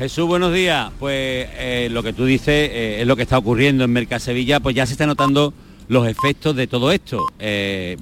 Jesús, 0.00 0.26
buenos 0.26 0.54
días. 0.54 0.90
Pues 0.98 1.46
eh, 1.58 1.88
lo 1.90 2.02
que 2.02 2.14
tú 2.14 2.24
dices 2.24 2.70
eh, 2.72 3.02
es 3.02 3.06
lo 3.06 3.16
que 3.16 3.22
está 3.24 3.36
ocurriendo 3.36 3.84
en 3.84 3.92
Mercasevilla, 3.92 4.58
pues 4.58 4.74
ya 4.74 4.86
se 4.86 4.92
está 4.92 5.06
notando 5.06 5.52
los 5.88 6.08
efectos 6.08 6.56
de 6.56 6.66
todo 6.66 6.90
esto. 6.90 7.26
Eh, 7.38 7.98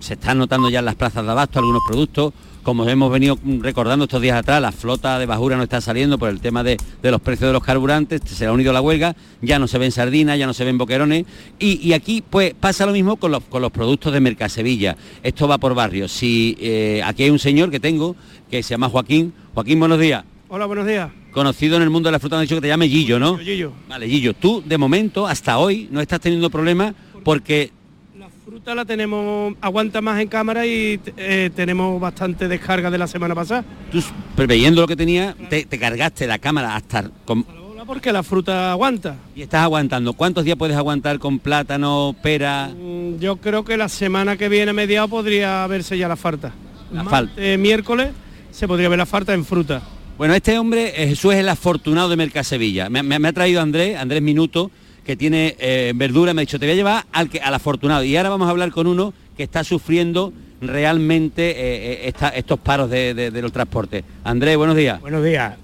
se 0.00 0.14
están 0.14 0.36
notando 0.36 0.68
ya 0.68 0.80
en 0.80 0.84
las 0.84 0.96
plazas 0.96 1.24
de 1.24 1.30
abasto 1.30 1.58
algunos 1.58 1.80
productos. 1.88 2.34
Como 2.62 2.86
hemos 2.86 3.10
venido 3.10 3.38
recordando 3.60 4.04
estos 4.04 4.20
días 4.20 4.36
atrás, 4.36 4.60
la 4.60 4.70
flota 4.70 5.18
de 5.18 5.24
bajura 5.24 5.56
no 5.56 5.62
está 5.62 5.80
saliendo 5.80 6.18
por 6.18 6.28
el 6.28 6.42
tema 6.42 6.62
de, 6.62 6.76
los 7.02 7.22
precios 7.22 7.48
de 7.48 7.54
los 7.54 7.64
carburantes, 7.64 8.20
se 8.26 8.44
ha 8.44 8.52
unido 8.52 8.74
la 8.74 8.82
huelga, 8.82 9.16
ya 9.40 9.58
no 9.58 9.66
se 9.66 9.78
ven 9.78 9.92
sardinas, 9.92 10.38
ya 10.38 10.46
no 10.46 10.52
se 10.52 10.66
ven 10.66 10.76
boquerones. 10.76 11.24
Y, 11.58 11.94
aquí 11.94 12.22
pues 12.28 12.52
pasa 12.52 12.84
lo 12.84 12.92
mismo 12.92 13.16
con 13.16 13.32
los, 13.32 13.72
productos 13.72 14.12
de 14.12 14.20
Mercasevilla. 14.20 14.94
Esto 15.22 15.48
va 15.48 15.56
por 15.56 15.74
barrios. 15.74 16.12
Si 16.12 17.00
aquí 17.02 17.22
hay 17.22 17.30
un 17.30 17.38
señor 17.38 17.70
que 17.70 17.80
tengo 17.80 18.14
que 18.50 18.62
se 18.62 18.74
llama 18.74 18.90
Joaquín. 18.90 19.32
Joaquín, 19.54 19.80
buenos 19.80 19.98
días 19.98 20.22
Hola, 20.52 20.66
buenos 20.66 20.84
días. 20.84 21.08
Conocido 21.32 21.76
en 21.76 21.82
el 21.82 21.90
mundo 21.90 22.08
de 22.08 22.12
la 22.12 22.18
fruta, 22.18 22.36
me 22.36 22.40
han 22.40 22.44
dicho 22.46 22.56
que 22.56 22.60
te 22.62 22.68
llame 22.68 22.88
Gillo, 22.88 23.18
¿no? 23.18 23.38
Gillo. 23.38 23.72
Vale, 23.88 24.08
Gillo, 24.08 24.34
tú 24.34 24.62
de 24.66 24.76
momento, 24.78 25.26
hasta 25.26 25.58
hoy, 25.58 25.88
no 25.90 26.00
estás 26.00 26.20
teniendo 26.20 26.50
problemas 26.50 26.94
porque 27.24 27.70
Fruta 28.44 28.74
la 28.74 28.84
tenemos, 28.84 29.54
aguanta 29.60 30.00
más 30.00 30.20
en 30.20 30.26
cámara 30.26 30.66
y 30.66 30.98
eh, 31.16 31.50
tenemos 31.54 32.00
bastante 32.00 32.48
descarga 32.48 32.90
de 32.90 32.98
la 32.98 33.06
semana 33.06 33.32
pasada. 33.32 33.64
tú, 33.92 34.02
preveyendo 34.34 34.80
lo 34.80 34.88
que 34.88 34.96
tenía, 34.96 35.36
te, 35.48 35.64
te 35.66 35.78
cargaste 35.78 36.26
la 36.26 36.38
cámara 36.38 36.74
hasta... 36.74 37.08
Con, 37.24 37.44
Porque 37.86 38.12
la 38.12 38.24
fruta 38.24 38.72
aguanta. 38.72 39.14
y 39.36 39.42
estás 39.42 39.62
aguantando. 39.62 40.14
¿Cuántos 40.14 40.44
días 40.44 40.56
puedes 40.56 40.76
aguantar 40.76 41.20
con 41.20 41.38
plátano, 41.38 42.12
pera? 42.24 42.68
Mm, 42.76 43.20
Yo 43.20 43.36
creo 43.36 43.64
que 43.64 43.76
la 43.76 43.88
semana 43.88 44.36
que 44.36 44.48
viene, 44.48 44.72
mediado, 44.72 45.06
podría 45.06 45.64
verse 45.68 45.96
ya 45.96 46.08
la 46.08 46.16
falta. 46.16 46.52
La 46.92 47.04
falta. 47.04 47.32
Eh, 47.36 47.56
miércoles 47.56 48.10
se 48.50 48.66
podría 48.66 48.88
ver 48.88 48.98
la 48.98 49.06
falta 49.06 49.32
en 49.32 49.44
fruta. 49.44 49.80
Bueno, 50.20 50.34
este 50.34 50.58
hombre, 50.58 51.02
eh, 51.02 51.08
Jesús, 51.08 51.32
es 51.32 51.40
el 51.40 51.48
afortunado 51.48 52.10
de 52.10 52.16
Mercasevilla. 52.16 52.90
Me, 52.90 53.02
me- 53.02 53.18
me 53.18 53.28
ha 53.28 53.32
traído 53.32 53.62
Andrés, 53.62 53.96
Andrés 53.96 54.20
Minuto, 54.20 54.70
que 55.02 55.16
tiene 55.16 55.56
eh, 55.58 55.92
verdura, 55.94 56.34
me 56.34 56.42
ha 56.42 56.44
dicho, 56.44 56.58
te 56.58 56.66
voy 56.66 56.74
a 56.74 56.76
llevar 56.76 57.04
al, 57.10 57.30
que, 57.30 57.40
al 57.40 57.54
afortunado. 57.54 58.04
Y 58.04 58.14
ahora 58.18 58.28
vamos 58.28 58.46
a 58.46 58.50
hablar 58.50 58.70
con 58.70 58.86
uno 58.86 59.14
que 59.34 59.44
está 59.44 59.64
sufriendo 59.64 60.30
realmente 60.60 61.52
eh, 61.52 61.54
eh, 61.92 62.00
esta- 62.08 62.28
estos 62.28 62.60
paros 62.60 62.90
de, 62.90 63.14
de- 63.14 63.30
de 63.30 63.40
los 63.40 63.50
transportes. 63.50 64.04
Andrés, 64.22 64.58
buenos 64.58 64.76
días. 64.76 65.00
Buenos 65.00 65.24
días. 65.24 65.54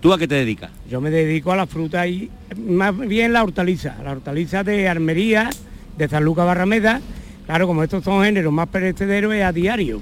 ¿Tú 0.00 0.12
a 0.12 0.18
qué 0.18 0.28
te 0.28 0.36
dedicas? 0.36 0.70
Yo 0.88 1.00
me 1.00 1.10
dedico 1.10 1.50
a 1.50 1.56
la 1.56 1.66
fruta 1.66 2.06
y 2.06 2.30
más 2.64 2.96
bien 2.96 3.32
la 3.32 3.42
hortaliza, 3.42 3.96
la 4.04 4.12
hortaliza 4.12 4.62
de 4.62 4.88
armería, 4.88 5.50
de 5.98 6.08
San 6.08 6.22
Lucas 6.22 6.46
Barrameda. 6.46 7.00
Claro, 7.46 7.66
como 7.66 7.82
estos 7.82 8.04
son 8.04 8.22
géneros 8.22 8.52
más 8.52 8.68
perecederos 8.68 9.34
es 9.34 9.42
a 9.42 9.50
diario. 9.50 10.00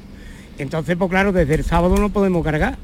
Entonces, 0.59 0.95
pues 0.99 1.09
claro, 1.11 1.33
desde 1.33 1.55
el 1.55 1.65
sábado 1.65 1.97
no 1.97 2.11
podemos 2.11 2.45
cargar. 2.45 2.77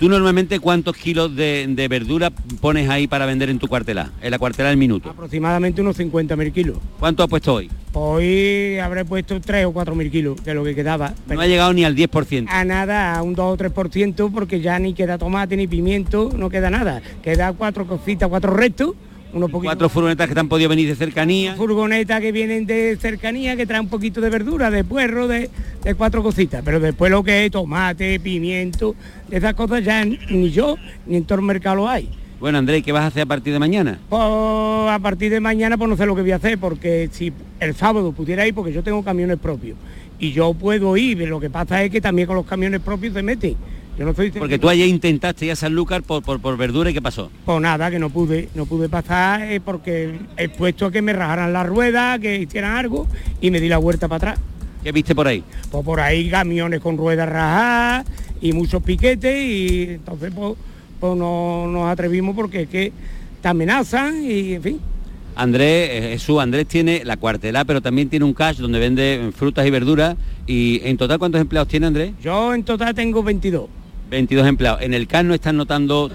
¿Tú 0.00 0.08
normalmente 0.08 0.60
cuántos 0.60 0.96
kilos 0.96 1.36
de, 1.36 1.66
de 1.68 1.86
verdura 1.86 2.30
pones 2.30 2.88
ahí 2.88 3.06
para 3.06 3.26
vender 3.26 3.50
en 3.50 3.58
tu 3.58 3.68
cuartelá? 3.68 4.10
En 4.22 4.30
la 4.30 4.38
cuartelá 4.38 4.70
del 4.70 4.78
minuto. 4.78 5.10
Aproximadamente 5.10 5.82
unos 5.82 5.98
50.000 5.98 6.52
kilos. 6.54 6.78
¿Cuánto 6.98 7.22
has 7.22 7.28
puesto 7.28 7.52
hoy? 7.52 7.70
Hoy 7.92 8.78
habré 8.78 9.04
puesto 9.04 9.38
3 9.38 9.66
o 9.66 9.74
4.000 9.74 10.10
kilos 10.10 10.42
de 10.42 10.54
lo 10.54 10.64
que 10.64 10.74
quedaba. 10.74 11.12
No 11.28 11.38
ha 11.42 11.46
llegado 11.46 11.74
ni 11.74 11.84
al 11.84 11.94
10%. 11.94 12.46
A 12.48 12.64
nada, 12.64 13.14
a 13.14 13.22
un 13.22 13.34
2 13.34 13.44
o 13.44 13.62
3% 13.62 14.32
porque 14.32 14.62
ya 14.62 14.78
ni 14.78 14.94
queda 14.94 15.18
tomate 15.18 15.54
ni 15.58 15.66
pimiento, 15.66 16.30
no 16.34 16.48
queda 16.48 16.70
nada. 16.70 17.02
Queda 17.22 17.52
cuatro 17.52 17.86
cositas, 17.86 18.30
cuatro 18.30 18.54
restos, 18.54 18.94
unos 19.32 19.50
Cuatro 19.50 19.88
furgonetas 19.88 20.28
que 20.28 20.34
te 20.34 20.40
han 20.40 20.48
podido 20.48 20.68
venir 20.68 20.88
de 20.88 20.96
cercanía. 20.96 21.54
furgonetas 21.54 22.20
que 22.20 22.32
vienen 22.32 22.66
de 22.66 22.96
cercanía, 23.00 23.56
que 23.56 23.66
traen 23.66 23.84
un 23.84 23.88
poquito 23.88 24.20
de 24.20 24.30
verdura, 24.30 24.70
de 24.70 24.84
puerro, 24.84 25.28
de, 25.28 25.50
de 25.82 25.94
cuatro 25.94 26.22
cositas. 26.22 26.62
Pero 26.64 26.80
después 26.80 27.10
lo 27.10 27.22
que 27.22 27.46
es 27.46 27.50
tomate, 27.50 28.18
pimiento, 28.20 28.94
esas 29.30 29.54
cosas 29.54 29.84
ya 29.84 30.04
ni 30.04 30.50
yo 30.50 30.76
ni 31.06 31.16
en 31.16 31.24
todo 31.24 31.38
el 31.38 31.44
mercado 31.44 31.76
lo 31.76 31.88
hay. 31.88 32.08
Bueno, 32.40 32.56
Andrés, 32.56 32.82
¿qué 32.82 32.90
vas 32.90 33.02
a 33.02 33.08
hacer 33.08 33.22
a 33.22 33.26
partir 33.26 33.52
de 33.52 33.58
mañana? 33.58 33.98
Pues 34.08 34.22
a 34.22 34.98
partir 35.02 35.30
de 35.30 35.40
mañana 35.40 35.76
pues 35.76 35.90
no 35.90 35.96
sé 35.96 36.06
lo 36.06 36.16
que 36.16 36.22
voy 36.22 36.32
a 36.32 36.36
hacer, 36.36 36.58
porque 36.58 37.10
si 37.12 37.32
el 37.60 37.74
sábado 37.74 38.12
pudiera 38.12 38.46
ir, 38.46 38.54
porque 38.54 38.72
yo 38.72 38.82
tengo 38.82 39.04
camiones 39.04 39.38
propios, 39.38 39.76
y 40.18 40.32
yo 40.32 40.54
puedo 40.54 40.96
ir, 40.96 41.18
lo 41.28 41.38
que 41.38 41.50
pasa 41.50 41.84
es 41.84 41.90
que 41.90 42.00
también 42.00 42.26
con 42.26 42.36
los 42.36 42.46
camiones 42.46 42.80
propios 42.80 43.12
se 43.12 43.22
meten. 43.22 43.56
Yo 44.00 44.06
no 44.06 44.12
estoy 44.12 44.30
Porque 44.30 44.58
tú 44.58 44.70
ayer 44.70 44.88
intentaste 44.88 45.44
ir 45.44 45.52
a 45.52 45.56
Sanlúcar 45.56 46.02
por, 46.02 46.22
por, 46.22 46.40
por 46.40 46.56
verdura 46.56 46.88
y 46.88 46.94
¿qué 46.94 47.02
pasó? 47.02 47.30
Pues 47.44 47.60
nada, 47.60 47.90
que 47.90 47.98
no 47.98 48.08
pude, 48.08 48.48
no 48.54 48.64
pude 48.64 48.88
pasar 48.88 49.42
eh, 49.42 49.60
porque 49.60 50.14
he 50.38 50.48
puesto 50.48 50.86
a 50.86 50.90
que 50.90 51.02
me 51.02 51.12
rajaran 51.12 51.52
la 51.52 51.64
rueda, 51.64 52.18
que 52.18 52.38
hicieran 52.38 52.78
algo 52.78 53.06
y 53.42 53.50
me 53.50 53.60
di 53.60 53.68
la 53.68 53.76
vuelta 53.76 54.08
para 54.08 54.30
atrás. 54.30 54.38
¿Qué 54.82 54.90
viste 54.90 55.14
por 55.14 55.28
ahí? 55.28 55.44
Pues 55.70 55.84
por 55.84 56.00
ahí 56.00 56.30
camiones 56.30 56.80
con 56.80 56.96
ruedas 56.96 57.28
rajadas 57.28 58.06
y 58.40 58.54
muchos 58.54 58.82
piquetes 58.82 59.36
y 59.46 59.82
entonces 59.90 60.32
pues, 60.34 60.54
pues 60.98 61.14
no 61.18 61.66
nos 61.66 61.90
atrevimos 61.90 62.34
porque 62.34 62.62
es 62.62 62.68
que 62.70 62.92
te 63.42 63.48
amenazan 63.48 64.24
y 64.24 64.54
en 64.54 64.62
fin. 64.62 64.80
Andrés, 65.36 65.90
eh, 65.92 66.08
Jesús, 66.12 66.40
Andrés 66.40 66.66
tiene 66.66 67.02
la 67.04 67.18
cuartelá, 67.18 67.66
pero 67.66 67.82
también 67.82 68.08
tiene 68.08 68.24
un 68.24 68.32
cash 68.32 68.56
donde 68.56 68.78
vende 68.78 69.30
frutas 69.36 69.66
y 69.66 69.70
verduras. 69.70 70.16
¿Y 70.46 70.80
en 70.84 70.96
total 70.96 71.18
cuántos 71.18 71.40
empleados 71.40 71.68
tiene 71.68 71.86
Andrés? 71.86 72.12
Yo 72.22 72.54
en 72.54 72.64
total 72.64 72.94
tengo 72.94 73.22
22. 73.22 73.68
22 74.10 74.46
empleados. 74.46 74.82
En 74.82 74.92
el 74.94 75.06
cash 75.06 75.24
no 75.24 75.34
están 75.34 75.56
notando, 75.56 76.10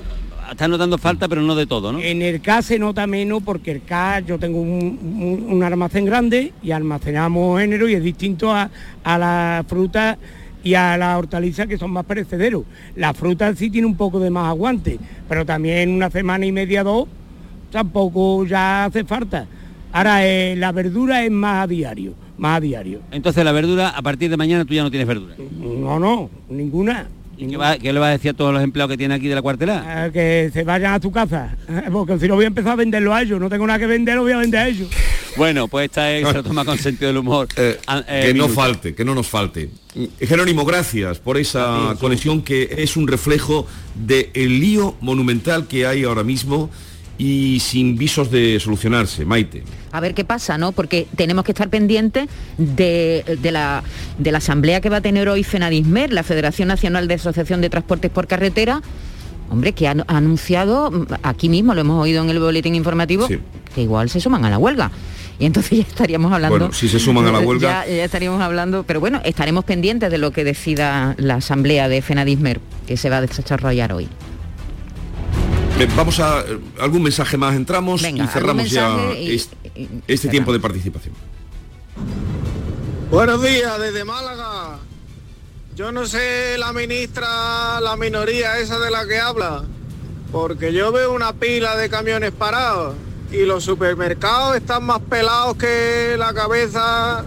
están 0.51 0.71
notando 0.71 0.97
falta, 0.97 1.27
pero 1.27 1.41
no 1.41 1.55
de 1.55 1.65
todo, 1.65 1.91
¿no? 1.91 1.99
En 1.99 2.21
el 2.21 2.41
CAS 2.41 2.65
se 2.65 2.77
nota 2.79 3.07
menos 3.07 3.41
porque 3.43 3.71
el 3.71 3.83
CAS 3.83 4.25
yo 4.25 4.37
tengo 4.37 4.59
un, 4.61 4.69
un- 5.49 5.53
un 5.53 5.63
almacén 5.63 6.05
grande 6.05 6.53
y 6.61 6.71
almacenamos 6.71 7.59
género 7.59 7.87
y 7.89 7.93
es 7.95 8.03
distinto 8.03 8.51
a, 8.53 8.69
a 9.03 9.17
la 9.17 9.65
fruta 9.67 10.17
y 10.63 10.73
a 10.73 10.97
la 10.97 11.17
hortaliza 11.17 11.67
que 11.67 11.77
son 11.77 11.91
más 11.91 12.05
perecederos. 12.05 12.63
La 12.95 13.13
fruta 13.13 13.55
sí 13.55 13.69
tiene 13.69 13.87
un 13.87 13.95
poco 13.95 14.19
de 14.19 14.29
más 14.29 14.49
aguante, 14.49 14.99
pero 15.29 15.45
también 15.45 15.89
una 15.91 16.09
semana 16.09 16.45
y 16.45 16.51
media, 16.51 16.83
dos, 16.83 17.07
tampoco 17.71 18.45
ya 18.45 18.85
hace 18.85 19.03
falta. 19.03 19.47
Ahora 19.91 20.25
eh, 20.27 20.55
la 20.57 20.71
verdura 20.71 21.23
es 21.23 21.31
más 21.31 21.63
a 21.63 21.67
diario, 21.67 22.13
más 22.37 22.57
a 22.57 22.59
diario. 22.61 22.99
Entonces 23.11 23.43
la 23.45 23.51
verdura, 23.51 23.89
a 23.89 24.01
partir 24.01 24.29
de 24.29 24.37
mañana 24.37 24.65
tú 24.65 24.73
ya 24.73 24.83
no 24.83 24.89
tienes 24.89 25.07
verdura. 25.07 25.35
No, 25.59 25.99
no, 25.99 26.29
ninguna. 26.49 27.07
¿Y 27.37 27.47
qué, 27.47 27.57
va- 27.57 27.77
qué 27.77 27.91
le 27.91 27.99
vas 27.99 28.09
a 28.09 28.11
decir 28.11 28.31
a 28.31 28.33
todos 28.33 28.53
los 28.53 28.63
empleados 28.63 28.91
que 28.91 28.97
tiene 28.97 29.13
aquí 29.13 29.27
de 29.27 29.35
la 29.35 29.41
cuartelá? 29.41 30.07
Eh, 30.07 30.11
que 30.11 30.51
se 30.53 30.63
vayan 30.63 30.93
a 30.93 30.99
tu 30.99 31.11
casa, 31.11 31.55
porque 31.91 32.17
si 32.19 32.27
no 32.27 32.35
voy 32.35 32.45
a 32.45 32.47
empezar 32.47 32.71
a 32.73 32.75
venderlo 32.75 33.13
a 33.13 33.21
ellos, 33.21 33.39
no 33.39 33.49
tengo 33.49 33.67
nada 33.67 33.79
que 33.79 33.87
vender, 33.87 34.15
lo 34.15 34.21
voy 34.23 34.31
a 34.31 34.37
vender 34.37 34.59
a 34.61 34.67
ellos. 34.67 34.87
Bueno, 35.37 35.67
pues 35.67 35.85
esta 35.85 36.11
es, 36.13 36.25
se 36.27 36.33
lo 36.33 36.43
toma 36.43 36.63
con 36.63 36.77
sentido 36.77 37.07
del 37.07 37.17
humor. 37.17 37.47
Ah, 37.87 38.03
eh, 38.07 38.23
que 38.27 38.33
no 38.33 38.47
falte, 38.47 38.95
que 38.95 39.03
no 39.03 39.13
nos 39.13 39.27
falte. 39.27 39.69
Jerónimo, 40.19 40.63
gracias 40.65 41.19
por 41.19 41.37
esa 41.37 41.95
conexión 41.99 42.41
que 42.41 42.69
es 42.77 42.95
un 42.95 43.07
reflejo 43.07 43.67
del 43.95 44.59
lío 44.61 44.95
monumental 45.01 45.67
que 45.67 45.85
hay 45.85 46.03
ahora 46.05 46.23
mismo 46.23 46.69
y 47.17 47.59
sin 47.61 47.97
visos 47.97 48.31
de 48.31 48.59
solucionarse. 48.61 49.25
Maite. 49.25 49.63
A 49.97 49.99
ver 50.01 50.13
qué 50.13 50.23
pasa, 50.25 50.57
¿no? 50.57 50.71
Porque 50.71 51.07
tenemos 51.15 51.43
que 51.45 51.51
estar 51.51 51.69
pendientes 51.69 52.27
de, 52.57 53.37
de 53.41 53.51
la, 53.51 53.83
de 54.17 54.31
la 54.31 54.37
asamblea 54.39 54.81
que 54.81 54.89
va 54.89 54.97
a 54.97 55.01
tener 55.01 55.27
hoy 55.29 55.43
FENADISMER, 55.43 56.13
la 56.13 56.23
Federación 56.23 56.67
Nacional 56.67 57.07
de 57.07 57.15
Asociación 57.15 57.61
de 57.61 57.69
Transportes 57.69 58.11
por 58.11 58.27
Carretera, 58.27 58.81
hombre, 59.49 59.73
que 59.73 59.87
ha, 59.87 59.95
anunciado, 60.07 60.91
mm, 60.91 61.05
aquí 61.23 61.49
mismo 61.49 61.73
lo 61.73 61.81
hemos 61.81 62.01
oído 62.01 62.23
en 62.23 62.29
el 62.29 62.39
boletín 62.39 62.75
informativo, 62.75 63.27
que 63.27 63.81
igual 63.81 64.09
se 64.09 64.19
suman 64.19 64.43
a 64.45 64.49
la 64.49 64.57
huelga. 64.57 64.91
Y 65.37 65.45
entonces 65.45 65.79
ya 65.79 65.83
estaríamos 65.83 66.31
hablando... 66.31 66.57
Bueno, 66.57 66.73
si 66.73 66.87
se 66.87 66.97
suman 66.97 67.25
a 67.27 67.31
la 67.33 67.39
huelga- 67.41 67.85
Ya, 67.85 67.93
ya 67.93 68.05
estaríamos 68.05 68.41
hablando, 68.41 68.83
pero 68.83 68.99
bueno, 69.01 69.21
estaremos 69.25 69.65
pendientes 69.65 70.09
de 70.09 70.17
lo 70.17 70.31
que 70.31 70.43
decida 70.45 71.13
la 71.17 71.35
asamblea 71.35 71.89
de 71.89 72.01
FENADISMER, 72.01 72.61
que 72.87 72.95
se 72.95 73.09
va 73.09 73.17
a 73.17 73.21
desarrollar 73.21 73.91
hoy. 73.91 74.07
Eh, 75.77 75.87
Vamos 75.97 76.21
a 76.21 76.39
eh, 76.39 76.57
algún 76.79 77.03
mensaje 77.03 77.35
más 77.35 77.53
entramos 77.53 78.01
Venga, 78.01 78.23
y 78.23 78.27
cerramos 78.27 78.69
ya 78.69 78.95
y- 79.19 79.41
este 80.07 80.29
tiempo 80.29 80.53
de 80.53 80.59
participación. 80.59 81.13
Buenos 83.09 83.41
días 83.43 83.79
desde 83.79 84.03
Málaga. 84.03 84.79
Yo 85.75 85.91
no 85.91 86.05
sé 86.05 86.57
la 86.57 86.71
ministra, 86.71 87.81
la 87.81 87.97
minoría 87.97 88.59
esa 88.59 88.79
de 88.79 88.89
la 88.89 89.05
que 89.05 89.19
habla, 89.19 89.63
porque 90.31 90.71
yo 90.73 90.91
veo 90.91 91.13
una 91.13 91.33
pila 91.33 91.75
de 91.75 91.89
camiones 91.89 92.31
parados 92.31 92.95
y 93.31 93.45
los 93.45 93.63
supermercados 93.63 94.55
están 94.55 94.85
más 94.85 95.01
pelados 95.01 95.57
que 95.57 96.15
la 96.17 96.33
cabeza 96.33 97.25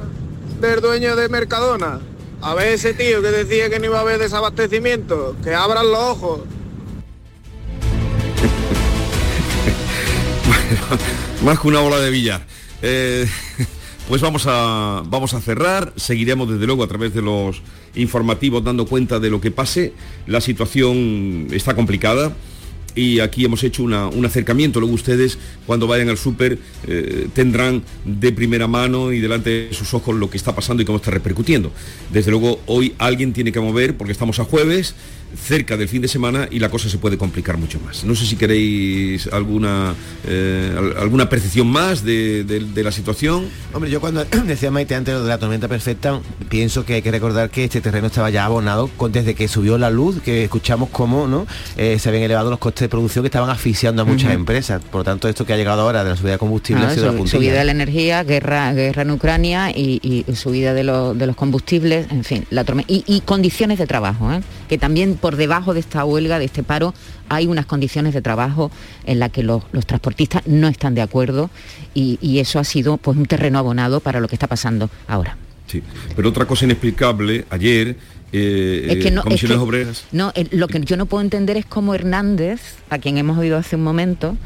del 0.61 0.80
dueño 0.80 1.14
de 1.16 1.28
Mercadona. 1.28 2.00
A 2.40 2.54
ver 2.54 2.68
ese 2.68 2.94
tío 2.94 3.20
que 3.20 3.28
decía 3.28 3.68
que 3.68 3.78
no 3.78 3.87
iba 3.87 3.98
a 3.98 4.02
haber 4.02 4.18
desabastecimiento, 4.18 5.37
que 5.42 5.54
abran 5.54 5.90
los 5.90 5.98
ojos. 5.98 6.40
Más 11.44 11.58
que 11.61 11.68
una 11.68 11.80
bola 11.80 11.98
de 12.00 12.11
billar. 12.11 12.44
Eh, 12.82 13.26
pues 14.08 14.20
vamos 14.22 14.44
a, 14.46 15.02
vamos 15.06 15.34
a 15.34 15.40
cerrar. 15.40 15.92
Seguiremos 15.96 16.50
desde 16.50 16.66
luego 16.66 16.82
a 16.84 16.88
través 16.88 17.14
de 17.14 17.22
los 17.22 17.62
informativos 17.94 18.62
dando 18.64 18.87
cuenta 18.87 19.18
de 19.20 19.30
lo 19.30 19.40
que 19.40 19.50
pase. 19.50 19.92
La 20.26 20.40
situación 20.40 21.48
está 21.50 21.74
complicada 21.74 22.32
y 22.94 23.20
aquí 23.20 23.44
hemos 23.44 23.62
hecho 23.62 23.82
una- 23.82 24.08
un 24.08 24.24
acercamiento. 24.26 24.80
Luego 24.80 24.94
ustedes, 24.94 25.38
cuando 25.66 25.87
vayan 25.87 26.08
al 26.08 26.18
súper, 26.18 26.58
eh, 26.87 27.28
tendrán 27.34 27.82
de 28.04 28.32
primera 28.32 28.66
mano 28.66 29.12
y 29.12 29.20
delante 29.20 29.50
de 29.68 29.74
sus 29.74 29.94
ojos 29.94 30.16
lo 30.16 30.28
que 30.30 30.37
está 30.37 30.54
pasando 30.54 30.82
y 30.82 30.87
cómo 30.87 30.96
está 30.98 31.11
repercutiendo. 31.11 31.72
Desde 32.12 32.30
luego, 32.30 32.61
hoy 32.66 32.94
alguien 32.98 33.32
tiene 33.32 33.52
que 33.52 33.61
mover, 33.61 33.96
porque 33.96 34.12
estamos 34.12 34.38
a 34.40 34.44
jueves, 34.44 34.94
cerca 35.37 35.77
del 35.77 35.88
fin 35.88 36.03
de 36.03 36.09
semana, 36.09 36.49
y 36.51 36.59
la 36.59 36.69
cosa 36.71 36.88
se 36.88 36.99
puede 36.99 37.19
complicar 37.19 37.59
mucho 37.59 37.79
más. 37.81 38.05
No 38.05 38.14
sé 38.14 38.27
si 38.27 38.37
queréis 38.37 39.27
alguna, 39.33 39.95
eh, 40.27 40.75
al- 40.77 40.97
alguna 40.99 41.29
percepción 41.29 41.67
más 41.69 42.05
de, 42.05 42.45
de- 42.45 42.61
de 42.61 42.83
la 42.85 42.93
situación. 42.93 43.47
Hombre, 43.73 43.91
yo 43.91 44.01
cuando 44.01 44.25
decía 44.47 44.71
Maite 44.71 44.95
antes 44.95 45.14
lo 45.14 45.23
de 45.23 45.29
la 45.29 45.38
tormenta 45.38 45.69
perfecta, 45.69 46.21
pienso 46.49 46.85
que 46.85 46.95
hay 46.95 47.03
que 47.03 47.11
recordar 47.11 47.51
que 47.51 47.64
este 47.64 47.81
terreno 47.81 48.07
estaba 48.09 48.31
ya 48.31 48.45
abonado 48.45 48.88
con, 48.97 49.12
desde 49.12 49.35
que 49.35 49.49
subió 49.49 49.79
la 49.79 49.91
luz, 49.91 50.21
que 50.23 50.45
escuchamos 50.45 50.88
cómo 50.91 51.27
¿no? 51.29 51.47
Eh, 51.77 51.99
se 51.99 52.09
habían 52.09 52.25
elevado 52.25 52.51
los 52.51 52.59
costes 52.59 52.83
de 52.83 52.88
producción 52.88 53.23
que 53.23 53.27
estaban 53.29 53.51
asfixiando 53.51 54.03
a 54.03 54.05
muchas 54.05 54.33
empresas. 54.33 54.83
Por 54.91 55.01
lo 55.01 55.05
tanto, 55.05 55.29
esto 55.29 55.45
que 55.45 55.53
ha 55.53 55.57
llegado 55.57 55.83
ahora 55.83 56.05
de 56.05 56.11
la 56.11 56.17
subida 56.17 56.33
de 56.33 56.38
combustible 56.38 56.85
Ah, 56.85 56.88
ha 56.88 56.95
sido 56.95 57.07
la 57.07 57.12
su- 57.12 57.19
puntilla. 57.19 57.38
subida 57.38 57.59
de 57.59 57.64
la 57.64 57.73
energía, 57.73 58.25
guerra, 58.25 58.73
guerra 58.73 59.03
en 59.03 59.11
Ucrania 59.11 59.71
y, 59.71 60.01
y 60.27 60.35
subida 60.35 60.75
de, 60.75 60.85
lo- 60.85 61.14
de 61.14 61.27
los 61.27 61.37
combustibles, 61.37 62.07
en 62.11 62.25
fin, 62.25 62.47
la 62.51 62.64
torme- 62.64 62.85
y, 62.88 63.05
y 63.07 63.21
condiciones 63.21 63.79
de 63.79 63.87
trabajo, 63.87 64.33
¿eh? 64.33 64.41
que 64.69 64.79
también 64.79 65.17
por 65.18 65.37
debajo 65.37 65.74
de 65.74 65.81
esta 65.81 66.04
huelga, 66.04 66.38
de 66.38 66.46
este 66.46 66.62
paro, 66.62 66.94
hay 67.28 67.46
unas 67.46 67.66
condiciones 67.66 68.14
de 68.14 68.22
trabajo 68.22 68.70
en 69.04 69.18
las 69.18 69.31
que 69.31 69.42
los, 69.42 69.62
los 69.72 69.85
transportistas 69.87 70.46
no 70.46 70.68
están 70.68 70.94
de 70.94 71.02
acuerdo 71.02 71.50
y, 71.94 72.18
y 72.22 72.38
eso 72.38 72.59
ha 72.59 72.64
sido 72.64 72.96
pues 72.96 73.16
un 73.16 73.26
terreno 73.26 73.59
abonado 73.59 74.00
para 74.00 74.20
lo 74.20 74.28
que 74.28 74.35
está 74.37 74.46
pasando 74.46 74.88
ahora. 75.07 75.37
Sí. 75.66 75.83
Pero 76.16 76.31
otra 76.31 76.46
cosa 76.46 76.64
inexplicable, 76.64 77.44
ayer, 77.50 77.96
eh, 78.33 78.87
Es 78.90 78.96
que 79.02 79.09
es 79.09 79.20
comisiones 79.20 79.59
que- 79.59 79.62
obreras. 79.62 80.04
No, 80.12 80.33
lo 80.52 80.68
que 80.68 80.81
yo 80.81 80.96
no 80.96 81.07
puedo 81.07 81.22
entender 81.22 81.57
es 81.59 81.66
cómo 81.66 81.94
Hernández, 81.94 82.61
a 82.90 82.98
quien 82.98 83.18
hemos 83.18 83.37
oído 83.38 83.59
hace 83.59 83.76
un 83.76 83.83
momento, 83.85 84.37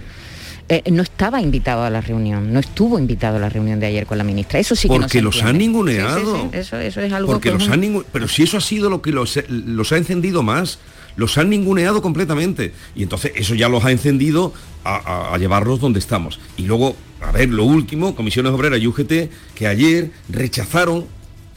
eh, 0.73 0.91
no 0.91 1.03
estaba 1.03 1.41
invitado 1.43 1.83
a 1.83 1.91
la 1.91 2.01
reunión, 2.01 2.53
no 2.53 2.59
estuvo 2.61 2.99
invitado 2.99 3.37
a 3.37 3.41
la 3.41 3.49
reunión 3.49 3.79
de 3.81 3.87
ayer 3.87 4.07
con 4.07 4.17
la 4.19 4.25
ministra. 4.25 4.59
Eso 4.59 4.75
sí 4.75 4.89
que 4.89 4.95
no 4.95 5.01
porque 5.03 5.21
los 5.21 5.43
han 5.43 5.59
ninguneado. 5.59 6.19
Sí, 6.37 6.41
sí, 6.43 6.49
sí, 6.53 6.59
Eso, 6.59 6.79
eso 6.79 7.01
es 7.01 7.13
algo 7.13 7.31
Porque 7.33 7.49
que 7.51 7.55
los 7.55 7.65
es 7.65 7.69
han 7.69 8.05
Pero 8.13 8.27
si 8.29 8.43
eso 8.45 8.57
ha 8.57 8.61
sido 8.61 8.89
lo 8.89 9.03
que 9.03 9.13
los, 9.13 9.39
los 9.49 9.93
ha 9.93 9.97
encendido 9.99 10.43
más. 10.43 10.79
Los 11.15 11.37
han 11.37 11.51
ninguneado 11.51 12.01
completamente. 12.01 12.73
Y 12.97 13.03
entonces 13.03 13.33
eso 13.37 13.55
ya 13.55 13.69
los 13.69 13.85
ha 13.85 13.91
encendido 13.93 14.55
a, 14.83 14.97
a- 14.97 15.35
a 15.35 15.39
llevarlos 15.39 15.79
donde 15.79 15.99
estamos. 15.99 16.41
Y 16.57 16.63
luego, 16.63 16.97
a 17.21 17.31
ver, 17.33 17.51
lo 17.51 17.65
último, 17.65 18.15
Comisiones 18.15 18.51
Obreras 18.53 18.81
y 18.81 18.87
UGT, 18.87 19.13
que 19.55 19.67
ayer 19.67 20.11
rechazaron, 20.31 21.05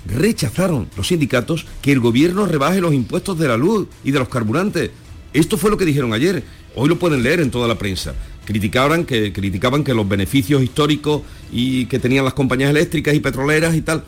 rechazaron 0.06 0.88
los 0.98 1.08
sindicatos 1.08 1.66
que 1.82 1.92
el 1.92 2.00
gobierno 2.00 2.46
rebaje 2.46 2.82
los 2.82 2.94
impuestos 2.94 3.40
de 3.40 3.48
la 3.48 3.56
luz 3.58 3.88
y 4.04 4.12
de 4.12 4.20
los 4.20 4.28
carburantes. 4.30 4.92
Esto 5.34 5.58
fue 5.58 5.70
lo 5.72 5.78
que 5.78 5.86
dijeron 5.86 6.14
ayer. 6.14 6.44
Hoy 6.76 6.90
lo 6.90 7.00
pueden 7.00 7.24
leer 7.24 7.40
en 7.40 7.50
toda 7.52 7.68
la 7.68 7.76
prensa. 7.78 8.14
Criticaban 8.46 9.06
que, 9.06 9.34
criticaban 9.34 9.84
que 9.84 9.94
los 9.94 10.08
beneficios 10.08 10.64
históricos 10.64 11.24
y 11.52 11.86
que 11.88 12.00
tenían 12.00 12.24
las 12.24 12.34
compañías 12.34 12.70
eléctricas 12.70 13.14
y 13.14 13.20
petroleras 13.20 13.76
y 13.76 13.82
tal, 13.82 14.04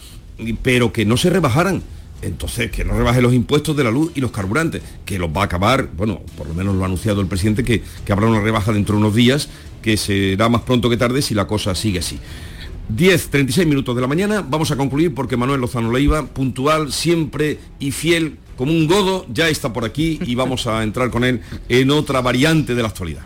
pero 0.61 0.93
que 0.93 1.05
no 1.05 1.17
se 1.17 1.29
rebajaran. 1.29 1.81
Entonces, 2.21 2.71
que 2.71 2.83
no 2.83 2.97
rebaje 2.97 3.21
los 3.21 3.33
impuestos 3.33 3.77
de 3.77 3.83
la 3.83 3.91
luz 3.91 4.11
y 4.15 4.21
los 4.21 4.31
carburantes, 4.31 4.81
que 5.05 5.19
los 5.19 5.29
va 5.29 5.41
a 5.41 5.45
acabar, 5.45 5.89
bueno, 5.95 6.21
por 6.35 6.47
lo 6.47 6.55
menos 6.55 6.75
lo 6.75 6.81
ha 6.81 6.85
anunciado 6.85 7.21
el 7.21 7.27
presidente, 7.27 7.63
que, 7.63 7.83
que 8.05 8.11
habrá 8.11 8.25
una 8.25 8.41
rebaja 8.41 8.71
dentro 8.71 8.95
de 8.95 9.01
unos 9.01 9.13
días, 9.13 9.49
que 9.83 9.97
será 9.97 10.49
más 10.49 10.61
pronto 10.61 10.89
que 10.89 10.97
tarde 10.97 11.21
si 11.21 11.35
la 11.35 11.45
cosa 11.45 11.75
sigue 11.75 11.99
así. 11.99 12.19
10, 12.89 13.29
36 13.29 13.67
minutos 13.67 13.95
de 13.95 14.01
la 14.01 14.07
mañana, 14.07 14.45
vamos 14.47 14.71
a 14.71 14.77
concluir 14.77 15.13
porque 15.13 15.37
Manuel 15.37 15.61
Lozano 15.61 15.91
Leiva, 15.91 16.25
puntual, 16.25 16.91
siempre 16.91 17.59
y 17.79 17.91
fiel, 17.91 18.37
como 18.55 18.71
un 18.71 18.87
godo, 18.87 19.25
ya 19.31 19.49
está 19.49 19.73
por 19.73 19.85
aquí 19.85 20.19
y 20.25 20.35
vamos 20.35 20.67
a 20.67 20.81
entrar 20.83 21.11
con 21.11 21.23
él 21.23 21.41
en 21.69 21.91
otra 21.91 22.21
variante 22.21 22.75
de 22.75 22.81
la 22.81 22.87
actualidad. 22.87 23.25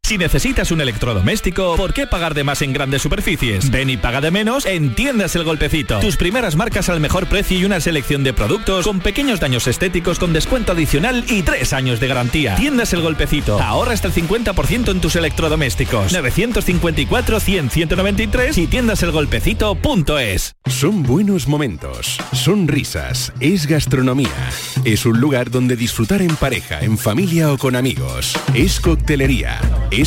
Si 0.03 0.17
necesitas 0.17 0.71
un 0.71 0.81
electrodoméstico, 0.81 1.75
¿por 1.77 1.93
qué 1.93 2.05
pagar 2.05 2.33
de 2.33 2.43
más 2.43 2.61
en 2.63 2.73
grandes 2.73 3.01
superficies? 3.01 3.71
Ven 3.71 3.89
y 3.89 3.95
paga 3.95 4.19
de 4.19 4.29
menos 4.29 4.65
en 4.65 4.93
Tiendas 4.93 5.37
El 5.37 5.45
Golpecito. 5.45 5.99
Tus 5.99 6.17
primeras 6.17 6.57
marcas 6.57 6.89
al 6.89 6.99
mejor 6.99 7.27
precio 7.27 7.57
y 7.57 7.63
una 7.63 7.79
selección 7.79 8.21
de 8.25 8.33
productos 8.33 8.85
con 8.85 8.99
pequeños 8.99 9.39
daños 9.39 9.67
estéticos 9.67 10.19
con 10.19 10.33
descuento 10.33 10.73
adicional 10.73 11.23
y 11.29 11.43
tres 11.43 11.71
años 11.71 12.01
de 12.01 12.09
garantía. 12.09 12.55
Tiendas 12.55 12.91
El 12.91 13.03
Golpecito. 13.03 13.61
Ahorra 13.61 13.93
hasta 13.93 14.09
el 14.09 14.13
50% 14.13 14.91
en 14.91 14.99
tus 14.99 15.15
electrodomésticos. 15.15 16.13
954-100-193 16.13 18.57
y 18.57 18.67
tiendaselgolpecito.es. 18.67 20.55
Son 20.65 21.03
buenos 21.03 21.47
momentos, 21.47 22.17
son 22.33 22.67
risas, 22.67 23.31
es 23.39 23.65
gastronomía. 23.65 24.49
Es 24.83 25.05
un 25.05 25.21
lugar 25.21 25.51
donde 25.51 25.77
disfrutar 25.77 26.21
en 26.21 26.35
pareja, 26.35 26.81
en 26.81 26.97
familia 26.97 27.49
o 27.53 27.57
con 27.57 27.77
amigos. 27.77 28.33
Es 28.53 28.81
coctelería. 28.81 29.61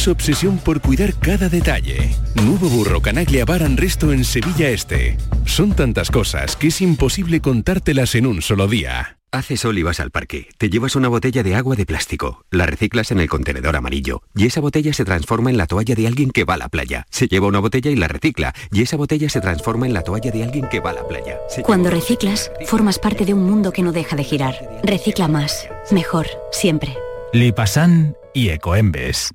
Obsesión 0.09 0.59
por 0.59 0.81
cuidar 0.81 1.15
cada 1.15 1.49
detalle. 1.49 2.15
Nuevo 2.35 2.69
Burro 2.69 3.01
Canaglia 3.01 3.45
Bar 3.45 3.63
and 3.63 3.79
Resto 3.79 4.13
en 4.13 4.25
Sevilla 4.25 4.69
Este. 4.71 5.17
Son 5.47 5.75
tantas 5.75 6.11
cosas 6.11 6.57
que 6.57 6.69
es 6.69 6.81
imposible 6.81 7.41
contártelas 7.41 8.15
en 8.15 8.27
un 8.27 8.43
solo 8.43 8.69
día. 8.69 9.19
Hace 9.35 9.57
sol 9.57 9.77
y 9.79 9.83
vas 9.83 9.99
al 9.99 10.13
parque. 10.13 10.47
Te 10.59 10.71
llevas 10.71 10.95
una 10.95 11.09
botella 11.09 11.43
de 11.43 11.57
agua 11.57 11.75
de 11.75 11.85
plástico. 11.87 12.45
La 12.53 12.67
reciclas 12.67 13.11
en 13.11 13.19
el 13.19 13.29
contenedor 13.29 13.75
amarillo. 13.75 14.23
Y 14.37 14.47
esa 14.47 14.61
botella 14.61 14.93
se 14.93 15.05
transforma 15.05 15.51
en 15.51 15.57
la 15.57 15.67
toalla 15.67 15.97
de 15.97 16.07
alguien 16.07 16.31
que 16.31 16.45
va 16.45 16.55
a 16.55 16.59
la 16.59 16.69
playa. 16.69 17.05
Se 17.11 17.27
lleva 17.27 17.49
una 17.49 17.59
botella 17.59 17.91
y 17.91 17.97
la 17.97 18.07
recicla. 18.07 18.55
Y 18.71 18.83
esa 18.83 18.97
botella 18.97 19.29
se 19.29 19.41
transforma 19.41 19.87
en 19.87 19.93
la 19.95 20.03
toalla 20.03 20.31
de 20.31 20.45
alguien 20.45 20.69
que 20.69 20.79
va 20.79 20.91
a 20.91 20.95
la 20.95 21.09
playa. 21.09 21.39
Se 21.49 21.63
Cuando 21.63 21.91
reciclas, 21.91 22.53
formas 22.67 23.01
parte 23.01 23.25
de 23.25 23.35
un 23.35 23.43
mundo 23.43 23.73
que 23.73 23.83
no 23.83 23.91
deja 23.91 24.15
de 24.15 24.23
girar. 24.23 24.55
Recicla 24.85 25.27
más, 25.27 25.69
mejor, 25.91 26.27
siempre. 26.53 26.97
Lipasan 27.33 28.15
y 28.35 28.51
Ecoembes. 28.51 29.35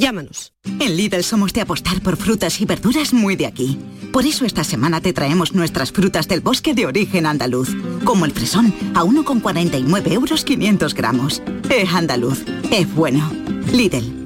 Llámanos. 0.00 0.54
En 0.64 0.96
Lidl 0.96 1.22
somos 1.22 1.52
de 1.52 1.60
apostar 1.60 2.00
por 2.00 2.16
frutas 2.16 2.62
y 2.62 2.64
verduras 2.64 3.12
muy 3.12 3.36
de 3.36 3.44
aquí. 3.44 3.78
Por 4.14 4.24
eso 4.24 4.46
esta 4.46 4.64
semana 4.64 5.02
te 5.02 5.12
traemos 5.12 5.52
nuestras 5.52 5.92
frutas 5.92 6.26
del 6.26 6.40
bosque 6.40 6.72
de 6.72 6.86
origen 6.86 7.26
andaluz, 7.26 7.68
como 8.02 8.24
el 8.24 8.32
fresón 8.32 8.74
a 8.94 9.04
1,49 9.04 10.12
euros 10.12 10.42
500 10.46 10.94
gramos. 10.94 11.42
Es 11.68 11.92
andaluz, 11.92 12.46
es 12.72 12.92
bueno. 12.94 13.30
Lidl, 13.74 14.19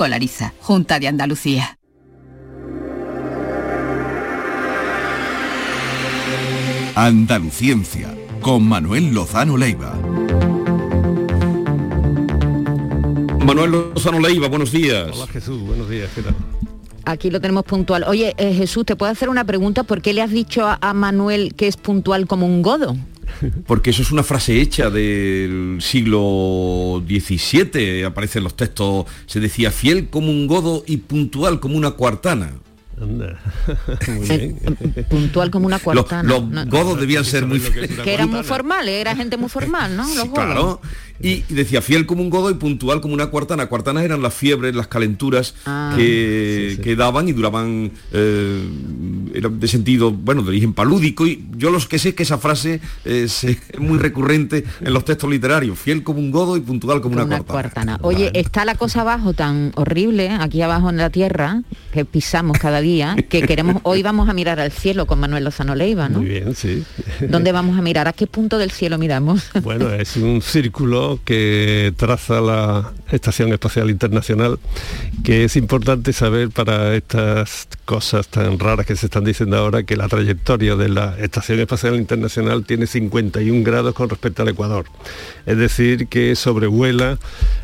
Escolariza, 0.00 0.54
Junta 0.60 0.98
de 0.98 1.08
Andalucía. 1.08 1.78
Andaluciencia, 6.94 8.08
con 8.40 8.66
Manuel 8.66 9.12
Lozano 9.12 9.58
Leiva. 9.58 9.92
Manuel 13.44 13.72
Lozano 13.72 14.20
Leiva, 14.20 14.48
buenos 14.48 14.72
días. 14.72 15.10
Hola 15.12 15.26
Jesús, 15.26 15.60
buenos 15.60 15.90
días, 15.90 16.08
¿qué 16.14 16.22
tal? 16.22 16.34
Aquí 17.04 17.30
lo 17.30 17.38
tenemos 17.42 17.64
puntual. 17.64 18.04
Oye, 18.04 18.34
eh, 18.38 18.54
Jesús, 18.54 18.86
¿te 18.86 18.96
puedo 18.96 19.12
hacer 19.12 19.28
una 19.28 19.44
pregunta? 19.44 19.82
¿Por 19.82 20.00
qué 20.00 20.14
le 20.14 20.22
has 20.22 20.30
dicho 20.30 20.66
a, 20.66 20.78
a 20.80 20.94
Manuel 20.94 21.52
que 21.54 21.66
es 21.66 21.76
puntual 21.76 22.26
como 22.26 22.46
un 22.46 22.62
godo? 22.62 22.96
Porque 23.66 23.90
eso 23.90 24.02
es 24.02 24.10
una 24.10 24.22
frase 24.22 24.60
hecha 24.60 24.90
del 24.90 25.78
siglo 25.80 27.02
XVII, 27.06 28.04
aparece 28.04 28.38
en 28.38 28.44
los 28.44 28.56
textos, 28.56 29.06
se 29.26 29.40
decía 29.40 29.70
fiel 29.70 30.08
como 30.08 30.30
un 30.30 30.46
godo 30.46 30.84
y 30.86 30.98
puntual 30.98 31.60
como 31.60 31.76
una 31.76 31.92
cuartana. 31.92 32.52
Anda. 33.00 33.40
Muy 34.08 34.28
bien. 34.28 34.56
Puntual 35.08 35.50
como 35.50 35.66
una 35.66 35.78
cuartana. 35.78 36.22
los 36.22 36.66
godos 36.66 37.00
debían 37.00 37.24
ser 37.24 37.46
muy 37.46 37.58
que 37.60 38.12
era 38.12 38.26
muy 38.26 38.42
formal, 38.42 38.88
era 38.88 39.16
gente 39.16 39.38
muy 39.38 39.48
formal, 39.48 39.96
¿no? 39.96 40.02
Los 40.14 40.28
godos. 40.28 40.32
Claro. 40.34 40.80
Y 41.22 41.42
decía 41.50 41.82
fiel 41.82 42.06
como 42.06 42.22
un 42.22 42.30
godo 42.30 42.50
y 42.50 42.54
puntual 42.54 43.00
como 43.00 43.12
una 43.14 43.26
cuartana. 43.26 43.66
Cuartanas 43.66 44.04
eran 44.04 44.22
las 44.22 44.32
fiebres, 44.34 44.74
las 44.74 44.86
calenturas 44.88 45.54
Ah. 45.66 45.92
que, 45.96 46.78
que 46.82 46.96
daban 46.96 47.28
y 47.28 47.32
duraban, 47.32 47.90
eh, 48.12 48.64
eran 49.34 49.60
de 49.60 49.68
sentido, 49.68 50.10
bueno, 50.12 50.42
de 50.42 50.48
origen 50.48 50.72
palúdico. 50.72 51.26
Y 51.26 51.44
yo 51.56 51.70
los 51.70 51.86
que 51.86 51.98
sé 51.98 52.10
es 52.10 52.14
que 52.14 52.22
esa 52.22 52.38
frase 52.38 52.80
eh, 53.04 53.24
es 53.42 53.46
muy 53.78 53.98
recurrente 53.98 54.64
en 54.80 54.92
los 54.94 55.04
textos 55.04 55.28
literarios. 55.30 55.78
Fiel 55.78 56.02
como 56.02 56.20
un 56.20 56.30
godo 56.30 56.56
y 56.56 56.60
puntual 56.60 57.00
como 57.00 57.10
Como 57.16 57.24
una, 57.26 57.36
una 57.36 57.44
cuartana. 57.44 57.98
cuartana. 57.98 57.98
Oye, 58.02 58.30
está 58.34 58.64
la 58.64 58.74
cosa 58.76 59.02
abajo 59.02 59.32
tan 59.34 59.72
horrible, 59.74 60.26
¿eh? 60.26 60.38
aquí 60.40 60.62
abajo 60.62 60.90
en 60.90 60.96
la 60.96 61.10
tierra, 61.10 61.62
que 61.92 62.04
pisamos 62.04 62.58
cada 62.58 62.80
día, 62.80 63.16
que 63.28 63.42
queremos, 63.42 63.80
hoy 63.82 64.02
vamos 64.02 64.28
a 64.28 64.32
mirar 64.32 64.60
al 64.60 64.70
cielo 64.72 65.06
con 65.06 65.18
Manuel 65.20 65.44
Lozano 65.44 65.74
Leiva, 65.74 66.08
¿no? 66.08 66.18
Muy 66.20 66.28
bien, 66.28 66.54
sí. 66.54 66.82
¿Dónde 67.28 67.52
vamos 67.52 67.78
a 67.78 67.82
mirar? 67.82 68.06
¿A 68.08 68.12
qué 68.12 68.26
punto 68.26 68.58
del 68.58 68.70
cielo 68.70 68.96
miramos? 68.98 69.50
Bueno, 69.62 69.90
es 69.92 70.16
un 70.16 70.40
círculo 70.40 71.09
que 71.18 71.92
traza 71.96 72.40
la 72.40 72.92
Estación 73.10 73.52
Espacial 73.52 73.90
Internacional, 73.90 74.58
que 75.24 75.44
es 75.44 75.56
importante 75.56 76.12
saber 76.12 76.50
para 76.50 76.94
estas 76.94 77.68
cosas 77.84 78.28
tan 78.28 78.58
raras 78.58 78.86
que 78.86 78.96
se 78.96 79.06
están 79.06 79.24
diciendo 79.24 79.56
ahora, 79.56 79.82
que 79.82 79.96
la 79.96 80.08
trayectoria 80.08 80.76
de 80.76 80.88
la 80.88 81.18
Estación 81.18 81.60
Espacial 81.60 81.96
Internacional 81.96 82.64
tiene 82.64 82.86
51 82.86 83.64
grados 83.64 83.94
con 83.94 84.08
respecto 84.08 84.42
al 84.42 84.48
Ecuador. 84.48 84.86
Es 85.46 85.56
decir, 85.56 86.06
que 86.08 86.36
sobrevuela 86.36 87.18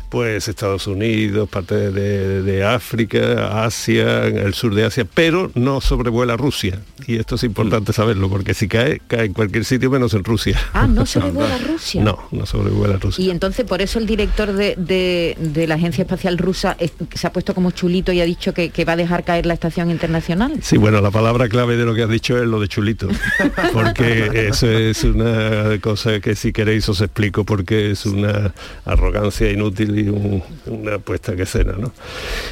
pues 0.09 0.47
Estados 0.47 0.87
Unidos, 0.87 1.49
parte 1.49 1.91
de, 1.91 2.63
África, 2.63 3.63
Asia, 3.63 4.25
el 4.25 4.53
sur 4.53 4.73
de 4.73 4.85
Asia, 4.85 5.05
pero 5.11 5.51
no 5.55 5.81
sobrevuela 5.81 6.37
Rusia. 6.37 6.79
Y 7.05 7.17
esto 7.17 7.35
es 7.35 7.43
importante 7.43 7.93
saberlo, 7.93 8.29
porque 8.29 8.53
si 8.53 8.67
cae, 8.67 9.01
cae 9.07 9.25
en 9.25 9.33
cualquier 9.33 9.65
sitio 9.65 9.89
menos 9.89 10.13
en 10.13 10.23
Rusia. 10.23 10.59
Ah, 10.73 10.87
no 10.87 11.05
sobrevuela 11.05 11.57
Rusia. 11.57 12.03
No, 12.03 12.27
no 12.31 12.45
sobrevuela 12.45 12.97
Rusia. 12.97 13.23
Y 13.23 13.29
entonces 13.29 13.65
por 13.65 13.81
eso 13.81 13.99
el 13.99 14.05
director 14.05 14.53
de, 14.53 15.65
la 15.67 15.75
Agencia 15.75 16.03
Espacial 16.03 16.37
Rusa 16.37 16.77
se 17.13 17.27
ha 17.27 17.33
puesto 17.33 17.53
como 17.53 17.71
chulito 17.71 18.11
y 18.11 18.21
ha 18.21 18.25
dicho 18.25 18.53
que, 18.53 18.71
va 18.87 18.93
a 18.93 18.95
dejar 18.95 19.23
caer 19.25 19.45
la 19.45 19.53
estación 19.53 19.91
internacional. 19.91 20.59
Sí, 20.61 20.77
bueno, 20.77 21.01
la 21.01 21.11
palabra 21.11 21.49
clave 21.49 21.75
de 21.75 21.83
lo 21.83 21.93
que 21.93 22.03
has 22.03 22.09
dicho 22.09 22.41
es 22.41 22.47
lo 22.47 22.59
de 22.59 22.67
chulito, 22.69 23.09
porque 23.73 24.47
eso 24.49 24.69
es 24.69 25.03
una 25.03 25.77
cosa 25.81 26.21
que 26.21 26.35
si 26.35 26.53
queréis 26.53 26.87
os 26.87 27.01
explico, 27.01 27.43
porque 27.43 27.91
es 27.91 28.05
una 28.05 28.53
arrogancia 28.85 29.51
inútil 29.51 29.96
una 30.03 30.99
puesta 30.99 31.35
que 31.35 31.43
escena, 31.43 31.73
¿no? 31.73 31.91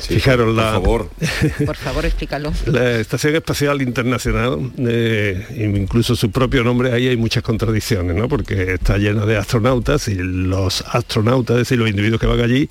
Fijaros, 0.02 0.56
la, 0.56 0.72
favor. 0.74 1.10
por 1.66 1.76
favor, 1.76 2.06
explícalo. 2.06 2.54
La 2.66 3.00
Estación 3.00 3.36
Espacial 3.36 3.82
Internacional, 3.82 4.72
eh, 4.78 5.46
incluso 5.58 6.16
su 6.16 6.32
propio 6.32 6.64
nombre, 6.64 6.91
ahí 6.91 7.08
hay 7.08 7.18
muchas 7.18 7.43
contradicciones, 7.43 8.16
¿no? 8.16 8.28
Porque 8.28 8.74
está 8.74 8.98
llena 8.98 9.26
de 9.26 9.38
astronautas 9.38 10.08
y 10.08 10.16
los 10.16 10.84
astronautas, 10.91 11.56
es 11.56 11.62
decir, 11.62 11.80
los 11.80 11.89
individuos 11.89 12.20
que 12.20 12.28
van 12.28 12.39
allí, 12.39 12.70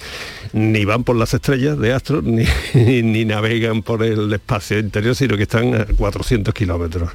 ni 0.52 0.84
van 0.84 1.04
por 1.04 1.16
las 1.16 1.34
estrellas 1.34 1.78
de 1.78 1.92
astro, 1.92 2.22
ni, 2.24 2.44
ni 2.74 3.24
navegan 3.24 3.82
por 3.82 4.02
el 4.02 4.32
espacio 4.32 4.78
interior, 4.78 5.14
sino 5.14 5.36
que 5.36 5.44
están 5.44 5.74
a 5.74 5.84
400 5.84 6.54
kilómetros. 6.54 7.10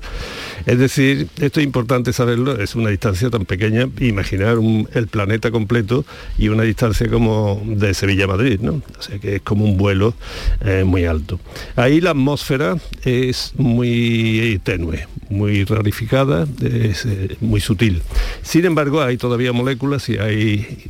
Es 0.65 0.79
decir, 0.79 1.27
esto 1.39 1.59
es 1.59 1.65
importante 1.65 2.13
saberlo, 2.13 2.59
es 2.59 2.75
una 2.75 2.89
distancia 2.89 3.29
tan 3.29 3.45
pequeña, 3.45 3.87
imaginar 3.99 4.57
el 4.93 5.07
planeta 5.07 5.51
completo 5.51 6.05
y 6.37 6.49
una 6.49 6.63
distancia 6.63 7.09
como 7.09 7.61
de 7.65 7.93
Sevilla 7.93 8.25
a 8.25 8.27
Madrid, 8.27 8.59
¿no? 8.61 8.81
O 8.97 9.01
sea 9.01 9.19
que 9.19 9.37
es 9.37 9.41
como 9.41 9.65
un 9.65 9.77
vuelo 9.77 10.13
eh, 10.61 10.83
muy 10.85 11.05
alto. 11.05 11.39
Ahí 11.75 12.01
la 12.01 12.11
atmósfera 12.11 12.77
es 13.03 13.53
muy 13.57 14.59
tenue, 14.63 15.07
muy 15.29 15.63
rarificada, 15.63 16.47
es 16.61 17.05
eh, 17.05 17.37
muy 17.39 17.61
sutil. 17.61 18.01
Sin 18.41 18.65
embargo, 18.65 19.01
hay 19.01 19.17
todavía 19.17 19.53
moléculas 19.53 20.09
y 20.09 20.17
hay 20.17 20.89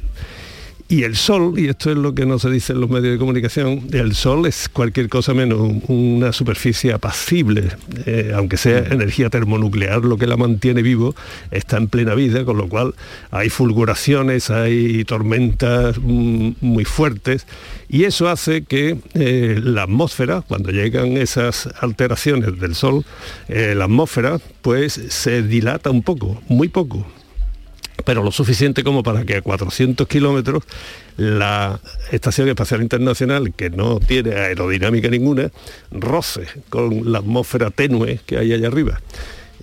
y 0.92 1.04
el 1.04 1.16
Sol, 1.16 1.54
y 1.60 1.68
esto 1.68 1.92
es 1.92 1.98
lo 1.98 2.16
que 2.16 2.26
no 2.26 2.40
se 2.40 2.50
dice 2.50 2.74
en 2.74 2.82
los 2.82 2.90
medios 2.90 3.14
de 3.14 3.20
comunicación, 3.20 3.88
el 3.92 4.16
Sol 4.16 4.48
es 4.48 4.68
cualquier 4.68 5.08
cosa 5.08 5.36
menos 5.36 5.60
una 5.88 6.34
superficie 6.34 6.92
apacible, 6.94 7.70
eh, 8.08 8.32
aunque 8.36 8.58
sea 8.58 8.82
mm. 8.82 8.94
energía 8.94 9.30
termonuclear 9.30 10.04
lo 10.04 10.18
que 10.18 10.26
la 10.26 10.36
mantiene 10.36 10.82
vivo, 10.82 11.14
está 11.52 11.78
en 11.78 11.90
plena 11.90 12.16
vida, 12.16 12.44
con 12.44 12.58
lo 12.58 12.68
cual 12.68 12.96
hay 13.30 13.50
fulguraciones, 13.50 14.50
hay 14.50 15.06
tormentas 15.06 16.00
mm, 16.02 16.54
muy 16.62 16.86
fuertes, 16.86 17.46
y 17.88 18.06
eso 18.06 18.28
hace 18.28 18.64
que 18.64 18.98
eh, 19.14 19.60
la 19.64 19.84
atmósfera, 19.84 20.42
cuando 20.42 20.72
llegan 20.72 21.18
esas 21.18 21.70
alteraciones 21.82 22.60
del 22.60 22.74
Sol, 22.74 23.06
eh, 23.48 23.76
la 23.76 23.86
atmósfera 23.86 24.40
pues 24.64 24.94
se 24.94 25.44
dilata 25.44 25.92
un 25.92 26.02
poco, 26.02 26.42
muy 26.48 26.68
poco, 26.68 27.06
pero 28.10 28.24
lo 28.24 28.32
suficiente 28.32 28.84
como 28.84 29.04
para 29.04 29.24
que 29.24 29.36
a 29.36 29.42
400 29.44 30.08
kilómetros 30.08 30.64
la 31.16 31.80
Estación 32.12 32.50
Espacial 32.50 32.82
Internacional, 32.82 33.54
que 33.54 33.70
no 33.70 34.00
tiene 34.00 34.34
aerodinámica 34.34 35.10
ninguna, 35.10 35.52
roce 35.92 36.48
con 36.70 37.12
la 37.12 37.20
atmósfera 37.20 37.70
tenue 37.70 38.20
que 38.26 38.40
hay 38.40 38.52
allá 38.52 38.68
arriba. 38.70 39.00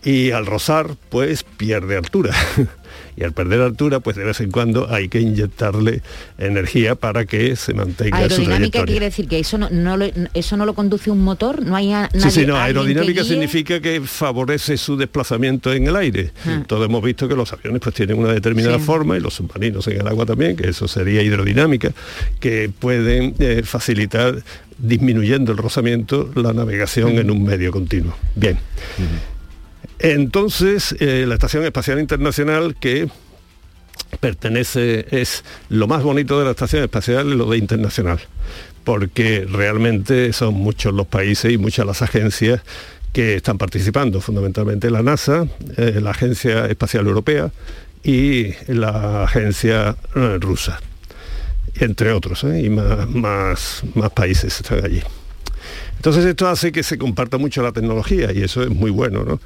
Y 0.05 0.31
al 0.31 0.47
rozar, 0.47 0.95
pues 1.09 1.43
pierde 1.43 1.97
altura. 1.97 2.37
y 3.17 3.25
al 3.25 3.33
perder 3.33 3.61
altura, 3.61 4.01
pues 4.01 4.17
de 4.17 4.25
vez 4.25 4.41
en 4.41 4.51
cuando 4.51 4.93
hay 4.93 5.09
que 5.09 5.21
inyectarle 5.21 6.03
energía 6.39 6.95
para 6.95 7.25
que 7.25 7.57
se 7.57 7.75
mantenga 7.75 8.19
aerodinámica 8.19 8.85
quiere 8.85 9.07
decir 9.07 9.29
que 9.29 9.39
eso 9.39 9.59
no, 9.59 9.97
lo, 9.97 10.07
eso 10.35 10.57
no 10.57 10.67
lo 10.67 10.75
conduce 10.75 11.11
un 11.11 11.23
motor, 11.23 11.65
no 11.65 11.77
hay 11.77 11.89
nadie, 11.89 12.21
Sí, 12.21 12.31
sí, 12.31 12.47
no, 12.47 12.57
aerodinámica 12.57 13.25
significa 13.25 13.81
que 13.81 14.01
favorece 14.03 14.77
su 14.77 14.97
desplazamiento 14.97 15.73
en 15.73 15.87
el 15.87 15.97
aire. 15.97 16.33
Ah. 16.45 16.63
Todos 16.67 16.87
hemos 16.87 17.03
visto 17.03 17.29
que 17.29 17.35
los 17.35 17.53
aviones 17.53 17.81
pues 17.81 17.95
tienen 17.95 18.19
una 18.19 18.33
determinada 18.33 18.79
forma 18.79 19.17
y 19.17 19.21
los 19.21 19.35
submarinos 19.35 19.87
en 19.89 20.01
el 20.01 20.07
agua 20.07 20.27
también, 20.27 20.57
que 20.57 20.69
eso 20.69 20.89
sería 20.89 21.23
hidrodinámica, 21.23 21.93
que 22.41 22.71
pueden 22.79 23.35
eh, 23.39 23.63
facilitar 23.65 24.43
disminuyendo 24.79 25.53
el 25.53 25.59
rozamiento 25.59 26.31
la 26.35 26.53
navegación 26.53 27.19
en 27.19 27.31
un 27.31 27.45
medio 27.45 27.73
continuo. 27.73 28.15
Bien. 28.35 28.59
Entonces, 29.99 30.95
eh, 31.01 31.25
la 31.27 31.35
Estación 31.35 31.65
Espacial 31.65 31.99
Internacional 32.01 32.77
que 32.79 33.09
pertenece, 34.21 35.07
es 35.11 35.45
lo 35.69 35.87
más 35.87 36.03
bonito 36.03 36.39
de 36.39 36.45
la 36.45 36.53
Estación 36.53 36.83
Espacial 36.83 37.37
lo 37.37 37.51
de 37.51 37.59
internacional, 37.59 38.21
porque 38.85 39.47
realmente 39.51 40.33
son 40.33 40.55
muchos 40.55 40.93
los 40.95 41.07
países 41.07 41.53
y 41.53 41.59
muchas 41.59 41.87
las 41.87 42.03
agencias 42.03 42.63
que 43.13 43.37
están 43.37 43.59
participando, 43.59 44.21
fundamentalmente 44.21 44.91
la 44.91 45.03
NASA, 45.03 45.47
eh, 45.77 46.01
la 46.03 46.11
Agencia 46.11 46.67
Espacial 46.67 47.07
Europea 47.07 47.51
y 48.03 48.53
la 48.69 49.25
Agencia 49.25 49.97
eh, 50.15 50.39
Rusa, 50.41 50.81
entre 51.77 52.13
otros, 52.13 52.45
y 52.45 52.69
más, 52.69 53.09
más, 53.09 53.83
más 53.95 54.11
países 54.11 54.61
están 54.61 54.85
allí. 54.85 55.03
Entonces 55.97 56.25
esto 56.27 56.47
hace 56.47 56.73
que 56.73 56.83
se 56.83 56.99
comparta 56.99 57.39
mucho 57.39 57.63
la 57.63 57.73
tecnología 57.73 58.33
y 58.33 58.43
eso 58.43 58.63
es 58.63 58.69
muy 58.69 58.91
bueno, 58.91 59.25
¿no? 59.25 59.41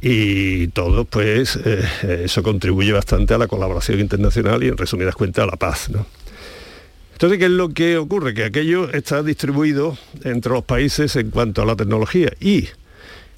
Y 0.00 0.68
todo, 0.68 1.04
pues 1.04 1.58
eh, 1.64 2.22
eso 2.24 2.42
contribuye 2.42 2.92
bastante 2.92 3.34
a 3.34 3.38
la 3.38 3.46
colaboración 3.46 4.00
internacional 4.00 4.62
y 4.62 4.68
en 4.68 4.76
resumidas 4.76 5.14
cuentas 5.14 5.44
a 5.44 5.46
la 5.46 5.56
paz. 5.56 5.90
Entonces, 7.12 7.38
¿qué 7.38 7.44
es 7.44 7.50
lo 7.50 7.68
que 7.68 7.98
ocurre? 7.98 8.34
Que 8.34 8.44
aquello 8.44 8.90
está 8.90 9.22
distribuido 9.22 9.96
entre 10.24 10.52
los 10.52 10.64
países 10.64 11.14
en 11.16 11.30
cuanto 11.30 11.62
a 11.62 11.66
la 11.66 11.76
tecnología 11.76 12.32
y 12.40 12.68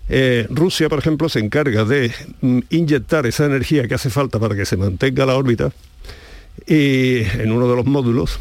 eh, 0.09 0.47
Rusia, 0.51 0.89
por 0.89 0.99
ejemplo, 0.99 1.29
se 1.29 1.41
encarga 1.41 1.85
de 1.85 2.13
mm, 2.41 2.61
inyectar 2.71 3.27
esa 3.27 3.47
energía 3.47 3.89
que 3.89 3.95
hace 3.95 4.11
falta 4.11 4.39
para 4.39 4.55
que 4.55 4.67
se 4.67 4.77
mantenga 4.77 5.25
la 5.25 5.37
órbita 5.37 5.73
y, 6.67 7.19
en 7.19 7.53
uno 7.53 7.69
de 7.69 7.77
los 7.77 7.87
módulos 7.87 8.39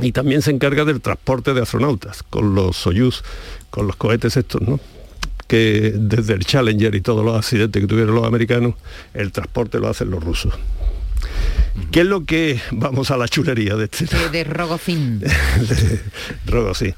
y 0.00 0.12
también 0.12 0.42
se 0.42 0.50
encarga 0.50 0.84
del 0.84 1.00
transporte 1.00 1.54
de 1.54 1.62
astronautas 1.62 2.22
con 2.22 2.54
los 2.54 2.76
Soyuz, 2.76 3.22
con 3.70 3.86
los 3.86 3.96
cohetes 3.96 4.36
estos, 4.36 4.62
¿no? 4.62 4.80
Que 5.46 5.92
desde 5.94 6.34
el 6.34 6.44
Challenger 6.44 6.94
y 6.94 7.00
todos 7.00 7.24
los 7.24 7.36
accidentes 7.36 7.80
que 7.80 7.88
tuvieron 7.88 8.14
los 8.14 8.26
americanos, 8.26 8.74
el 9.12 9.32
transporte 9.32 9.78
lo 9.78 9.88
hacen 9.88 10.10
los 10.10 10.22
rusos. 10.22 10.54
¿Qué 11.90 12.00
es 12.00 12.06
lo 12.06 12.24
que 12.24 12.60
vamos 12.70 13.10
a 13.10 13.16
la 13.16 13.28
chulería 13.28 13.74
de 13.76 13.84
este? 13.84 14.06
De, 14.06 14.28
de 14.30 14.44
Rogozin. 14.44 15.18
de 15.20 16.94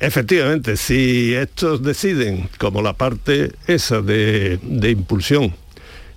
Efectivamente, 0.00 0.76
si 0.76 1.34
estos 1.34 1.82
deciden, 1.82 2.48
como 2.58 2.82
la 2.82 2.94
parte 2.94 3.52
esa 3.66 4.02
de, 4.02 4.58
impulsión, 4.90 5.54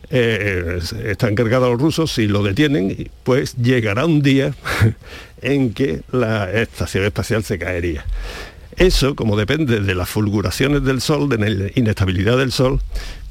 eh, 0.09 0.80
están 1.05 1.36
cargados 1.36 1.70
los 1.70 1.80
rusos, 1.80 2.11
si 2.11 2.28
lo 2.28 2.41
detienen, 2.41 3.11
pues 3.24 3.55
llegará 3.55 4.05
un 4.05 4.22
día 4.22 4.55
en 5.41 5.74
que 5.74 6.01
la 6.11 6.51
estación 6.51 7.05
espacial 7.05 7.43
se 7.43 7.59
caería. 7.59 8.03
Eso, 8.78 9.15
como 9.15 9.36
depende 9.36 9.80
de 9.80 9.95
las 9.95 10.07
fulguraciones 10.07 10.84
del 10.84 11.01
Sol, 11.01 11.30
de 11.30 11.38
la 11.38 11.71
inestabilidad 11.75 12.38
del 12.38 12.51
Sol, 12.51 12.80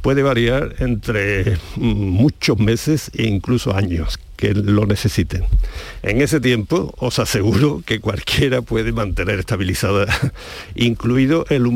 puede 0.03 0.23
variar 0.23 0.75
entre 0.81 1.59
muchos 1.77 2.59
meses 2.59 3.11
e 3.15 3.27
incluso 3.27 3.75
años 3.75 4.19
que 4.37 4.55
lo 4.55 4.87
necesiten. 4.87 5.45
En 6.03 6.21
ese 6.21 6.41
tiempo 6.41 6.95
os 6.99 7.19
aseguro 7.19 7.83
que 7.85 8.01
cualquiera 8.01 8.63
puede 8.63 8.93
mantener 8.93 9.39
estabilizada, 9.39 10.07
incluido 10.75 11.47
el 11.49 11.67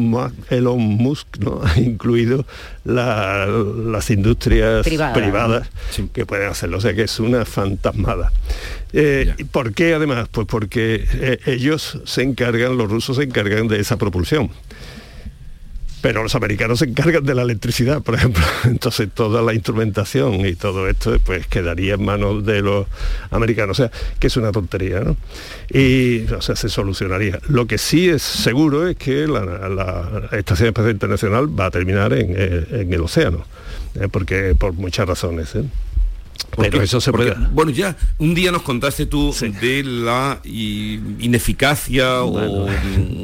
Elon 0.51 0.81
Musk, 0.81 1.39
¿no? 1.39 1.63
incluido 1.77 2.45
las 2.85 4.11
industrias 4.11 4.87
privadas 4.87 5.71
que 6.13 6.27
pueden 6.27 6.49
hacerlo. 6.49 6.79
O 6.79 6.81
sea 6.81 6.95
que 6.95 7.03
es 7.03 7.21
una 7.21 7.45
fantasmada. 7.45 8.33
Eh, 8.93 9.35
¿Por 9.51 9.73
qué 9.73 9.95
además? 9.95 10.29
Pues 10.31 10.47
porque 10.47 11.05
eh, 11.13 11.39
ellos 11.47 12.01
se 12.05 12.23
encargan, 12.23 12.77
los 12.77 12.91
rusos 12.91 13.17
se 13.17 13.23
encargan 13.23 13.69
de 13.69 13.81
esa 13.81 13.97
propulsión 13.97 14.51
pero 16.01 16.23
los 16.23 16.35
americanos 16.35 16.79
se 16.79 16.87
encargan 16.87 17.25
de 17.25 17.35
la 17.35 17.43
electricidad, 17.43 18.03
por 18.03 18.15
ejemplo. 18.15 18.43
Entonces 18.65 19.09
toda 19.13 19.43
la 19.43 19.55
instrumentación 19.55 20.47
y 20.47 20.55
todo 20.55 20.89
esto 20.89 21.17
pues 21.25 21.47
quedaría 21.47 21.95
en 21.95 22.05
manos 22.05 22.45
de 22.45 22.63
los 22.63 22.87
americanos. 23.31 23.79
O 23.79 23.83
sea, 23.83 23.93
que 24.19 24.29
es 24.29 24.37
una 24.37 24.53
tontería, 24.53 25.01
¿no? 25.01 25.17
Y, 25.69 26.27
o 26.33 26.43
sea, 26.43 26.57
se 26.57 26.69
solucionaría. 26.69 27.39
Lo 27.49 27.67
que 27.67 27.79
sí 27.79 28.09
es 28.09 28.23
seguro 28.23 28.89
es 28.89 28.97
que 28.97 29.27
la, 29.27 30.29
Estación 30.33 30.69
Espacial 30.69 30.93
Internacional 30.93 31.59
va 31.59 31.67
a 31.67 31.71
terminar 31.71 32.13
en, 32.13 32.35
eh, 32.37 32.87
el 32.91 33.01
océano, 33.01 33.45
¿eh? 33.95 34.09
porque 34.11 34.55
por 34.59 34.73
muchas 34.73 35.09
razones. 35.09 35.55
¿eh? 35.55 35.65
Pero 36.57 36.83
eso 36.83 37.01
se 37.01 37.13
puede. 37.13 37.35
Bueno, 37.53 37.71
ya 37.71 37.97
un 38.19 38.35
día 38.35 38.53
nos 38.53 38.63
contaste 38.63 39.07
tú 39.07 39.35
de 39.61 39.83
la 39.85 40.41
ineficacia 40.45 42.23
o 42.23 42.67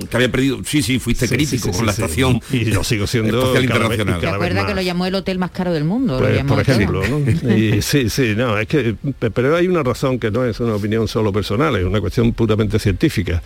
que 0.08 0.16
había 0.16 0.30
perdido. 0.30 0.58
Sí, 0.64 0.82
sí, 0.82 0.98
fuiste 0.98 1.28
crítico 1.28 1.70
con 1.70 1.86
la 1.86 1.92
estación. 1.92 2.40
Y 2.50 2.66
lo 2.66 2.84
sigo 2.84 3.06
siendo 3.06 3.38
espacial 3.38 3.64
internacional. 3.64 4.20
¿Te 4.20 4.28
acuerdas 4.28 4.66
que 4.66 4.74
lo 4.74 4.82
llamó 4.82 5.06
el 5.06 5.14
hotel 5.14 5.38
más 5.38 5.50
caro 5.50 5.72
del 5.72 5.84
mundo? 5.84 6.18
Pues, 6.18 6.44
por 6.44 6.60
ejemplo, 6.60 7.02
¿no? 7.06 7.18
y, 7.56 7.82
sí, 7.82 8.08
sí, 8.10 8.34
no, 8.36 8.58
es 8.58 8.66
que. 8.66 8.94
Pero 9.18 9.56
hay 9.56 9.68
una 9.68 9.82
razón 9.82 10.18
que 10.18 10.30
no 10.30 10.44
es 10.44 10.60
una 10.60 10.74
opinión 10.74 11.08
solo 11.08 11.32
personal, 11.32 11.76
es 11.76 11.84
una 11.84 12.00
cuestión 12.00 12.32
puramente 12.32 12.78
científica. 12.78 13.42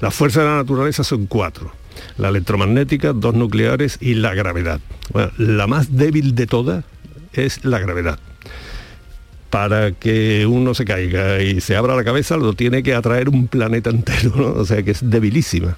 Las 0.00 0.14
fuerzas 0.14 0.44
de 0.44 0.50
la 0.50 0.56
naturaleza 0.56 1.04
son 1.04 1.26
cuatro 1.26 1.72
la 2.16 2.28
electromagnética, 2.28 3.12
dos 3.12 3.34
nucleares 3.34 3.98
y 4.00 4.14
la 4.14 4.34
gravedad. 4.34 4.80
Bueno, 5.12 5.30
la 5.36 5.66
más 5.66 5.94
débil 5.96 6.34
de 6.34 6.46
todas 6.46 6.84
es 7.32 7.64
la 7.64 7.78
gravedad 7.78 8.18
para 9.52 9.92
que 9.92 10.46
uno 10.46 10.72
se 10.72 10.86
caiga 10.86 11.42
y 11.42 11.60
se 11.60 11.76
abra 11.76 11.94
la 11.94 12.02
cabeza 12.02 12.38
lo 12.38 12.54
tiene 12.54 12.82
que 12.82 12.94
atraer 12.94 13.28
un 13.28 13.48
planeta 13.48 13.90
entero, 13.90 14.32
¿no? 14.34 14.46
o 14.46 14.64
sea 14.64 14.82
que 14.82 14.92
es 14.92 15.10
debilísima. 15.10 15.76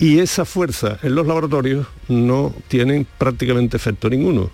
Y 0.00 0.18
esa 0.18 0.44
fuerza 0.44 0.98
en 1.04 1.14
los 1.14 1.24
laboratorios 1.24 1.86
no 2.08 2.52
tienen 2.66 3.06
prácticamente 3.16 3.76
efecto 3.76 4.10
ninguno 4.10 4.50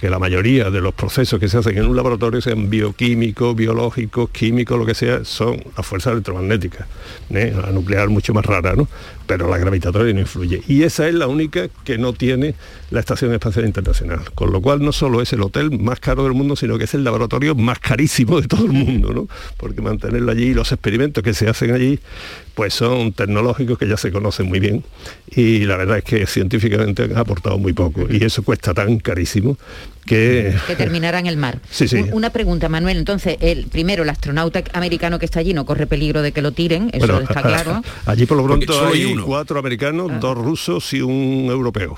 que 0.00 0.10
la 0.10 0.18
mayoría 0.18 0.70
de 0.70 0.80
los 0.80 0.94
procesos 0.94 1.40
que 1.40 1.48
se 1.48 1.58
hacen 1.58 1.78
en 1.78 1.86
un 1.86 1.96
laboratorio, 1.96 2.40
sean 2.40 2.68
bioquímicos, 2.68 3.56
biológicos, 3.56 4.30
químicos, 4.30 4.78
lo 4.78 4.84
que 4.84 4.94
sea, 4.94 5.24
son 5.24 5.62
las 5.76 5.86
fuerzas 5.86 6.12
electromagnéticas. 6.12 6.86
¿eh? 7.30 7.54
La 7.56 7.70
nuclear 7.70 8.08
mucho 8.08 8.34
más 8.34 8.44
rara, 8.44 8.74
¿no? 8.74 8.88
Pero 9.26 9.48
la 9.48 9.58
gravitatoria 9.58 10.12
no 10.12 10.20
influye. 10.20 10.62
Y 10.68 10.82
esa 10.82 11.08
es 11.08 11.14
la 11.14 11.26
única 11.26 11.68
que 11.84 11.98
no 11.98 12.12
tiene 12.12 12.54
la 12.90 13.00
Estación 13.00 13.32
Espacial 13.32 13.64
Internacional. 13.64 14.20
Con 14.34 14.52
lo 14.52 14.60
cual 14.60 14.82
no 14.82 14.92
solo 14.92 15.22
es 15.22 15.32
el 15.32 15.42
hotel 15.42 15.78
más 15.80 15.98
caro 15.98 16.24
del 16.24 16.34
mundo, 16.34 16.56
sino 16.56 16.78
que 16.78 16.84
es 16.84 16.94
el 16.94 17.02
laboratorio 17.02 17.54
más 17.54 17.78
carísimo 17.78 18.40
de 18.40 18.48
todo 18.48 18.66
el 18.66 18.72
mundo, 18.72 19.12
¿no? 19.12 19.28
Porque 19.56 19.80
mantenerlo 19.80 20.30
allí, 20.30 20.52
los 20.54 20.70
experimentos 20.72 21.24
que 21.24 21.34
se 21.34 21.48
hacen 21.48 21.72
allí, 21.72 21.98
pues 22.54 22.74
son 22.74 23.12
tecnológicos 23.12 23.78
que 23.78 23.88
ya 23.88 23.96
se 23.96 24.12
conocen 24.12 24.46
muy 24.46 24.60
bien. 24.60 24.84
Y 25.34 25.60
la 25.60 25.76
verdad 25.76 25.98
es 25.98 26.04
que 26.04 26.26
científicamente 26.26 27.04
han 27.04 27.16
aportado 27.16 27.58
muy 27.58 27.72
poco. 27.72 28.06
Y 28.08 28.22
eso 28.22 28.42
cuesta 28.42 28.74
tan 28.74 28.98
carísimo 28.98 29.56
que... 30.06 30.54
Que 30.66 30.76
terminará 30.76 31.18
en 31.18 31.26
el 31.26 31.36
mar. 31.36 31.58
Sí, 31.70 31.88
sí. 31.88 32.04
Una 32.12 32.30
pregunta, 32.30 32.68
Manuel. 32.68 32.96
Entonces, 32.96 33.36
el 33.40 33.66
primero, 33.66 34.04
el 34.04 34.08
astronauta 34.08 34.62
americano 34.72 35.18
que 35.18 35.26
está 35.26 35.40
allí 35.40 35.52
no 35.52 35.66
corre 35.66 35.86
peligro 35.86 36.22
de 36.22 36.32
que 36.32 36.42
lo 36.42 36.52
tiren, 36.52 36.90
eso 36.92 37.20
está 37.20 37.42
claro. 37.42 37.82
Allí 38.06 38.26
por 38.26 38.36
lo 38.36 38.44
pronto 38.44 38.86
hay, 38.86 39.14
cuatro 39.16 39.58
americanos, 39.58 40.10
ah. 40.12 40.18
dos 40.18 40.38
rusos 40.38 40.92
y 40.94 41.02
un 41.02 41.48
europeo. 41.50 41.96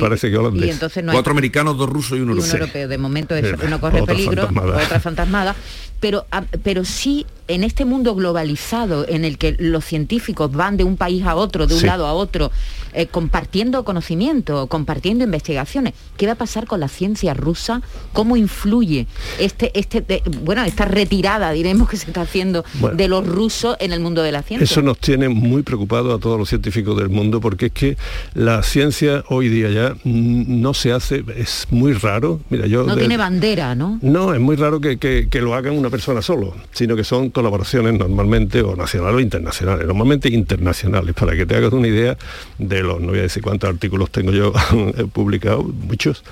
Parece 0.00 0.30
que 0.30 0.36
holandés. 0.36 0.68
Y 0.68 0.70
entonces 0.70 1.02
no 1.02 1.12
cuatro 1.12 1.32
americanos, 1.32 1.76
dos 1.76 1.88
rusos 1.88 2.18
y 2.18 2.20
un 2.20 2.28
europeo. 2.30 2.46
Y 2.46 2.54
un 2.54 2.60
europeo. 2.60 2.88
De 2.88 2.98
momento 2.98 3.34
eso, 3.34 3.56
no 3.68 3.80
corre 3.80 4.02
peligro, 4.04 4.48
otra 4.48 5.00
fantasmada. 5.00 5.56
Pero, 6.00 6.26
ah, 6.32 6.42
pero 6.64 6.84
sí 6.84 7.26
en 7.52 7.64
este 7.64 7.84
mundo 7.84 8.14
globalizado 8.14 9.06
en 9.06 9.24
el 9.26 9.36
que 9.36 9.56
los 9.58 9.84
científicos 9.84 10.50
van 10.52 10.78
de 10.78 10.84
un 10.84 10.96
país 10.96 11.24
a 11.24 11.34
otro, 11.34 11.66
de 11.66 11.74
un 11.74 11.82
lado 11.82 12.06
a 12.06 12.14
otro, 12.14 12.50
eh, 12.94 13.06
compartiendo 13.06 13.84
conocimiento, 13.84 14.66
compartiendo 14.68 15.24
investigaciones, 15.24 15.92
¿qué 16.16 16.26
va 16.26 16.32
a 16.32 16.36
pasar 16.36 16.66
con 16.66 16.80
la 16.80 16.88
ciencia 16.88 17.34
rusa? 17.34 17.82
¿Cómo 18.14 18.38
influye 18.38 19.06
este, 19.38 19.70
este, 19.78 20.22
bueno, 20.42 20.64
esta 20.64 20.86
retirada, 20.86 21.52
diremos, 21.52 21.90
que 21.90 21.98
se 21.98 22.06
está 22.06 22.22
haciendo 22.22 22.64
de 22.94 23.08
los 23.08 23.26
rusos 23.26 23.76
en 23.80 23.92
el 23.92 24.00
mundo 24.00 24.22
de 24.22 24.32
la 24.32 24.42
ciencia? 24.42 24.64
Eso 24.64 24.80
nos 24.80 24.98
tiene 24.98 25.28
muy 25.28 25.62
preocupados 25.62 26.16
a 26.16 26.20
todos 26.20 26.38
los 26.38 26.48
científicos 26.48 26.96
del 26.96 27.10
mundo 27.10 27.40
porque 27.40 27.66
es 27.66 27.72
que 27.72 27.96
la 28.32 28.62
ciencia 28.62 29.24
hoy 29.28 29.50
día 29.50 29.68
ya 29.70 29.96
no 30.04 30.72
se 30.72 30.92
hace, 30.92 31.22
es 31.36 31.66
muy 31.70 31.92
raro. 31.92 32.40
Mira, 32.48 32.66
yo 32.66 32.84
no 32.84 32.96
tiene 32.96 33.18
bandera, 33.18 33.74
¿no? 33.74 33.98
No, 34.00 34.32
es 34.32 34.40
muy 34.40 34.56
raro 34.56 34.80
que, 34.80 34.98
que 34.98 35.40
lo 35.42 35.54
hagan 35.54 35.76
una 35.76 35.90
persona 35.90 36.22
solo, 36.22 36.54
sino 36.72 36.96
que 36.96 37.04
son 37.04 37.30
colaboraciones 37.42 37.98
normalmente 37.98 38.62
o 38.62 38.76
nacionales 38.76 39.16
o 39.16 39.20
internacionales, 39.20 39.86
normalmente 39.86 40.28
internacionales, 40.28 41.12
para 41.14 41.34
que 41.34 41.44
te 41.44 41.56
hagas 41.56 41.72
una 41.72 41.88
idea 41.88 42.16
de 42.58 42.82
los, 42.82 43.00
no 43.00 43.08
voy 43.08 43.18
a 43.18 43.22
decir 43.22 43.42
cuántos 43.42 43.68
artículos 43.68 44.10
tengo 44.10 44.30
yo 44.30 44.52
publicado, 45.12 45.64
muchos, 45.64 46.22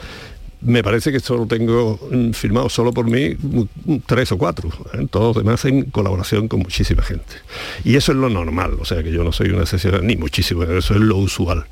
me 0.61 0.85
parece 0.85 1.11
que 1.11 1.19
solo 1.19 1.47
tengo 1.47 1.99
mm, 2.13 2.31
firmado 2.31 2.69
solo 2.69 2.93
por 2.93 3.07
mí 3.07 3.31
mm, 3.31 3.97
tres 4.07 4.31
o 4.31 4.39
cuatro, 4.39 4.71
¿eh? 4.95 5.07
todos 5.11 5.37
demás 5.37 5.65
en 5.65 5.91
colaboración 5.91 6.47
con 6.47 6.61
muchísima 6.61 7.03
gente. 7.03 7.35
Y 7.83 7.97
eso 7.97 8.13
es 8.13 8.19
lo 8.19 8.29
normal, 8.29 8.77
o 8.81 8.85
sea 8.85 9.03
que 9.03 9.11
yo 9.11 9.25
no 9.25 9.33
soy 9.33 9.51
una 9.51 9.63
excepción, 9.63 10.07
ni 10.07 10.17
muchísimo, 10.17 10.63
eso 10.63 10.95
es 10.95 11.01
lo 11.01 11.17
usual. 11.17 11.67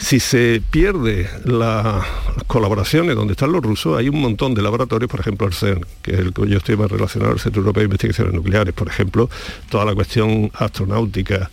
Si 0.00 0.18
se 0.18 0.62
pierde 0.70 1.28
las 1.44 2.04
colaboraciones 2.46 3.14
donde 3.14 3.34
están 3.34 3.52
los 3.52 3.62
rusos, 3.62 3.98
hay 3.98 4.08
un 4.08 4.20
montón 4.20 4.54
de 4.54 4.62
laboratorios, 4.62 5.10
por 5.10 5.20
ejemplo 5.20 5.46
el 5.46 5.52
CERN, 5.52 5.84
que 6.02 6.12
es 6.12 6.18
el 6.18 6.32
que 6.32 6.48
yo 6.48 6.56
estoy 6.56 6.76
más 6.76 6.90
relacionado, 6.90 7.34
el 7.34 7.38
Centro 7.38 7.60
Europeo 7.60 7.82
de 7.82 7.84
Investigaciones 7.84 8.32
Nucleares, 8.32 8.72
por 8.72 8.88
ejemplo, 8.88 9.28
toda 9.68 9.84
la 9.84 9.94
cuestión 9.94 10.50
astronáutica, 10.54 11.50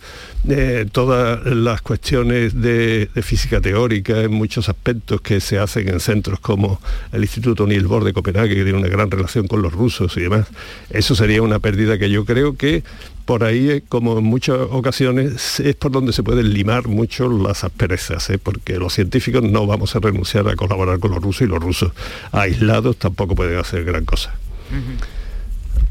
eh, 0.48 0.86
todas 0.90 1.44
las 1.44 1.82
cuestiones 1.82 2.60
de, 2.60 3.10
física 3.22 3.60
teórica 3.60 4.22
en 4.22 4.32
muchos 4.32 4.68
aspectos 4.68 5.20
que 5.20 5.40
se 5.40 5.58
hacen 5.58 5.88
en 5.88 6.00
centros 6.00 6.40
como 6.40 6.80
el 7.12 7.22
Instituto 7.22 7.66
Niels 7.66 7.86
Bohr 7.86 8.02
de 8.02 8.14
Copenhague, 8.14 8.56
que 8.56 8.64
tiene 8.64 8.78
una 8.78 8.88
gran 8.88 9.10
relación 9.10 9.46
con 9.46 9.60
los 9.60 9.72
rusos 9.72 10.16
y 10.16 10.22
demás. 10.22 10.46
Eso 10.90 11.14
sería 11.14 11.42
una 11.42 11.58
pérdida 11.58 11.98
que 11.98 12.08
yo 12.10 12.24
creo 12.24 12.56
que 12.56 12.82
por 13.28 13.44
ahí, 13.44 13.68
eh, 13.68 13.82
como 13.86 14.20
en 14.20 14.24
muchas 14.24 14.56
ocasiones, 14.70 15.60
es 15.60 15.74
por 15.74 15.92
donde 15.92 16.14
se 16.14 16.22
pueden 16.22 16.54
limar 16.54 16.88
mucho 16.88 17.28
las 17.28 17.62
asperezas, 17.62 18.30
¿eh? 18.30 18.38
porque 18.38 18.78
los 18.78 18.94
científicos 18.94 19.42
no 19.42 19.66
vamos 19.66 19.94
a 19.94 20.00
renunciar 20.00 20.48
a 20.48 20.56
colaborar 20.56 20.98
con 20.98 21.10
los 21.10 21.22
rusos 21.22 21.42
y 21.42 21.46
los 21.46 21.62
rusos 21.62 21.92
aislados 22.32 22.96
tampoco 22.96 23.34
pueden 23.34 23.58
hacer 23.58 23.84
gran 23.84 24.06
cosa. 24.06 24.34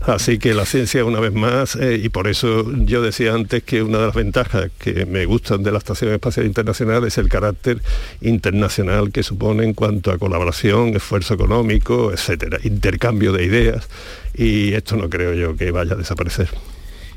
Así 0.01 0.39
que 0.39 0.55
la 0.55 0.65
ciencia, 0.65 1.05
una 1.05 1.19
vez 1.19 1.31
más, 1.31 1.75
eh, 1.75 2.01
y 2.03 2.09
por 2.09 2.27
eso 2.27 2.71
yo 2.75 3.03
decía 3.03 3.35
antes 3.35 3.61
que 3.61 3.83
una 3.83 3.99
de 3.99 4.05
las 4.07 4.15
ventajas 4.15 4.71
que 4.79 5.05
me 5.05 5.27
gustan 5.27 5.61
de 5.61 5.71
la 5.71 5.77
Estación 5.77 6.11
Espacial 6.13 6.47
Internacional 6.47 7.03
es 7.03 7.19
el 7.19 7.29
carácter 7.29 7.83
internacional 8.21 9.11
que 9.11 9.21
supone 9.21 9.63
en 9.63 9.75
cuanto 9.75 10.11
a 10.11 10.17
colaboración, 10.17 10.95
esfuerzo 10.95 11.35
económico, 11.35 12.11
etcétera, 12.11 12.57
intercambio 12.63 13.31
de 13.31 13.45
ideas, 13.45 13.87
y 14.33 14.73
esto 14.73 14.95
no 14.95 15.07
creo 15.07 15.35
yo 15.35 15.55
que 15.55 15.69
vaya 15.69 15.93
a 15.93 15.97
desaparecer. 15.97 16.49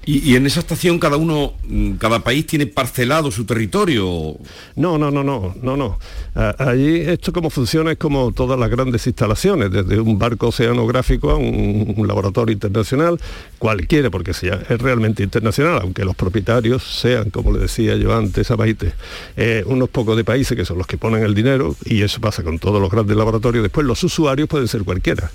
Y, 0.07 0.34
en 0.34 0.46
esa 0.46 0.61
estación 0.61 0.98
cada 0.98 1.16
uno, 1.16 1.53
mm, 1.68 1.92
cada 1.92 2.20
país 2.20 2.46
tiene 2.46 2.66
parcelado 2.66 3.30
su 3.30 3.44
territorio. 3.44 4.36
No, 4.76 4.96
no, 4.96 5.11
no, 5.11 5.22
no, 5.22 5.55
no, 5.61 5.76
no. 5.76 5.98
Allí 6.34 7.01
esto 7.01 7.32
como 7.32 7.51
funciona 7.51 7.92
es 7.92 7.98
como 7.98 8.32
todas 8.32 8.59
las 8.59 8.70
grandes 8.70 9.07
instalaciones, 9.07 9.70
desde 9.70 10.01
un 10.01 10.18
barco 10.18 10.48
oceanográfico 10.48 11.30
a 11.30 11.36
un, 11.36 12.05
laboratorio 12.07 12.53
internacional, 12.53 13.20
cualquiera, 13.59 14.11
porque 14.11 14.32
sea, 14.32 14.61
es 14.68 14.80
realmente 14.80 15.22
internacional, 15.22 15.80
aunque 15.82 16.05
los 16.05 16.16
propietarios 16.16 16.82
sean, 16.82 17.30
como 17.30 17.53
le 17.53 17.61
decía 17.61 17.94
yo 17.96 18.16
antes 18.16 18.51
a 18.51 18.57
Maite, 18.57 18.94
eh, 19.36 19.62
unos 19.66 19.90
pocos 19.90 20.16
de 20.16 20.24
países 20.24 20.57
que 20.57 20.64
son 20.64 20.78
los 20.78 20.86
que 20.86 20.96
ponen 20.96 21.22
el 21.22 21.34
dinero, 21.34 21.76
y 21.84 22.03
eso 22.03 22.20
pasa 22.20 22.42
con 22.42 22.59
todos 22.59 22.80
los 22.80 22.90
grandes 22.90 23.16
laboratorios. 23.16 23.62
Después 23.62 23.86
los 23.86 24.03
usuarios 24.03 24.48
pueden 24.48 24.66
ser 24.66 24.82
cualquiera. 24.82 25.30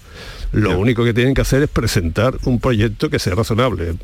Lo 0.56 0.80
único 0.80 1.04
que 1.04 1.14
tienen 1.14 1.34
que 1.34 1.42
hacer 1.42 1.64
es 1.64 1.70
presentar 1.70 2.38
un 2.46 2.60
proyecto 2.60 3.10
que 3.10 3.20
sea 3.20 3.36
razonable. 3.36 3.96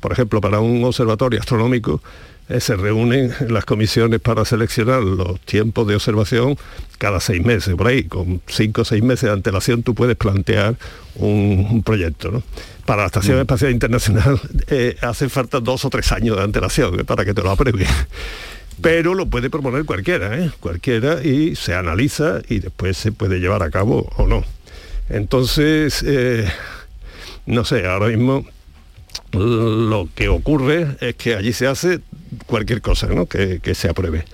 Por 0.00 0.12
ejemplo, 0.12 0.40
para 0.40 0.60
un 0.60 0.84
observatorio 0.84 1.40
astronómico 1.40 2.02
eh, 2.48 2.60
se 2.60 2.76
reúnen 2.76 3.32
las 3.48 3.64
comisiones 3.64 4.20
para 4.20 4.44
seleccionar 4.44 5.02
los 5.02 5.40
tiempos 5.40 5.86
de 5.86 5.94
observación 5.94 6.56
cada 6.98 7.20
seis 7.20 7.44
meses, 7.44 7.74
por 7.74 7.86
ahí, 7.86 8.04
con 8.04 8.40
cinco 8.46 8.82
o 8.82 8.84
seis 8.84 9.02
meses 9.02 9.28
de 9.28 9.32
antelación 9.32 9.82
tú 9.82 9.94
puedes 9.94 10.16
plantear 10.16 10.76
un, 11.16 11.82
proyecto. 11.84 12.42
Para 12.84 13.02
la 13.02 13.06
Estación 13.06 13.38
mm. 13.38 13.40
Espacial 13.40 13.70
Internacional 13.70 14.40
eh, 14.68 14.96
hace 15.02 15.28
falta 15.28 15.60
dos 15.60 15.84
o 15.84 15.90
tres 15.90 16.10
años 16.10 16.36
de 16.36 16.42
antelación 16.42 17.00
eh, 17.00 17.04
para 17.04 17.24
que 17.24 17.34
te 17.34 17.42
lo 17.42 17.50
aprueben 17.50 17.86
pero 18.80 19.14
lo 19.14 19.26
puede 19.26 19.48
proponer 19.48 19.84
cualquiera, 19.84 20.52
cualquiera 20.58 21.22
y 21.22 21.54
se 21.54 21.74
analiza 21.74 22.40
y 22.48 22.58
después 22.58 22.96
se 22.96 23.12
puede 23.12 23.38
llevar 23.38 23.62
a 23.62 23.70
cabo 23.70 24.10
o 24.16 24.26
no. 24.26 24.44
Entonces, 25.08 26.04
eh, 26.06 26.48
no 27.46 27.64
sé, 27.64 27.86
ahora 27.86 28.08
mismo 28.08 28.46
lo 29.32 30.08
que 30.14 30.28
ocurre 30.28 30.96
es 31.00 31.16
que 31.16 31.34
allí 31.34 31.52
se 31.52 31.66
hace 31.66 32.00
cualquier 32.46 32.80
cosa 32.82 33.06
¿no? 33.08 33.26
que, 33.26 33.60
se 33.74 33.88
apruebe. 33.88 34.24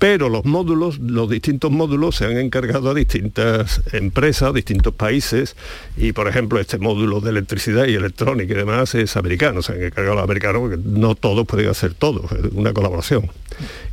Pero 0.00 0.30
los 0.30 0.46
módulos, 0.46 0.98
los 0.98 1.28
distintos 1.28 1.70
módulos 1.70 2.16
se 2.16 2.24
han 2.24 2.38
encargado 2.38 2.90
a 2.90 2.94
distintas 2.94 3.82
empresas, 3.92 4.54
distintos 4.54 4.94
países, 4.94 5.56
y 5.94 6.12
por 6.12 6.26
ejemplo 6.26 6.58
este 6.58 6.78
módulo 6.78 7.20
de 7.20 7.28
electricidad 7.28 7.86
y 7.86 7.96
electrónica 7.96 8.54
y 8.54 8.56
demás 8.56 8.94
es 8.94 9.18
americano, 9.18 9.60
se 9.60 9.74
han 9.74 9.82
encargado 9.82 10.14
los 10.14 10.24
americanos 10.24 10.62
porque 10.62 10.78
no 10.82 11.14
todos 11.14 11.46
pueden 11.46 11.68
hacer 11.68 11.92
todo, 11.92 12.24
es 12.32 12.50
una 12.54 12.72
colaboración. 12.72 13.30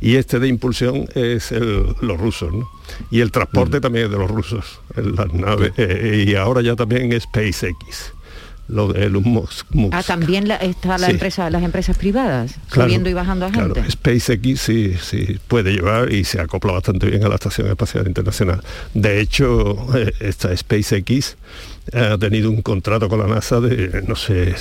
Y 0.00 0.16
este 0.16 0.38
de 0.38 0.48
impulsión 0.48 1.06
es 1.14 1.52
los 1.52 2.18
rusos, 2.18 2.54
¿no? 2.54 2.70
Y 3.10 3.20
el 3.20 3.30
transporte 3.30 3.76
mm. 3.76 3.80
también 3.82 4.06
es 4.06 4.10
de 4.10 4.16
los 4.16 4.30
rusos, 4.30 4.80
las 4.96 5.30
naves, 5.34 5.72
eh, 5.76 6.24
y 6.26 6.34
ahora 6.36 6.62
ya 6.62 6.74
también 6.74 7.12
es 7.12 7.24
SpaceX 7.24 8.14
lo 8.68 8.92
de 8.92 9.06
Elon 9.06 9.22
Musk. 9.24 9.66
Ah, 9.92 10.02
también 10.02 10.46
la, 10.46 10.56
está 10.56 10.98
la 10.98 11.06
Sí. 11.06 11.12
empresa, 11.12 11.48
las 11.50 11.62
empresas 11.62 11.96
privadas, 11.96 12.54
Claro, 12.70 12.88
subiendo 12.88 13.08
y 13.10 13.14
bajando 13.14 13.46
a 13.46 13.50
gente. 13.52 13.72
Claro, 13.72 13.90
SpaceX 13.90 14.60
sí, 14.60 14.94
sí 15.00 15.38
puede 15.48 15.72
llevar 15.72 16.12
y 16.12 16.24
se 16.24 16.40
acopla 16.40 16.72
bastante 16.72 17.06
bien 17.06 17.24
a 17.24 17.28
la 17.28 17.36
Estación 17.36 17.66
Espacial 17.68 18.06
Internacional. 18.06 18.60
De 18.94 19.20
hecho, 19.20 19.76
eh, 19.98 20.12
esta 20.20 20.54
SpaceX 20.56 21.36
ha 21.92 22.18
tenido 22.18 22.50
un 22.50 22.60
contrato 22.62 23.08
con 23.08 23.18
la 23.20 23.26
NASA 23.26 23.60
de, 23.60 24.02
no 24.06 24.14
sé, 24.16 24.54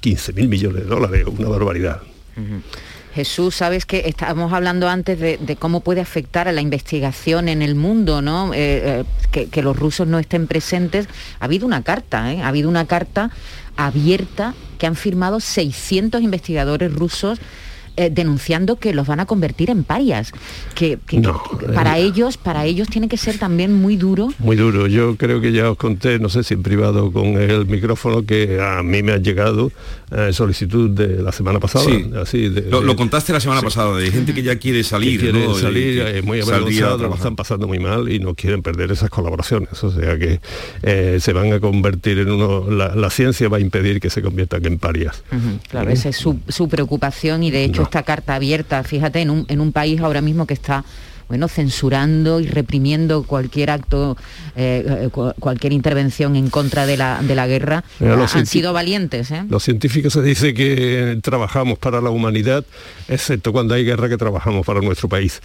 15 0.00 0.32
mil 0.32 0.48
millones 0.48 0.84
de 0.84 0.88
dólares, 0.88 1.24
una 1.26 1.48
barbaridad. 1.48 2.00
Jesús, 3.14 3.54
sabes 3.54 3.86
que 3.86 4.08
estábamos 4.08 4.52
hablando 4.52 4.88
antes 4.88 5.20
de, 5.20 5.56
cómo 5.56 5.80
puede 5.80 6.00
afectar 6.00 6.48
a 6.48 6.52
la 6.52 6.60
investigación 6.60 7.48
en 7.48 7.62
el 7.62 7.76
mundo, 7.76 8.22
¿no? 8.22 8.52
Eh, 8.54 8.56
eh, 8.58 9.04
que, 9.30 9.46
que 9.46 9.62
los 9.62 9.76
rusos 9.76 10.08
no 10.08 10.18
estén 10.18 10.48
presentes. 10.48 11.06
Ha 11.38 11.44
habido 11.44 11.64
una 11.66 11.82
carta, 11.82 12.32
¿eh? 12.32 12.42
Ha 12.42 12.48
habido 12.48 12.68
una 12.68 12.86
carta 12.86 13.30
abierta 13.76 14.54
que 14.78 14.86
han 14.86 14.96
firmado 14.96 15.38
600 15.38 16.22
investigadores 16.22 16.92
rusos 16.92 17.40
eh, 17.96 18.10
denunciando 18.12 18.76
que 18.76 18.92
los 18.94 19.06
van 19.06 19.20
a 19.20 19.26
convertir 19.26 19.70
en 19.70 19.84
parias. 19.84 20.32
Que, 20.74 20.98
que- 21.06 21.20
No, 21.20 21.42
que 21.58 21.66
para 21.66 21.98
eh, 21.98 22.02
ellos, 22.04 22.36
para 22.36 22.64
ellos 22.66 22.88
tiene 22.88 23.08
que 23.08 23.16
ser 23.16 23.38
también 23.38 23.72
muy 23.72 23.96
duro. 23.96 24.32
Muy 24.38 24.56
duro. 24.56 24.86
Yo 24.86 25.16
creo 25.16 25.40
que 25.40 25.52
ya 25.52 25.70
os 25.70 25.76
conté, 25.76 26.18
no 26.18 26.28
sé 26.28 26.42
si 26.44 26.54
en 26.54 26.62
privado 26.62 27.12
con 27.12 27.26
el 27.40 27.66
micrófono, 27.66 28.24
que 28.24 28.60
a 28.60 28.82
mí 28.82 29.02
me 29.02 29.12
han 29.12 29.22
llegado 29.24 29.70
eh, 30.10 30.32
solicitud 30.32 30.90
de 30.90 31.22
la 31.22 31.32
semana 31.32 31.58
pasada. 31.60 31.84
Sí. 31.84 32.10
así 32.20 32.48
de- 32.48 32.62
Lo, 32.70 32.94
contaste 32.96 33.32
la 33.32 33.40
semana 33.40 33.60
Sí. 33.60 33.66
pasada, 33.66 33.96
de 33.96 34.10
gente 34.10 34.34
que 34.34 34.42
ya 34.42 34.56
quiere 34.56 34.82
salir, 34.84 35.20
que 35.20 35.32
¿no? 35.32 35.54
salir 35.54 35.96
Y 35.96 36.00
eh, 36.00 36.22
muy 36.22 36.40
saldría 36.42 36.54
a 36.86 36.88
avergonzados, 36.92 37.00
lo 37.02 37.14
están 37.14 37.36
pasando 37.36 37.66
muy 37.66 37.78
mal 37.78 38.10
y 38.10 38.18
no 38.18 38.34
quieren 38.34 38.62
perder 38.62 38.90
esas 38.92 39.10
colaboraciones. 39.10 39.82
O 39.82 39.90
sea 39.90 40.18
que 40.18 40.40
eh, 40.82 41.18
se 41.20 41.32
van 41.32 41.52
a 41.52 41.60
convertir 41.60 42.18
en 42.18 42.30
uno, 42.30 42.70
la, 42.70 42.94
la 42.94 43.10
ciencia 43.10 43.48
va 43.48 43.56
a 43.56 43.60
impedir 43.60 44.00
que 44.00 44.10
se 44.10 44.22
conviertan 44.22 44.64
en 44.66 44.78
parias. 44.78 45.22
Claro, 45.70 45.90
esa 45.90 46.08
es 46.10 46.16
su, 46.16 46.38
su 46.48 46.68
preocupación 46.68 47.42
y 47.42 47.50
de 47.50 47.64
hecho 47.64 47.83
esta 47.84 48.02
carta 48.02 48.34
abierta, 48.34 48.82
fíjate, 48.82 49.20
en 49.20 49.30
un, 49.30 49.44
en 49.48 49.60
un 49.60 49.72
país 49.72 50.00
ahora 50.00 50.20
mismo 50.20 50.46
que 50.46 50.54
está 50.54 50.84
bueno, 51.26 51.48
censurando 51.48 52.38
y 52.38 52.46
reprimiendo 52.46 53.22
cualquier 53.22 53.70
acto, 53.70 54.14
eh, 54.56 54.84
eh, 55.04 55.08
cu- 55.10 55.32
cualquier 55.40 55.72
intervención 55.72 56.36
en 56.36 56.50
contra 56.50 56.84
de 56.84 56.98
la, 56.98 57.22
de 57.22 57.34
la 57.34 57.46
guerra, 57.46 57.82
Mira, 57.98 58.14
los 58.14 58.36
han 58.36 58.44
sido 58.44 58.74
valientes. 58.74 59.30
¿eh? 59.30 59.42
Los 59.48 59.62
científicos 59.64 60.12
se 60.12 60.20
dice 60.20 60.52
que 60.52 61.18
trabajamos 61.22 61.78
para 61.78 62.02
la 62.02 62.10
humanidad, 62.10 62.62
excepto 63.08 63.52
cuando 63.52 63.72
hay 63.74 63.86
guerra 63.86 64.10
que 64.10 64.18
trabajamos 64.18 64.66
para 64.66 64.82
nuestro 64.82 65.08
país. 65.08 65.40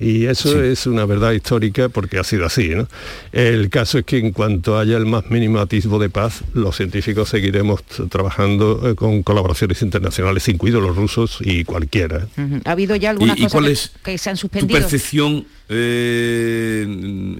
Y 0.00 0.26
eso 0.26 0.62
es 0.62 0.86
una 0.86 1.04
verdad 1.06 1.32
histórica 1.32 1.88
porque 1.88 2.18
ha 2.20 2.24
sido 2.24 2.46
así. 2.46 2.68
¿no? 2.68 2.86
El 3.32 3.68
caso 3.68 3.98
es 3.98 4.04
que 4.04 4.18
en 4.18 4.30
cuanto 4.30 4.78
haya 4.78 4.96
el 4.96 5.06
más 5.06 5.28
mínimo 5.28 5.58
atisbo 5.58 5.98
de 5.98 6.08
paz, 6.08 6.42
los 6.54 6.76
científicos 6.76 7.30
seguiremos 7.30 7.82
trabajando 8.08 8.90
eh, 8.90 8.94
con 8.94 9.24
colaboraciones 9.24 9.82
internacionales, 9.82 10.48
incluidos 10.48 10.82
los 10.82 10.94
rusos 10.94 11.38
y 11.40 11.64
cualquiera. 11.64 12.28
¿Ha 12.64 12.70
habido 12.70 12.94
ya 12.94 13.10
algunas 13.10 13.36
¿Y- 13.36 13.40
y 13.40 13.42
cosas 13.44 13.52
cuál 13.52 13.64
que, 13.66 13.72
es 13.72 13.92
que 14.04 14.18
se 14.18 14.30
han 14.30 14.36
Tu 14.36 14.40
suspendido? 14.42 14.78
percepción, 14.80 15.44
eh, 15.68 16.86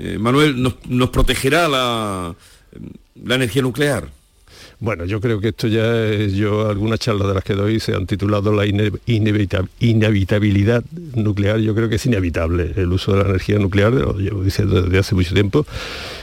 eh, 0.01 0.19
Manuel, 0.19 0.61
¿nos, 0.61 0.75
nos 0.89 1.11
protegerá 1.11 1.69
la, 1.69 2.35
la 3.25 3.35
energía 3.37 3.63
nuclear? 3.63 4.09
Bueno, 4.81 5.05
yo 5.07 5.21
creo 5.21 5.41
que 5.41 5.49
esto 5.49 5.67
ya 5.67 6.05
es, 6.05 6.35
yo 6.35 6.69
algunas 6.69 7.01
charlas 7.01 7.27
de 7.27 7.35
las 7.35 7.43
que 7.43 7.55
doy 7.55 7.81
se 7.81 7.95
han 7.97 8.07
titulado 8.07 8.53
la 8.53 8.65
ine- 8.65 8.93
inevita- 9.07 9.67
inevitabilidad 9.81 10.85
nuclear, 11.17 11.59
yo 11.59 11.75
creo 11.75 11.89
que 11.89 11.97
es 11.97 12.07
inevitable 12.07 12.75
el 12.77 12.93
uso 12.93 13.13
de 13.13 13.23
la 13.25 13.29
energía 13.31 13.59
nuclear, 13.59 13.93
lo 13.93 14.17
llevo 14.19 14.45
diciendo 14.45 14.81
desde 14.83 14.99
hace 14.99 15.17
mucho 15.17 15.35
tiempo, 15.35 15.67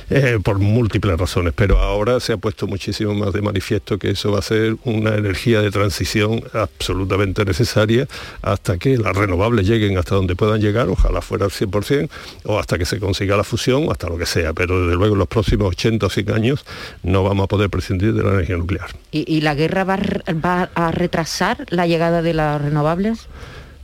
eh, 0.10 0.40
por 0.44 0.60
múltiples 0.60 1.18
razones, 1.18 1.54
pero 1.56 1.80
ahora 1.80 2.20
se 2.20 2.34
ha 2.34 2.38
puesto 2.38 2.68
muchísimo 2.68 3.14
más 3.14 3.34
de 3.34 3.42
manifiesto 3.42 3.98
que 3.98 4.12
eso 4.12 4.32
va 4.32 4.40
a 4.40 4.42
ser 4.42 4.78
una 4.84 5.16
energía 5.16 5.62
de 5.62 5.72
transición 5.72 6.44
absolutamente 6.54 7.44
necesaria 7.46 8.08
hasta 8.42 8.78
que 8.78 8.98
las 8.98 9.16
renovables 9.16 9.68
lleguen 9.68 9.98
hasta 9.98 10.16
donde 10.16 10.36
puedan 10.36 10.62
llegar, 10.62 10.90
ojalá 10.90 11.22
fuera 11.22 11.46
al 11.46 11.52
100%, 11.52 12.10
o 12.44 12.60
hasta 12.60 12.78
que 12.78 12.86
se 12.86 13.00
consiga 13.00 13.36
la 13.38 13.44
fusión, 13.44 13.88
o 13.88 13.92
hasta 13.92 14.08
lo 14.08 14.18
que 14.18 14.26
sea, 14.26 14.54
pero 14.54 14.82
desde 14.82 14.96
luego 14.96 15.16
en 15.16 15.20
los 15.20 15.28
próximos 15.28 15.70
80 15.70 16.06
o 16.06 16.10
100 16.10 16.32
años 16.32 16.66
no 17.04 17.24
vamos 17.24 17.46
a 17.46 17.48
poder 17.48 17.70
prescindir 17.70 18.14
de 18.14 18.24
la 18.24 18.34
energía 18.34 18.58
nuclear. 18.58 18.90
¿Y, 19.12 19.42
la 19.42 19.56
guerra 19.56 19.84
va 19.84 19.96
va 20.44 20.70
a 20.76 20.92
retrasar 20.92 21.66
la 21.70 21.88
llegada 21.88 22.22
de 22.22 22.34
las 22.34 22.62
renovables? 22.62 23.28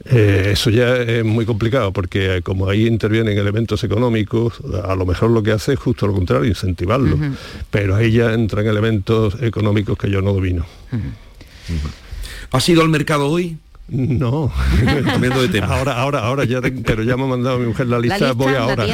Eh, 0.05 0.49
eso 0.53 0.69
ya 0.69 0.95
es 0.97 1.23
muy 1.23 1.45
complicado 1.45 1.93
porque 1.93 2.41
como 2.43 2.67
ahí 2.67 2.87
intervienen 2.87 3.37
elementos 3.37 3.83
económicos, 3.83 4.59
a 4.83 4.95
lo 4.95 5.05
mejor 5.05 5.29
lo 5.29 5.43
que 5.43 5.51
hace 5.51 5.73
es 5.73 5.79
justo 5.79 6.07
lo 6.07 6.13
contrario, 6.13 6.47
incentivarlo. 6.47 7.17
Pero 7.69 7.95
ahí 7.95 8.11
ya 8.11 8.33
entran 8.33 8.65
elementos 8.67 9.41
económicos 9.41 9.97
que 9.97 10.09
yo 10.09 10.21
no 10.21 10.33
domino. 10.33 10.65
¿Has 12.51 12.67
ido 12.69 12.81
al 12.81 12.89
mercado 12.89 13.27
hoy? 13.27 13.57
No. 14.21 14.51
Cambiando 15.05 15.41
de 15.41 15.49
tema. 15.49 15.67
Ahora, 15.67 15.93
ahora, 15.99 16.19
ahora 16.19 16.45
ya, 16.45 16.61
te- 16.61 16.71
pero 16.71 17.03
ya 17.03 17.17
me 17.17 17.23
ha 17.23 17.27
mandado 17.27 17.59
mi 17.59 17.67
mujer 17.67 17.87
la 17.87 17.99
lista, 17.99 18.17
lista 18.17 18.33
voy 18.33 18.53
la 18.53 18.59
ahora. 18.63 18.85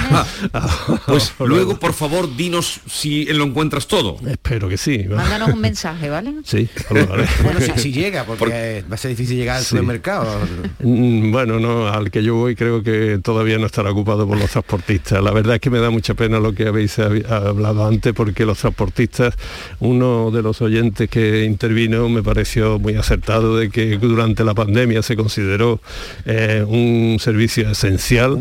Pues 1.06 1.34
luego, 1.40 1.78
por 1.80 1.94
favor, 1.94 2.36
dinos 2.36 2.80
si 2.88 3.26
lo 3.26 3.44
encuentras 3.44 3.88
todo. 3.88 4.18
Espero 4.28 4.68
que 4.70 4.78
sí. 4.78 5.06
Mándanos 5.08 5.50
un 5.50 5.62
mensaje, 5.62 6.10
¿vale? 6.10 6.34
Sí. 6.44 6.68
Bueno, 6.90 7.60
si, 7.60 7.72
si 7.80 7.92
llega, 7.92 8.24
porque 8.26 8.84
va 8.90 8.96
a 8.96 8.98
ser 8.98 9.12
difícil 9.12 9.38
llegar 9.38 9.58
al 9.58 9.64
Sí. 9.64 9.70
supermercado. 9.70 10.40
Mm, 10.80 11.32
Bueno, 11.32 11.60
no, 11.60 11.88
al 11.88 12.10
que 12.10 12.24
yo 12.24 12.36
voy 12.36 12.56
creo 12.56 12.82
que 12.84 13.20
todavía 13.24 13.58
no 13.60 13.66
estará 13.68 13.92
ocupado 13.92 14.28
por 14.28 14.38
los 14.40 14.50
transportistas. 14.50 15.22
La 15.24 15.32
verdad 15.32 15.56
es 15.56 15.62
que 15.62 15.70
me 15.70 15.80
da 15.80 15.90
mucha 15.90 16.14
pena 16.16 16.40
lo 16.40 16.54
que 16.54 16.68
habéis 16.68 16.98
hablado 17.00 17.86
antes 17.86 18.14
porque 18.14 18.46
los 18.46 18.58
transportistas, 18.60 19.36
uno 19.80 20.32
de 20.32 20.42
los 20.42 20.62
oyentes 20.62 21.10
que 21.10 21.44
intervino 21.46 22.10
me 22.10 22.24
pareció 22.24 22.80
muy 22.80 22.96
acertado 22.96 23.58
de 23.58 23.70
que 23.70 23.98
durante 23.98 24.44
la 24.44 24.54
pandemia 24.56 24.87
se 25.04 25.16
consideró 25.16 25.80
eh, 26.26 26.64
un 26.68 27.18
servicio 27.20 27.70
esencial 27.70 28.38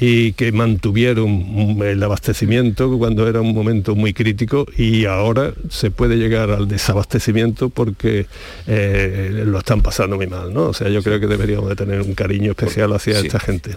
y 0.00 0.32
que 0.32 0.52
mantuvieron 0.52 1.76
mm, 1.76 1.82
el 1.82 2.02
abastecimiento 2.02 2.96
cuando 2.98 3.28
era 3.28 3.40
un 3.40 3.52
momento 3.54 3.94
muy 3.94 4.12
crítico 4.12 4.66
y 4.76 5.04
ahora 5.06 5.52
se 5.68 5.90
puede 5.90 6.16
llegar 6.16 6.50
al 6.50 6.68
desabastecimiento 6.68 7.68
porque 7.70 8.26
eh, 8.66 9.42
lo 9.46 9.58
están 9.58 9.82
pasando 9.82 10.16
muy 10.16 10.26
mal, 10.26 10.52
¿no? 10.54 10.64
O 10.68 10.74
sea, 10.74 10.88
yo 10.88 11.02
creo 11.02 11.20
que 11.20 11.26
deberíamos 11.26 11.68
de 11.68 11.76
tener 11.76 12.00
un 12.02 12.14
cariño 12.14 12.50
especial 12.52 12.92
hacia 12.92 13.20
Sí. 13.20 13.26
esta 13.26 13.40
gente. 13.40 13.76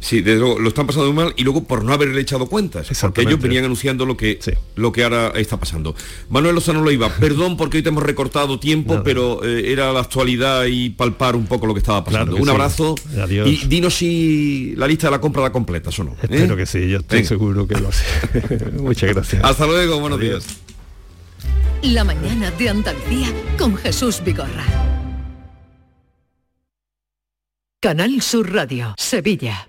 Sí, 0.00 0.20
desde 0.20 0.38
luego, 0.38 0.60
lo 0.60 0.68
están 0.68 0.86
pasando 0.86 1.12
muy 1.12 1.24
mal 1.24 1.34
y 1.36 1.42
luego 1.42 1.64
por 1.64 1.84
no 1.84 1.92
haberle 1.92 2.20
echado 2.20 2.46
cuentas, 2.46 2.88
porque 3.00 3.22
ellos 3.22 3.40
venían 3.40 3.64
anunciando 3.64 4.06
lo 4.06 4.16
que, 4.16 4.38
lo 4.76 4.92
que 4.92 5.02
ahora 5.02 5.32
está 5.34 5.58
pasando. 5.58 5.94
Manuel 6.30 6.54
Lozano 6.54 6.82
lo 6.82 6.90
iba, 6.92 7.08
perdón 7.16 7.56
porque 7.56 7.78
hoy 7.78 7.82
te 7.82 7.88
hemos 7.88 8.04
recortado 8.04 8.60
tiempo, 8.60 8.92
Nada. 8.92 9.02
pero 9.04 9.44
eh, 9.44 9.72
era 9.72 9.92
la 9.92 10.00
actualidad 10.00 10.66
y 10.66 10.90
palpar 10.90 11.34
un 11.34 11.46
poco 11.46 11.66
lo 11.66 11.74
que 11.74 11.80
estaba 11.80 12.04
pasando. 12.04 12.26
Claro 12.26 12.36
que 12.36 12.42
un 12.42 12.48
sí. 12.48 12.54
abrazo 12.54 12.94
Adiós. 13.20 13.48
y 13.48 13.66
dinos 13.66 13.94
si 13.94 14.74
la 14.76 14.86
lista 14.86 15.08
de 15.08 15.10
la 15.12 15.20
compra 15.20 15.42
la 15.42 15.50
completas 15.50 15.98
o 15.98 16.04
no. 16.04 16.12
¿eh? 16.12 16.28
Espero 16.30 16.56
que 16.56 16.66
sí, 16.66 16.88
yo 16.88 16.98
estoy 16.98 17.18
Venga. 17.18 17.28
seguro 17.28 17.66
que 17.66 17.74
lo 17.80 17.90
sé. 17.90 18.04
Muchas 18.78 19.12
gracias. 19.14 19.42
Hasta 19.44 19.66
luego, 19.66 19.98
buenos 19.98 20.20
Adiós. 20.20 20.44
días. 20.46 21.94
La 21.94 22.04
mañana 22.04 22.50
de 22.52 22.68
Andalucía 22.68 23.28
con 23.58 23.76
Jesús 23.76 24.22
Vigorra. 24.24 24.64
Canal 27.80 28.20
Sur 28.22 28.52
Radio, 28.52 28.94
Sevilla. 28.96 29.67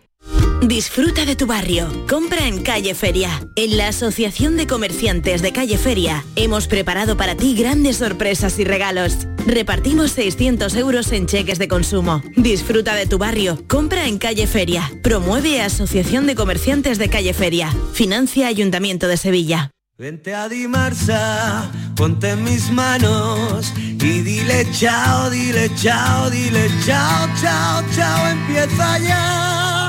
Disfruta 0.62 1.26
de 1.26 1.38
tu 1.38 1.47
barrio. 1.47 1.88
Compra 2.07 2.45
en 2.45 2.62
Calle 2.62 2.93
Feria. 2.93 3.30
En 3.55 3.78
la 3.78 3.88
Asociación 3.88 4.57
de 4.57 4.68
Comerciantes 4.68 5.41
de 5.41 5.53
Calle 5.53 5.78
Feria 5.78 6.26
hemos 6.36 6.68
preparado 6.68 7.16
para 7.16 7.36
ti 7.36 7.55
grandes 7.55 7.97
sorpresas 7.97 8.60
y 8.60 8.66
regalos. 8.66 9.16
Repartimos 9.47 10.12
600 10.12 10.76
euros 10.76 11.14
en 11.14 11.28
cheques 11.28 11.60
de 11.60 11.70
consumo. 11.70 12.22
Disfruta 12.36 12.93
de 12.95 13.05
tu 13.05 13.18
barrio. 13.18 13.57
Compra 13.70 14.05
en 14.05 14.18
Calle 14.18 14.47
Feria. 14.47 14.91
Promueve 15.01 15.62
Asociación 15.62 16.28
de 16.28 16.36
Comerciantes 16.36 16.97
de 16.97 17.10
Calle 17.10 17.34
Feria. 17.34 17.74
Financia 17.93 18.47
Ayuntamiento 18.47 19.07
de 19.07 19.16
Sevilla. 19.16 19.72
Vente 19.97 20.34
a 20.34 20.47
Dimarsa, 20.47 21.72
ponte 21.95 22.30
en 22.30 22.43
mis 22.43 22.72
manos 22.72 23.74
y 23.78 24.22
dile 24.22 24.66
chao, 24.72 25.30
dile 25.30 25.70
chao, 25.76 26.30
dile 26.30 26.70
chao, 26.86 27.28
chao, 27.41 27.84
chao, 27.93 28.28
empieza 28.30 28.97
ya 28.99 29.89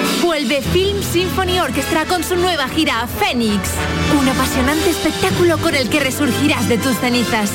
Vuelve 0.51 0.69
Film 0.69 1.01
Symphony 1.01 1.59
Orchestra 1.61 2.03
con 2.05 2.25
su 2.25 2.35
nueva 2.35 2.67
gira 2.67 3.07
Fénix. 3.07 3.69
Un 4.19 4.27
apasionante 4.27 4.89
espectáculo 4.89 5.57
con 5.59 5.75
el 5.75 5.87
que 5.89 6.01
resurgirás 6.01 6.67
de 6.67 6.77
tus 6.77 6.97
cenizas. 6.97 7.51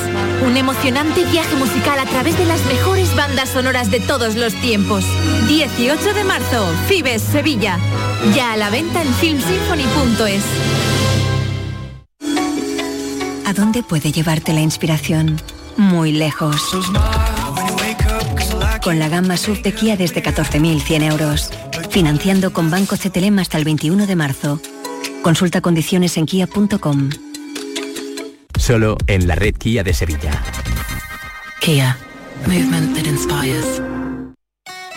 Un 0.46 0.56
emocionante 0.56 1.26
viaje 1.26 1.56
musical 1.56 1.98
a 1.98 2.06
través 2.06 2.38
de 2.38 2.46
las 2.46 2.64
mejores 2.64 3.14
bandas 3.14 3.50
sonoras 3.50 3.90
de 3.90 4.00
todos 4.00 4.36
los 4.36 4.54
tiempos. 4.62 5.04
18 5.46 6.14
de 6.14 6.24
marzo, 6.24 6.72
Fibes, 6.88 7.20
Sevilla. 7.20 7.78
Ya 8.34 8.54
a 8.54 8.56
la 8.56 8.70
venta 8.70 9.02
en 9.02 9.12
filmsymphony.es. 9.12 10.44
¿A 13.44 13.52
dónde 13.52 13.82
puede 13.82 14.10
llevarte 14.10 14.54
la 14.54 14.62
inspiración? 14.62 15.38
muy 15.76 16.12
lejos. 16.12 16.56
Con 18.82 18.98
la 18.98 19.08
gama 19.08 19.36
SUV 19.36 19.62
de 19.62 19.74
Kia 19.74 19.96
desde 19.96 20.22
14.100 20.22 21.10
euros. 21.10 21.50
Financiando 21.96 22.52
con 22.52 22.70
Banco 22.70 22.94
CTLM 22.94 23.38
hasta 23.38 23.56
el 23.56 23.64
21 23.64 24.06
de 24.06 24.16
marzo. 24.16 24.60
Consulta 25.22 25.62
condiciones 25.62 26.18
en 26.18 26.26
kia.com. 26.26 27.08
Solo 28.58 28.98
en 29.06 29.26
la 29.26 29.34
red 29.34 29.54
Kia 29.54 29.82
de 29.82 29.94
Sevilla. 29.94 30.44
Kia. 31.58 31.96
Movement 32.46 32.94
that 32.96 33.06
inspires. 33.06 33.80